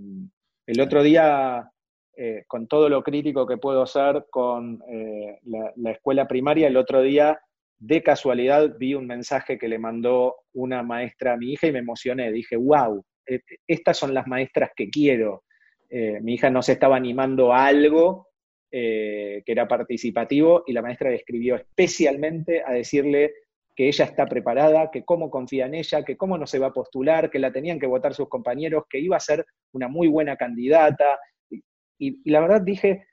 el 0.66 0.80
otro 0.80 1.02
día 1.02 1.72
eh, 2.14 2.44
con 2.46 2.66
todo 2.66 2.90
lo 2.90 3.02
crítico 3.02 3.46
que 3.46 3.56
puedo 3.56 3.86
ser 3.86 4.26
con 4.30 4.82
eh, 4.86 5.38
la, 5.76 5.90
escuela 5.92 6.28
primaria, 6.28 6.68
el 6.68 6.76
otro 6.76 7.00
día, 7.00 7.40
de 7.78 8.02
casualidad, 8.02 8.76
vi 8.78 8.94
un 8.94 9.06
mensaje 9.06 9.58
que 9.58 9.66
le 9.66 9.78
mandó 9.78 10.36
una 10.52 10.82
maestra 10.82 11.32
a 11.32 11.36
mi 11.38 11.52
hija 11.52 11.68
y 11.68 11.72
me 11.72 11.78
emocioné. 11.78 12.30
Dije, 12.30 12.56
wow, 12.56 13.02
eh, 13.26 13.40
estas 13.66 13.96
son 13.96 14.12
las 14.12 14.26
maestras 14.26 14.70
que 14.76 14.90
quiero. 14.90 15.44
mi 15.90 16.34
hija 16.34 16.50
nos 16.50 16.68
estaba 16.68 16.96
animando 16.96 17.52
a 17.52 17.66
algo 17.66 18.28
que 18.70 19.44
era 19.44 19.68
participativo 19.68 20.64
y 20.66 20.72
la 20.72 20.80
maestra 20.80 21.10
le 21.10 21.16
escribió 21.16 21.56
especialmente 21.56 22.62
a 22.64 22.72
decirle 22.72 23.34
que 23.74 23.88
ella 23.88 24.04
está 24.04 24.26
preparada, 24.26 24.90
que 24.90 25.04
cómo 25.04 25.30
confía 25.30 25.66
en 25.66 25.74
ella, 25.74 26.04
que 26.04 26.16
cómo 26.16 26.36
no 26.36 26.46
se 26.46 26.58
va 26.58 26.68
a 26.68 26.72
postular, 26.72 27.30
que 27.30 27.38
la 27.38 27.52
tenían 27.52 27.80
que 27.80 27.86
votar 27.86 28.14
sus 28.14 28.28
compañeros, 28.28 28.84
que 28.88 28.98
iba 28.98 29.16
a 29.16 29.20
ser 29.20 29.46
una 29.72 29.88
muy 29.88 30.08
buena 30.08 30.36
candidata, 30.36 31.18
y, 31.98 32.30
la 32.30 32.40
verdad 32.40 32.60
dije, 32.62 33.06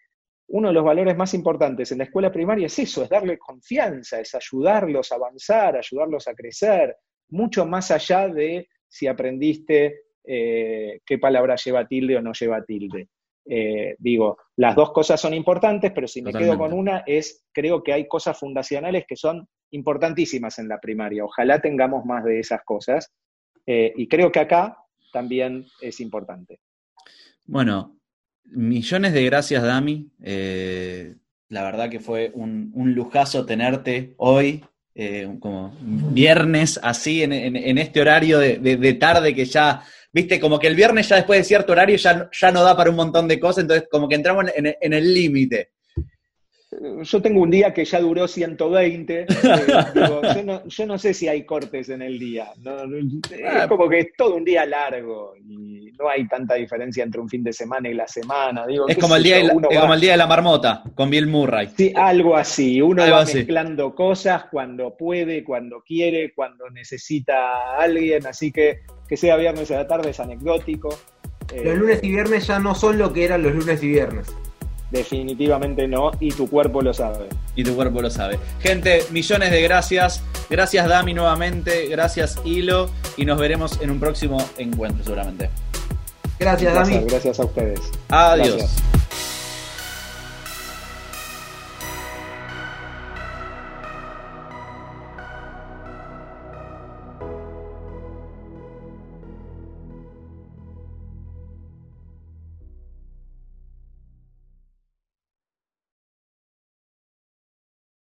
uno 0.48 0.70
de 0.70 0.74
los 0.74 0.84
valores 0.84 1.16
más 1.16 1.34
importantes 1.34 1.92
en 1.92 2.00
la 2.00 2.06
escuela 2.06 2.32
primaria 2.32 2.66
es 2.66 2.80
eso, 2.80 3.04
es 3.04 3.10
darle 3.10 3.38
confianza, 3.38 4.20
es 4.20 4.34
ayudarlos 4.34 5.12
a 5.12 5.16
avanzar, 5.16 5.78
ayudarlos 5.78 6.28
a 6.28 6.34
crecer, 6.34 6.98
mucho 7.30 7.66
más 7.66 7.92
allá 7.92 8.28
de 8.28 8.68
si 8.88 9.06
aprendiste 9.06 10.02
eh, 10.26 11.00
qué 11.06 11.18
palabra 11.20 11.56
lleva 11.56 11.88
tilde 11.88 12.18
o 12.18 12.22
no 12.22 12.34
lleva 12.34 12.64
tilde. 12.64 13.10
Eh, 13.46 13.96
digo, 14.00 14.38
las 14.58 14.76
dos 14.76 14.92
cosas 14.92 15.22
son 15.22 15.34
importantes, 15.34 15.92
pero 15.94 16.08
si 16.08 16.22
me 16.22 16.34
quedo 16.34 16.58
con 16.58 16.74
una 16.74 17.04
es, 17.06 17.46
creo 17.52 17.84
que 17.84 17.94
hay 17.94 18.08
cosas 18.08 18.38
fundacionales 18.38 19.06
que 19.08 19.16
son 19.16 19.48
importantísimas 19.72 20.60
en 20.60 20.68
la 20.68 20.80
primaria. 20.80 21.26
Ojalá 21.26 21.60
tengamos 21.60 22.06
más 22.06 22.24
de 22.24 22.40
esas 22.40 22.64
cosas. 22.64 23.12
Eh, 23.66 23.94
y 23.96 24.08
creo 24.08 24.32
que 24.32 24.40
acá 24.40 24.78
también 25.12 25.66
es 25.82 26.00
importante. 26.00 26.60
Bueno, 27.46 28.00
Millones 28.52 29.14
de 29.14 29.24
gracias, 29.26 29.62
Dami. 29.62 30.10
Eh, 30.24 31.16
la 31.50 31.64
verdad 31.64 31.90
que 31.90 32.00
fue 32.00 32.32
un, 32.34 32.72
lujazo 32.96 33.46
tenerte 33.46 34.16
hoy, 34.18 34.64
eh, 34.96 35.30
como 35.40 35.76
viernes, 35.82 36.80
así, 36.82 37.22
en, 37.24 37.78
este 37.78 38.02
horario 38.02 38.40
de, 38.40 38.94
tarde 38.96 39.36
que 39.36 39.46
ya, 39.46 39.84
viste, 40.12 40.40
como 40.40 40.58
que 40.60 40.68
el 40.68 40.76
viernes 40.76 41.10
ya 41.10 41.18
después 41.18 41.40
de 41.40 41.44
cierto 41.44 41.74
horario 41.74 41.96
ya, 41.98 42.30
ya 42.32 42.52
no 42.52 42.64
da 42.64 42.76
para 42.76 42.90
un 42.90 42.96
montón 42.96 43.28
de 43.28 43.40
cosas, 43.40 43.64
entonces 43.64 43.88
como 43.90 44.08
que 44.08 44.16
entramos 44.16 44.46
en 44.56 44.94
el 44.94 45.14
límite 45.14 45.70
yo 47.02 47.22
tengo 47.22 47.42
un 47.42 47.50
día 47.50 47.74
que 47.74 47.84
ya 47.84 48.00
duró 48.00 48.28
120. 48.28 49.22
Eh, 49.22 49.26
yo, 50.68 50.86
no, 50.86 50.98
sé 50.98 51.14
si 51.14 51.28
hay 51.28 51.44
cortes 51.44 51.90
en 51.90 52.02
el 52.02 52.20
día. 52.20 52.52
es 53.32 53.42
ah. 53.46 53.68
como 53.68 53.90
que 53.90 54.00
es 54.00 54.08
todo 54.16 54.36
un 54.36 54.46
día 54.46 54.66
largo 54.66 55.34
y 55.38 55.92
no 55.98 56.10
hay 56.10 56.28
tanta 56.28 56.56
diferencia 56.56 57.04
entre 57.04 57.20
un 57.20 57.28
fin 57.28 57.44
de 57.44 57.54
semana 57.54 57.90
y 57.90 57.94
la 57.94 58.08
semana. 58.08 58.66
es, 58.88 58.98
como 58.98 59.16
el, 59.16 59.24
día 59.24 59.38
de 59.38 59.44
la, 59.44 59.54
como 59.54 59.94
el 59.94 60.00
día 60.00 60.12
de 60.12 60.18
la 60.18 60.28
marmota 60.28 60.84
con 60.96 61.10
Bill 61.10 61.28
Murray. 61.28 61.70
Sí, 61.76 61.92
algo 61.96 62.38
así. 62.38 62.82
Uno 62.82 63.04
va 63.10 63.26
mezclando 63.26 63.96
cosas 63.96 64.46
cuando 64.52 64.96
puede, 64.96 65.44
cuando 65.44 65.82
quiere, 65.82 66.34
cuando 66.34 66.70
necesita 66.70 67.34
a 67.34 67.82
alguien. 67.82 68.28
Así 68.28 68.52
que 68.52 68.82
que 69.08 69.18
sea 69.18 69.38
viernes 69.38 69.72
a 69.72 69.78
la 69.78 69.88
tarde 69.88 70.12
es 70.12 70.20
anecdótico. 70.20 70.90
Los 71.64 71.78
lunes 71.78 72.00
y 72.04 72.12
viernes 72.12 72.46
ya 72.46 72.60
no 72.60 72.76
son 72.76 73.00
lo 73.00 73.12
que 73.12 73.26
eran 73.26 73.42
los 73.42 73.56
lunes 73.56 73.82
y 73.82 73.88
viernes. 73.88 74.36
Definitivamente 74.92 75.88
no, 75.88 76.12
y 76.20 76.32
tu 76.32 76.50
cuerpo 76.50 76.82
lo 76.82 76.94
sabe. 76.94 77.28
Y 77.56 77.64
tu 77.64 77.76
cuerpo 77.76 78.02
lo 78.02 78.10
sabe. 78.10 78.40
Gente, 78.60 79.04
millones 79.12 79.52
de 79.52 79.62
gracias. 79.62 80.24
Gracias 80.50 80.88
Dami 80.88 81.14
nuevamente, 81.14 81.88
gracias 81.88 82.40
Hilo, 82.44 82.90
y 83.18 83.26
nos 83.26 83.40
veremos 83.40 83.80
en 83.82 83.92
un 83.92 84.00
próximo 84.00 84.44
encuentro 84.58 85.04
seguramente. 85.04 85.50
Gracias, 86.40 86.74
Dami. 86.74 86.98
Gracias 87.06 87.40
a 87.40 87.46
ustedes. 87.46 87.80
Adiós. 88.10 88.99